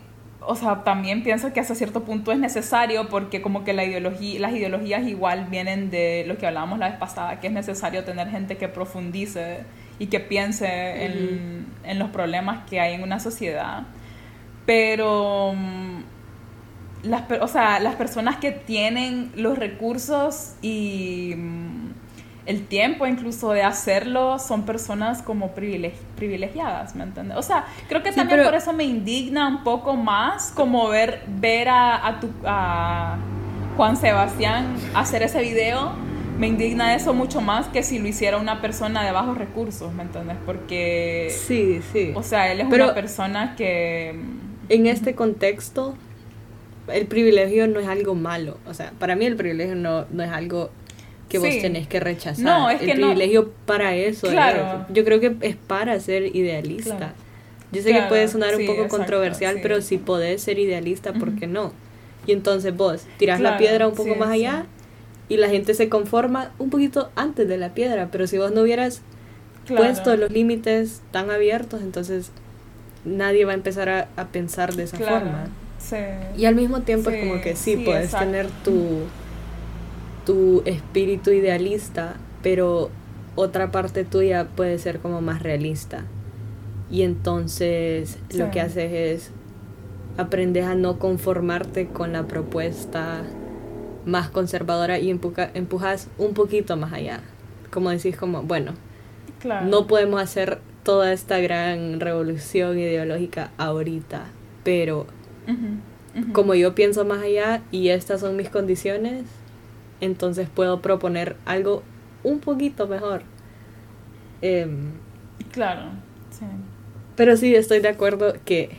o 0.48 0.56
sea, 0.56 0.84
también 0.84 1.24
pienso 1.24 1.52
que 1.54 1.60
hasta 1.60 1.76
cierto 1.76 2.04
punto 2.04 2.32
es 2.32 2.40
necesario 2.40 3.10
porque 3.10 3.42
como 3.42 3.64
que 3.64 3.74
la 3.74 3.84
ideología, 3.84 4.40
las 4.40 4.54
ideologías 4.54 5.08
igual 5.08 5.48
vienen 5.50 5.90
de 5.90 6.24
lo 6.28 6.38
que 6.38 6.48
hablábamos 6.48 6.80
la 6.80 6.90
vez 6.90 6.98
pasada, 6.98 7.40
que 7.40 7.48
es 7.48 7.54
necesario 7.54 8.04
tener 8.04 8.30
gente 8.30 8.58
que 8.58 8.68
profundice 8.68 9.64
y 10.00 10.08
que 10.08 10.20
piense 10.20 11.06
en, 11.06 11.66
en 11.84 12.00
los 12.00 12.10
problemas 12.10 12.66
que 12.70 12.80
hay 12.80 12.94
en 12.94 13.04
una 13.04 13.20
sociedad. 13.20 13.84
Pero 14.66 15.54
mm, 15.56 16.04
las, 17.04 17.24
o 17.42 17.48
sea, 17.48 17.80
las 17.80 17.96
personas 17.96 18.38
que 18.38 18.52
tienen 18.52 19.32
los 19.36 19.58
recursos 19.58 20.56
y 20.62 21.34
mm, 21.36 21.94
el 22.46 22.68
tiempo 22.68 23.08
incluso 23.08 23.52
de 23.52 23.64
hacerlo 23.64 24.38
son 24.40 24.66
personas 24.66 25.22
como 25.24 25.56
privilegi- 25.56 25.94
privilegiadas, 26.16 26.96
¿me 26.96 27.04
entiendes? 27.04 27.38
O 27.38 27.42
sea, 27.42 27.66
creo 27.90 28.04
que 28.04 28.12
Sí, 28.12 28.18
también 28.18 28.40
pero- 28.40 28.50
por 28.50 28.58
eso 28.58 28.72
me 28.74 28.84
indigna 28.84 29.48
un 29.48 29.64
poco 29.64 29.96
más 29.96 30.52
como 30.56 30.88
ver, 30.90 31.24
ver 31.28 31.70
a, 31.70 32.06
a, 32.08 32.20
tu, 32.20 32.30
a 32.46 33.18
Juan 33.78 33.98
Sebastián 33.98 34.76
hacer 34.94 35.24
ese 35.24 35.42
video. 35.42 35.94
Me 36.38 36.48
indigna 36.48 36.94
eso 36.96 37.14
mucho 37.14 37.40
más 37.40 37.68
que 37.68 37.82
si 37.82 37.98
lo 37.98 38.08
hiciera 38.10 38.38
una 38.38 38.62
persona 38.62 39.04
de 39.06 39.12
bajos 39.12 39.38
recursos, 39.38 39.94
¿me 39.94 40.04
entiendes? 40.04 40.36
Porque, 40.46 41.30
Sí, 41.32 41.80
sí. 41.94 42.12
o 42.14 42.24
sea, 42.24 42.52
él 42.52 42.60
es 42.62 42.68
Pero- 42.70 42.86
una 42.86 42.94
persona 42.94 43.56
que... 43.56 44.20
en 44.68 44.86
este 44.88 45.16
contexto, 45.16 45.96
el 46.90 47.08
privilegio 47.08 47.68
no 47.68 47.80
es 47.80 47.88
algo 47.88 48.16
malo. 48.16 48.58
O 48.68 48.74
sea, 48.74 48.92
para 49.00 49.16
mí 49.16 49.26
el 49.26 49.36
privilegio 49.38 49.76
no, 49.76 50.06
no 50.12 50.24
es 50.24 50.30
algo 50.32 50.70
que 51.30 51.40
vos 51.40 51.50
tenés 51.62 51.88
que 51.88 52.00
rechazar. 52.00 52.44
No, 52.46 52.70
es 52.70 52.82
el 52.82 53.00
no- 53.02 53.08
privilegio 53.08 53.52
para 53.66 53.96
eso. 53.96 54.28
Claro. 54.28 54.86
es. 54.88 54.94
Yo 54.96 55.04
creo 55.04 55.20
que 55.20 55.36
es 55.42 55.56
para 55.56 56.00
ser 56.00 56.36
idealista. 56.36 56.98
Claro. 56.98 57.14
Yo 57.72 57.82
sé 57.82 57.90
Claro, 57.90 58.04
que 58.06 58.10
puede 58.10 58.28
sonar 58.28 58.56
un 58.56 58.66
poco 58.66 58.84
exacto, 58.84 58.98
controversial, 58.98 59.56
sí. 59.56 59.60
pero 59.62 59.82
si 59.82 59.98
podés 59.98 60.42
ser 60.42 60.60
idealista, 60.60 61.14
¿por 61.14 61.36
qué 61.36 61.48
no? 61.48 61.74
Y 62.28 62.32
entonces 62.32 62.76
vos 62.76 63.06
tirás 63.18 63.40
la 63.40 63.58
piedra 63.58 63.88
un 63.88 63.96
poco 63.96 64.16
más 64.16 64.30
allá 64.30 64.66
y 65.30 65.38
la 65.38 65.50
gente 65.50 65.74
se 65.74 65.90
conforma 65.90 66.52
un 66.60 66.70
poquito 66.70 67.10
antes 67.16 67.48
de 67.48 67.58
la 67.58 67.74
piedra. 67.74 68.10
Pero 68.12 68.28
si 68.28 68.38
vos 68.38 68.52
no 68.52 68.62
hubieras 68.62 69.02
puesto 69.68 70.16
los 70.16 70.32
límites 70.32 71.02
tan 71.12 71.32
abiertos, 71.32 71.82
entonces 71.82 72.32
nadie 73.04 73.46
va 73.46 73.52
a 73.52 73.56
empezar 73.56 73.90
a, 73.90 74.08
a 74.16 74.26
pensar 74.28 74.76
de 74.76 74.84
esa 74.84 74.98
Claro, 74.98 75.20
forma. 75.22 75.48
Sí. 75.80 75.96
Y 76.38 76.46
al 76.46 76.56
mismo 76.56 76.82
tiempo 76.82 77.10
es 77.10 77.20
como 77.28 77.42
que 77.42 77.56
sí, 77.56 77.76
sí, 77.76 77.84
puedes 77.84 78.06
exacto. 78.06 78.26
tener 78.28 78.48
tu, 78.64 79.02
tu 80.26 80.62
espíritu 80.66 81.32
idealista, 81.32 82.16
pero 82.42 82.90
otra 83.36 83.72
parte 83.72 84.04
tuya 84.06 84.48
puede 84.56 84.78
ser 84.80 85.00
como 85.00 85.22
más 85.22 85.42
realista. 85.44 86.04
Y 86.90 87.02
entonces 87.02 88.18
lo 88.38 88.52
que 88.52 88.62
haces 88.62 88.92
es 88.94 89.32
aprender 90.18 90.64
a 90.64 90.76
no 90.76 90.98
conformarte 91.00 91.88
con 91.88 92.14
la 92.14 92.24
propuesta 92.28 93.24
más 94.06 94.30
conservadora 94.30 95.00
y 95.00 95.10
empuja- 95.10 95.50
empujas 95.54 96.08
un 96.18 96.34
poquito 96.34 96.78
más 96.78 96.94
allá. 96.94 97.22
Como 97.72 97.90
decís, 97.90 98.16
como, 98.16 98.44
bueno, 98.44 98.74
Claro. 99.40 99.66
no 99.68 99.88
podemos 99.88 100.22
hacer 100.22 100.60
toda 100.84 101.12
esta 101.12 101.40
gran 101.40 102.00
revolución 102.00 102.78
ideológica 102.80 103.52
ahorita, 103.58 104.26
pero 104.64 105.06
como 106.34 106.54
yo 106.56 106.74
pienso 106.76 107.04
más 107.06 107.22
allá 107.24 107.62
y 107.72 107.90
estas 107.90 108.22
son 108.22 108.38
mis 108.38 108.50
condiciones, 108.50 109.24
entonces 110.02 110.50
puedo 110.50 110.82
proponer 110.82 111.36
algo 111.46 111.84
un 112.24 112.40
poquito 112.40 112.88
mejor. 112.88 113.24
Em, 114.42 114.92
Claro, 115.52 115.84
sí. 116.32 116.46
pero 117.16 117.38
sí, 117.38 117.56
estoy 117.56 117.80
de 117.80 117.88
acuerdo 117.90 118.34
que, 118.46 118.70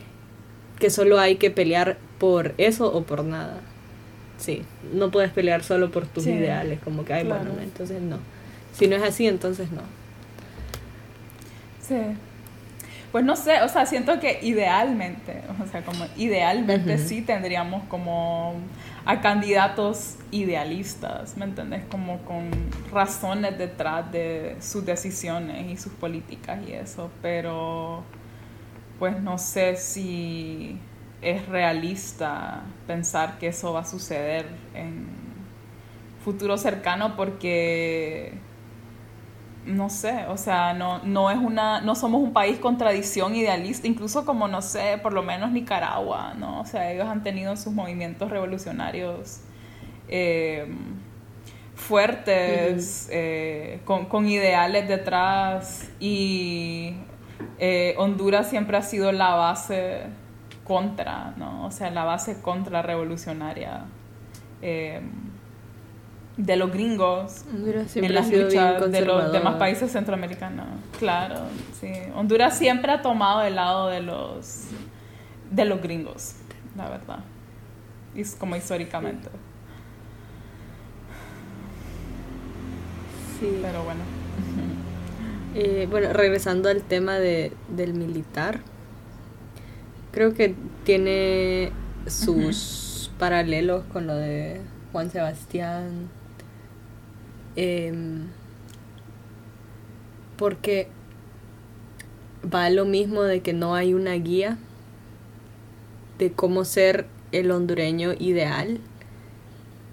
que 0.79 0.89
solo 0.89 1.19
hay 1.19 1.37
que 1.37 1.49
pelear 1.51 1.97
por 2.19 2.53
eso 2.57 2.91
o 2.93 3.03
por 3.03 3.23
nada. 3.23 3.61
Sí, 4.37 4.61
no 4.93 5.09
puedes 5.09 5.31
pelear 5.31 5.63
solo 5.63 5.89
por 5.91 6.05
tus 6.07 6.25
Sí, 6.25 6.31
ideales, 6.31 6.79
como 6.83 7.03
que, 7.05 7.13
ay, 7.13 7.25
claro. 7.25 7.45
bueno, 7.45 7.61
entonces 7.61 8.01
no. 8.01 8.17
Si 8.73 8.87
no 8.87 8.95
es 8.95 9.03
así, 9.03 9.25
entonces 9.27 9.71
no. 9.71 9.81
Sí. 11.81 11.95
Pues 13.11 13.23
no 13.23 13.35
sé, 13.35 13.61
o 13.61 13.69
sea, 13.69 13.85
siento 13.85 14.19
que 14.19 14.39
idealmente, 14.43 15.41
o 15.63 15.67
sea, 15.71 15.81
como 15.83 16.05
idealmente 16.17 16.97
sí 16.99 17.21
tendríamos 17.21 17.83
como 17.85 18.53
a 19.07 19.21
candidatos 19.21 20.17
idealistas, 20.31 21.37
¿me 21.37 21.45
entendés? 21.45 21.85
Como 21.89 22.25
con 22.25 22.51
razones 22.91 23.57
detrás 23.57 24.11
de 24.11 24.57
sus 24.59 24.85
decisiones 24.85 25.71
y 25.71 25.77
sus 25.77 25.93
políticas 25.93 26.59
y 26.67 26.73
eso, 26.73 27.09
pero 27.21 28.03
pues 28.99 29.21
no 29.21 29.37
sé 29.37 29.77
si 29.77 30.77
es 31.21 31.47
realista 31.47 32.63
pensar 32.85 33.37
que 33.39 33.47
eso 33.47 33.71
va 33.71 33.79
a 33.79 33.85
suceder 33.85 34.45
en 34.73 35.07
futuro 36.25 36.57
cercano 36.57 37.15
porque 37.15 38.33
no 39.67 39.89
sé, 39.89 40.25
o 40.27 40.37
sea, 40.37 40.73
no, 40.73 40.99
no 41.03 41.29
es 41.29 41.37
una, 41.37 41.81
no 41.81 41.95
somos 41.95 42.21
un 42.21 42.33
país 42.33 42.57
con 42.57 42.77
tradición 42.77 43.35
idealista, 43.35 43.87
incluso 43.87 44.25
como 44.25 44.47
no 44.47 44.61
sé, 44.61 44.99
por 45.01 45.13
lo 45.13 45.23
menos 45.23 45.51
Nicaragua, 45.51 46.33
¿no? 46.37 46.61
O 46.61 46.65
sea, 46.65 46.91
ellos 46.91 47.07
han 47.07 47.23
tenido 47.23 47.55
sus 47.57 47.73
movimientos 47.73 48.29
revolucionarios 48.29 49.41
eh, 50.07 50.67
fuertes, 51.75 53.07
eh, 53.11 53.81
con, 53.85 54.05
con 54.05 54.27
ideales 54.27 54.87
detrás 54.87 55.89
y 55.99 56.95
eh, 57.59 57.95
Honduras 57.97 58.49
siempre 58.49 58.77
ha 58.77 58.81
sido 58.81 59.11
la 59.11 59.35
base 59.35 60.03
contra, 60.63 61.33
¿no? 61.37 61.65
O 61.65 61.71
sea, 61.71 61.91
la 61.91 62.03
base 62.03 62.41
contra 62.41 62.81
revolucionaria 62.81 63.85
eh, 64.61 65.01
de 66.37 66.55
los 66.55 66.71
gringos 66.71 67.43
Honduras 67.51 67.97
en 67.97 68.13
las 68.13 68.31
luchas 68.31 68.91
de 68.91 69.01
los 69.01 69.31
demás 69.31 69.55
países 69.55 69.91
centroamericanos. 69.91 70.67
Claro, 70.99 71.41
sí. 71.79 71.91
Honduras 72.15 72.57
siempre 72.57 72.91
ha 72.91 73.01
tomado 73.01 73.41
el 73.41 73.55
lado 73.55 73.87
de 73.89 74.01
los 74.01 74.65
de 75.49 75.65
los 75.65 75.81
gringos, 75.81 76.35
la 76.75 76.89
verdad. 76.89 77.19
Y 78.15 78.21
es 78.21 78.35
como 78.35 78.55
históricamente. 78.55 79.29
Sí. 83.39 83.59
Pero 83.61 83.83
bueno. 83.83 84.01
Eh, 85.59 85.87
bueno, 85.89 86.13
regresando 86.13 86.69
al 86.69 86.83
tema 86.83 87.17
de, 87.17 87.51
del 87.67 87.95
militar, 87.95 88.59
creo 90.11 90.35
que 90.35 90.53
tiene 90.83 91.71
sus 92.05 93.09
paralelos 93.17 93.83
con 93.85 94.05
lo 94.05 94.13
de 94.13 94.61
Juan 94.91 95.09
Sebastián. 95.09 96.09
Em, 97.57 98.27
porque 100.37 100.87
va 102.53 102.65
a 102.65 102.69
lo 102.69 102.85
mismo 102.85 103.23
de 103.23 103.41
que 103.41 103.53
no 103.53 103.73
hay 103.75 103.93
una 103.93 104.13
guía 104.13 104.57
de 106.19 106.31
cómo 106.31 106.63
ser 106.65 107.07
el 107.31 107.51
hondureño 107.51 108.13
ideal. 108.19 108.79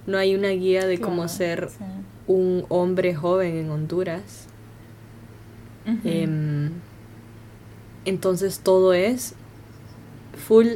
No 0.06 0.18
hay 0.18 0.34
una 0.34 0.48
guía 0.50 0.86
de 0.86 1.00
cómo 1.00 1.28
ser 1.28 1.70
sí. 1.70 1.84
un 2.26 2.66
hombre 2.68 3.14
joven 3.14 3.56
en 3.56 3.70
Honduras. 3.70 4.46
Em, 6.04 6.70
entonces 8.04 8.60
todo 8.60 8.92
es 8.94 9.34
full 10.46 10.66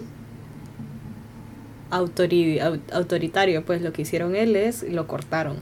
autori- 1.91 2.61
au- 2.61 2.81
autoritario. 2.93 3.65
Pues 3.65 3.83
lo 3.83 3.93
que 3.93 4.03
hicieron 4.03 4.35
él 4.37 4.57
es 4.57 4.83
lo 4.83 5.07
cortaron. 5.07 5.57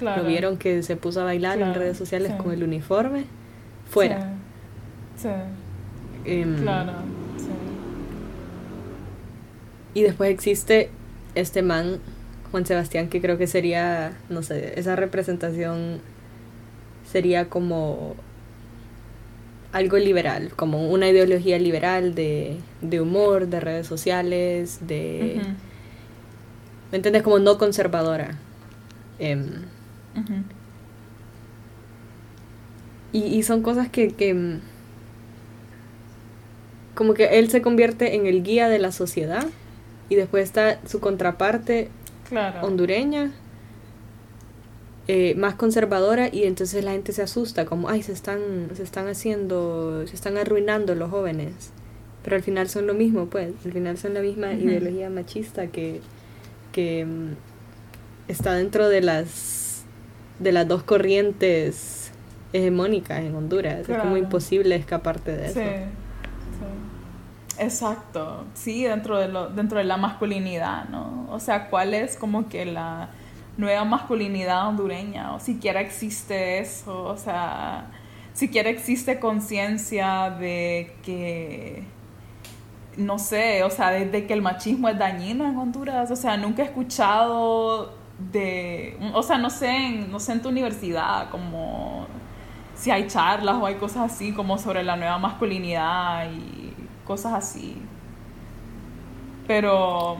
Claro. 0.00 0.22
Lo 0.22 0.28
vieron 0.28 0.56
que 0.56 0.82
se 0.82 0.96
puso 0.96 1.20
a 1.20 1.24
bailar 1.24 1.60
en 1.60 1.74
redes 1.74 1.98
sociales 1.98 2.32
sí. 2.34 2.42
con 2.42 2.52
el 2.52 2.64
uniforme. 2.64 3.26
Fuera. 3.88 4.32
Sí, 5.16 5.28
sí, 5.28 5.28
Em, 6.24 6.62
claro. 6.62 6.92
Sí. 7.36 7.44
Y 9.92 10.02
después 10.02 10.30
existe 10.30 10.90
este 11.34 11.60
man, 11.60 11.98
Juan 12.50 12.64
Sebastián, 12.64 13.08
que 13.08 13.20
creo 13.20 13.36
que 13.36 13.46
sería, 13.46 14.16
no 14.30 14.42
sé, 14.42 14.78
esa 14.80 14.96
representación 14.96 16.00
sería 17.10 17.50
como 17.50 18.16
algo 19.72 19.98
liberal, 19.98 20.50
como 20.56 20.90
una 20.90 21.08
ideología 21.08 21.58
liberal 21.58 22.14
de, 22.14 22.56
de 22.80 23.00
humor, 23.02 23.48
de 23.48 23.60
redes 23.60 23.86
sociales, 23.86 24.78
de... 24.86 25.42
¿Me 26.90 26.96
entiendes? 26.96 27.22
Como 27.22 27.38
no 27.38 27.58
conservadora. 27.58 28.38
Y, 33.12 33.24
y 33.24 33.42
son 33.42 33.62
cosas 33.62 33.88
que, 33.88 34.10
que... 34.12 34.34
mm, 34.34 34.60
Como 36.94 37.14
que 37.14 37.38
él 37.38 37.50
se 37.50 37.62
convierte 37.62 38.14
en 38.14 38.26
el 38.26 38.42
guía 38.42 38.68
de 38.68 38.78
la 38.78 38.92
sociedad 38.92 39.46
y 40.08 40.16
después 40.16 40.44
está 40.44 40.80
su 40.86 41.00
contraparte 41.00 41.88
Claro. 42.28 42.62
hondureña, 42.64 43.32
eh, 45.08 45.34
más 45.34 45.54
conservadora, 45.56 46.28
y 46.32 46.44
entonces 46.44 46.84
la 46.84 46.92
gente 46.92 47.12
se 47.12 47.22
asusta, 47.22 47.64
como, 47.64 47.88
ay, 47.88 48.02
se 48.04 48.12
están, 48.12 48.70
se 48.74 48.82
están 48.84 49.08
haciendo, 49.08 50.06
se 50.06 50.14
están 50.14 50.36
arruinando 50.36 50.94
los 50.94 51.10
jóvenes. 51.10 51.72
Pero 52.22 52.36
al 52.36 52.42
final 52.42 52.68
son 52.68 52.86
lo 52.86 52.94
mismo, 52.94 53.26
pues, 53.26 53.52
al 53.64 53.72
final 53.72 53.98
son 53.98 54.14
la 54.14 54.20
misma 54.20 54.52
ideología 54.52 55.10
machista 55.10 55.66
que, 55.68 56.00
que 56.72 57.04
mm, 57.04 57.32
está 58.28 58.54
dentro 58.54 58.88
de 58.88 59.00
las, 59.00 59.28
de 60.40 60.52
las 60.52 60.66
dos 60.66 60.82
corrientes 60.82 62.10
hegemónicas 62.52 63.20
en 63.20 63.34
Honduras. 63.36 63.88
Es 63.88 63.98
como 63.98 64.16
imposible 64.16 64.74
escaparte 64.74 65.36
de 65.36 65.46
eso. 65.46 65.60
Sí, 65.60 65.66
sí. 65.66 67.62
Exacto, 67.62 68.44
sí, 68.54 68.84
dentro 68.84 69.18
de, 69.18 69.28
lo, 69.28 69.50
dentro 69.50 69.78
de 69.78 69.84
la 69.84 69.98
masculinidad, 69.98 70.88
¿no? 70.88 71.26
O 71.30 71.38
sea, 71.38 71.68
¿cuál 71.68 71.92
es 71.92 72.16
como 72.16 72.48
que 72.48 72.64
la 72.64 73.10
nueva 73.58 73.84
masculinidad 73.84 74.66
hondureña? 74.66 75.34
O 75.34 75.40
siquiera 75.40 75.80
existe 75.80 76.58
eso, 76.58 77.04
o 77.04 77.18
sea, 77.18 77.90
siquiera 78.32 78.70
existe 78.70 79.20
conciencia 79.20 80.30
de 80.30 80.94
que, 81.04 81.84
no 82.96 83.18
sé, 83.18 83.62
o 83.62 83.68
sea, 83.70 83.90
de, 83.90 84.06
de 84.06 84.26
que 84.26 84.32
el 84.32 84.40
machismo 84.40 84.88
es 84.88 84.98
dañino 84.98 85.46
en 85.46 85.54
Honduras, 85.58 86.10
o 86.10 86.16
sea, 86.16 86.38
nunca 86.38 86.62
he 86.62 86.64
escuchado 86.64 87.99
de, 88.32 88.98
o 89.14 89.22
sea, 89.22 89.38
no 89.38 89.50
sé, 89.50 89.68
en, 89.68 90.10
no 90.10 90.20
sé 90.20 90.32
en 90.32 90.42
tu 90.42 90.48
universidad, 90.48 91.30
como 91.30 92.06
si 92.74 92.90
hay 92.90 93.06
charlas 93.06 93.56
o 93.56 93.66
hay 93.66 93.74
cosas 93.76 94.12
así 94.12 94.32
como 94.32 94.58
sobre 94.58 94.82
la 94.82 94.96
nueva 94.96 95.18
masculinidad 95.18 96.30
y 96.30 96.72
cosas 97.04 97.34
así. 97.34 97.76
Pero 99.46 100.16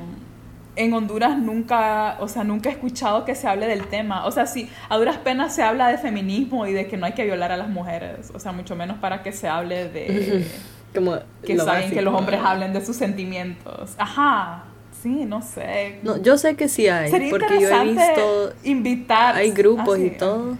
en 0.76 0.92
Honduras 0.92 1.38
nunca, 1.38 2.16
o 2.20 2.28
sea, 2.28 2.44
nunca 2.44 2.68
he 2.68 2.72
escuchado 2.72 3.24
que 3.24 3.34
se 3.34 3.48
hable 3.48 3.66
del 3.66 3.86
tema. 3.86 4.26
O 4.26 4.30
sea, 4.30 4.46
sí, 4.46 4.68
a 4.88 4.96
duras 4.96 5.18
penas 5.18 5.54
se 5.54 5.62
habla 5.62 5.88
de 5.88 5.98
feminismo 5.98 6.66
y 6.66 6.72
de 6.72 6.86
que 6.86 6.96
no 6.96 7.06
hay 7.06 7.12
que 7.12 7.24
violar 7.24 7.52
a 7.52 7.56
las 7.56 7.68
mujeres. 7.68 8.30
O 8.34 8.40
sea, 8.40 8.52
mucho 8.52 8.76
menos 8.76 8.98
para 8.98 9.22
que 9.22 9.32
se 9.32 9.48
hable 9.48 9.88
de 9.88 10.46
Como 10.94 11.18
que 11.44 11.56
saben 11.56 11.92
que 11.92 12.02
los 12.02 12.14
hombres 12.14 12.40
hablen 12.42 12.72
de 12.72 12.84
sus 12.84 12.96
sentimientos. 12.96 13.94
Ajá. 13.96 14.64
Sí, 15.02 15.24
no 15.24 15.40
sé. 15.42 15.98
No, 16.02 16.20
yo 16.22 16.36
sé 16.36 16.56
que 16.56 16.68
sí 16.68 16.88
hay, 16.88 17.10
Sería 17.10 17.30
porque 17.30 17.60
yo 17.60 17.68
he 17.70 17.84
visto, 17.84 18.52
invitar. 18.64 19.34
hay 19.36 19.50
grupos 19.52 19.94
así, 19.96 20.06
y 20.06 20.10
todo. 20.10 20.56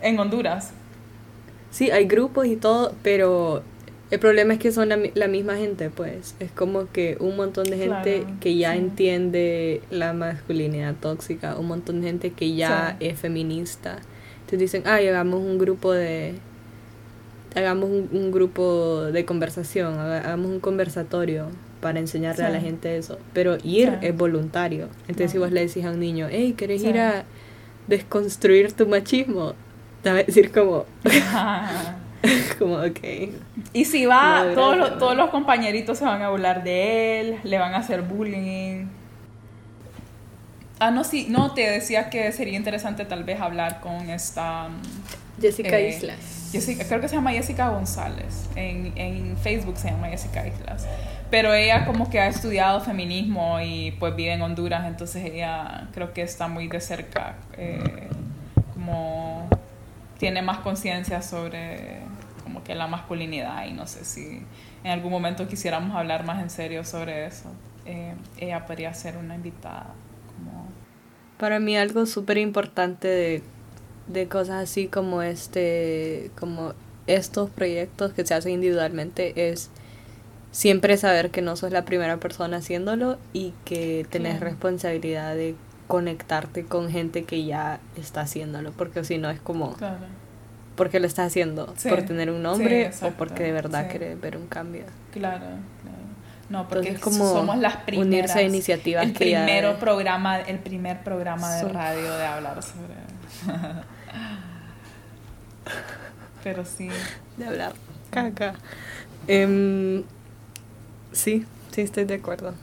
En 0.00 0.18
Honduras. 0.18 0.72
Sí, 1.70 1.90
hay 1.90 2.04
grupos 2.06 2.46
y 2.46 2.56
todo, 2.56 2.92
pero 3.02 3.62
el 4.10 4.18
problema 4.20 4.52
es 4.54 4.58
que 4.58 4.70
son 4.72 4.88
la, 4.88 4.96
mi- 4.96 5.12
la 5.14 5.28
misma 5.28 5.56
gente, 5.56 5.90
pues. 5.90 6.34
Es 6.40 6.50
como 6.50 6.90
que 6.92 7.16
un 7.20 7.36
montón 7.36 7.64
de 7.64 7.76
gente 7.76 8.20
Claro, 8.22 8.36
que 8.40 8.56
ya 8.56 8.72
sí. 8.72 8.78
entiende 8.78 9.80
la 9.90 10.12
masculinidad 10.12 10.94
tóxica, 11.00 11.56
un 11.56 11.66
montón 11.66 12.00
de 12.00 12.08
gente 12.08 12.30
que 12.30 12.54
ya 12.54 12.96
Sí. 13.00 13.06
es 13.06 13.18
feminista. 13.18 13.98
Entonces 14.40 14.58
dicen, 14.58 14.82
ay, 14.86 15.08
hagamos 15.08 15.40
un 15.40 15.58
grupo 15.58 15.92
de... 15.92 16.34
Hagamos 17.56 17.88
un, 17.90 18.08
un 18.12 18.32
grupo 18.32 19.04
de 19.12 19.24
conversación, 19.24 19.94
haga- 19.98 20.18
hagamos 20.18 20.50
un 20.50 20.58
conversatorio 20.60 21.46
para 21.84 22.00
enseñarle 22.00 22.44
a 22.44 22.48
la 22.48 22.60
gente 22.60 22.96
eso. 22.96 23.18
Pero 23.34 23.56
ir 23.62 23.90
Sí. 24.00 24.06
es 24.06 24.16
voluntario. 24.16 24.88
Entonces 25.02 25.32
si 25.32 25.36
vos 25.38 25.52
le 25.52 25.66
decís 25.66 25.84
a 25.84 25.90
un 25.90 26.00
niño, 26.00 26.28
hey, 26.30 26.54
¿querés 26.56 26.82
ir 26.82 26.98
a 26.98 27.24
desconstruir 27.88 28.72
tu 28.72 28.86
machismo? 28.88 29.52
Te 30.02 30.10
va 30.10 30.20
a 30.20 30.22
decir 30.22 30.50
como, 30.50 30.86
como, 32.58 32.76
ok. 32.76 33.00
Y 33.74 33.84
si 33.84 34.06
va, 34.06 34.44
No, 34.46 34.54
todos, 34.54 34.76
los, 34.78 34.98
todos 34.98 35.14
los 35.16 35.28
compañeritos 35.28 35.98
se 35.98 36.06
van 36.06 36.22
a 36.22 36.30
burlar 36.30 36.64
de 36.64 37.20
él, 37.20 37.36
le 37.44 37.58
van 37.58 37.74
a 37.74 37.78
hacer 37.78 38.00
bullying. 38.00 38.86
Ah, 40.86 40.90
no, 40.90 41.02
sí, 41.02 41.28
no, 41.30 41.52
te 41.54 41.62
decía 41.70 42.10
que 42.10 42.30
sería 42.32 42.56
interesante 42.56 43.06
tal 43.06 43.24
vez 43.24 43.40
hablar 43.40 43.80
con 43.80 44.10
esta... 44.10 44.68
mm, 44.68 45.40
Jessica 45.40 45.78
eh, 45.78 45.88
Islas. 45.88 46.50
Jessica- 46.52 46.84
creo 46.86 47.00
que 47.00 47.08
se 47.08 47.14
llama 47.14 47.30
Jessica 47.32 47.70
González. 47.70 48.50
En, 48.54 48.92
en 48.96 49.34
Facebook 49.38 49.78
se 49.78 49.88
llama 49.90 50.08
Jessica 50.08 50.46
Islas. 50.46 50.86
Pero 51.30 51.54
ella 51.54 51.86
como 51.86 52.10
que 52.10 52.20
ha 52.20 52.26
estudiado 52.26 52.82
feminismo 52.82 53.58
y 53.62 53.92
pues 53.92 54.14
vive 54.14 54.34
en 54.34 54.42
Honduras, 54.42 54.86
entonces 54.86 55.24
ella 55.24 55.88
creo 55.94 56.12
que 56.12 56.20
está 56.20 56.48
muy 56.48 56.68
de 56.68 56.80
cerca, 56.82 57.36
eh, 57.56 58.08
como 58.74 59.48
tiene 60.18 60.42
más 60.42 60.58
conciencia 60.58 61.22
sobre 61.22 62.00
como 62.42 62.62
que 62.62 62.74
la 62.74 62.86
masculinidad 62.88 63.64
y 63.66 63.72
no 63.72 63.86
sé 63.86 64.04
si 64.04 64.42
en 64.84 64.90
algún 64.90 65.10
momento 65.10 65.48
quisiéramos 65.48 65.96
hablar 65.96 66.24
más 66.26 66.42
en 66.42 66.50
serio 66.50 66.84
sobre 66.84 67.24
eso. 67.26 67.50
Eh, 67.86 68.14
ella 68.38 68.66
podría 68.66 68.92
ser 68.92 69.16
una 69.16 69.34
invitada. 69.34 69.86
Para 71.44 71.60
mí 71.60 71.76
algo 71.76 72.06
súper 72.06 72.38
importante 72.38 73.06
de, 73.06 73.42
de 74.06 74.28
cosas 74.28 74.62
así 74.62 74.86
como 74.86 75.20
este, 75.20 76.30
como 76.40 76.72
estos 77.06 77.50
proyectos 77.50 78.14
que 78.14 78.24
se 78.24 78.32
hacen 78.32 78.52
individualmente 78.52 79.50
es 79.50 79.68
siempre 80.52 80.96
saber 80.96 81.30
que 81.30 81.42
no 81.42 81.54
sos 81.56 81.70
la 81.70 81.84
primera 81.84 82.16
persona 82.16 82.56
haciéndolo 82.56 83.18
y 83.34 83.52
que 83.66 84.06
tenés 84.08 84.38
Claro. 84.38 84.46
responsabilidad 84.46 85.34
de 85.34 85.54
conectarte 85.86 86.64
con 86.64 86.88
gente 86.90 87.24
que 87.24 87.44
ya 87.44 87.78
está 87.94 88.22
haciéndolo, 88.22 88.72
porque 88.72 89.04
si 89.04 89.18
no 89.18 89.28
es 89.28 89.38
como, 89.38 89.74
claro. 89.74 89.98
¿por 90.76 90.88
qué 90.88 90.98
lo 90.98 91.06
estás 91.06 91.26
haciendo? 91.26 91.74
Sí, 91.76 91.90
¿Por 91.90 92.04
tener 92.04 92.30
un 92.30 92.38
sí, 92.38 92.42
nombre 92.42 92.90
o 93.02 93.10
porque 93.10 93.42
de 93.42 93.52
verdad 93.52 93.84
sí. 93.86 93.92
querés 93.92 94.18
ver 94.18 94.38
un 94.38 94.46
cambio? 94.46 94.84
Claro. 95.12 95.44
No, 96.50 96.68
porque 96.68 96.88
Entonces, 96.90 97.18
como 97.18 97.32
somos 97.32 97.56
las 97.58 97.76
primeras. 97.78 98.06
unirse 98.06 98.38
a 98.38 98.42
iniciativas 98.42 99.04
el 99.06 99.12
que 99.14 99.30
ya- 99.30 99.44
primero 99.44 99.78
programa, 99.78 100.40
el 100.40 100.58
primer 100.58 101.02
programa 101.02 101.54
de 101.54 101.64
radio 101.68 102.14
de 102.16 102.26
hablar 102.26 102.62
sobre. 102.62 102.94
Pero 106.42 106.64
sí. 106.64 106.88
de 107.36 107.46
hablar 107.46 107.72
caca. 108.10 108.54
Em, 109.26 110.04
sí, 111.12 111.46
sí 111.72 111.80
estoy 111.80 112.04
de 112.04 112.14
acuerdo. 112.14 112.54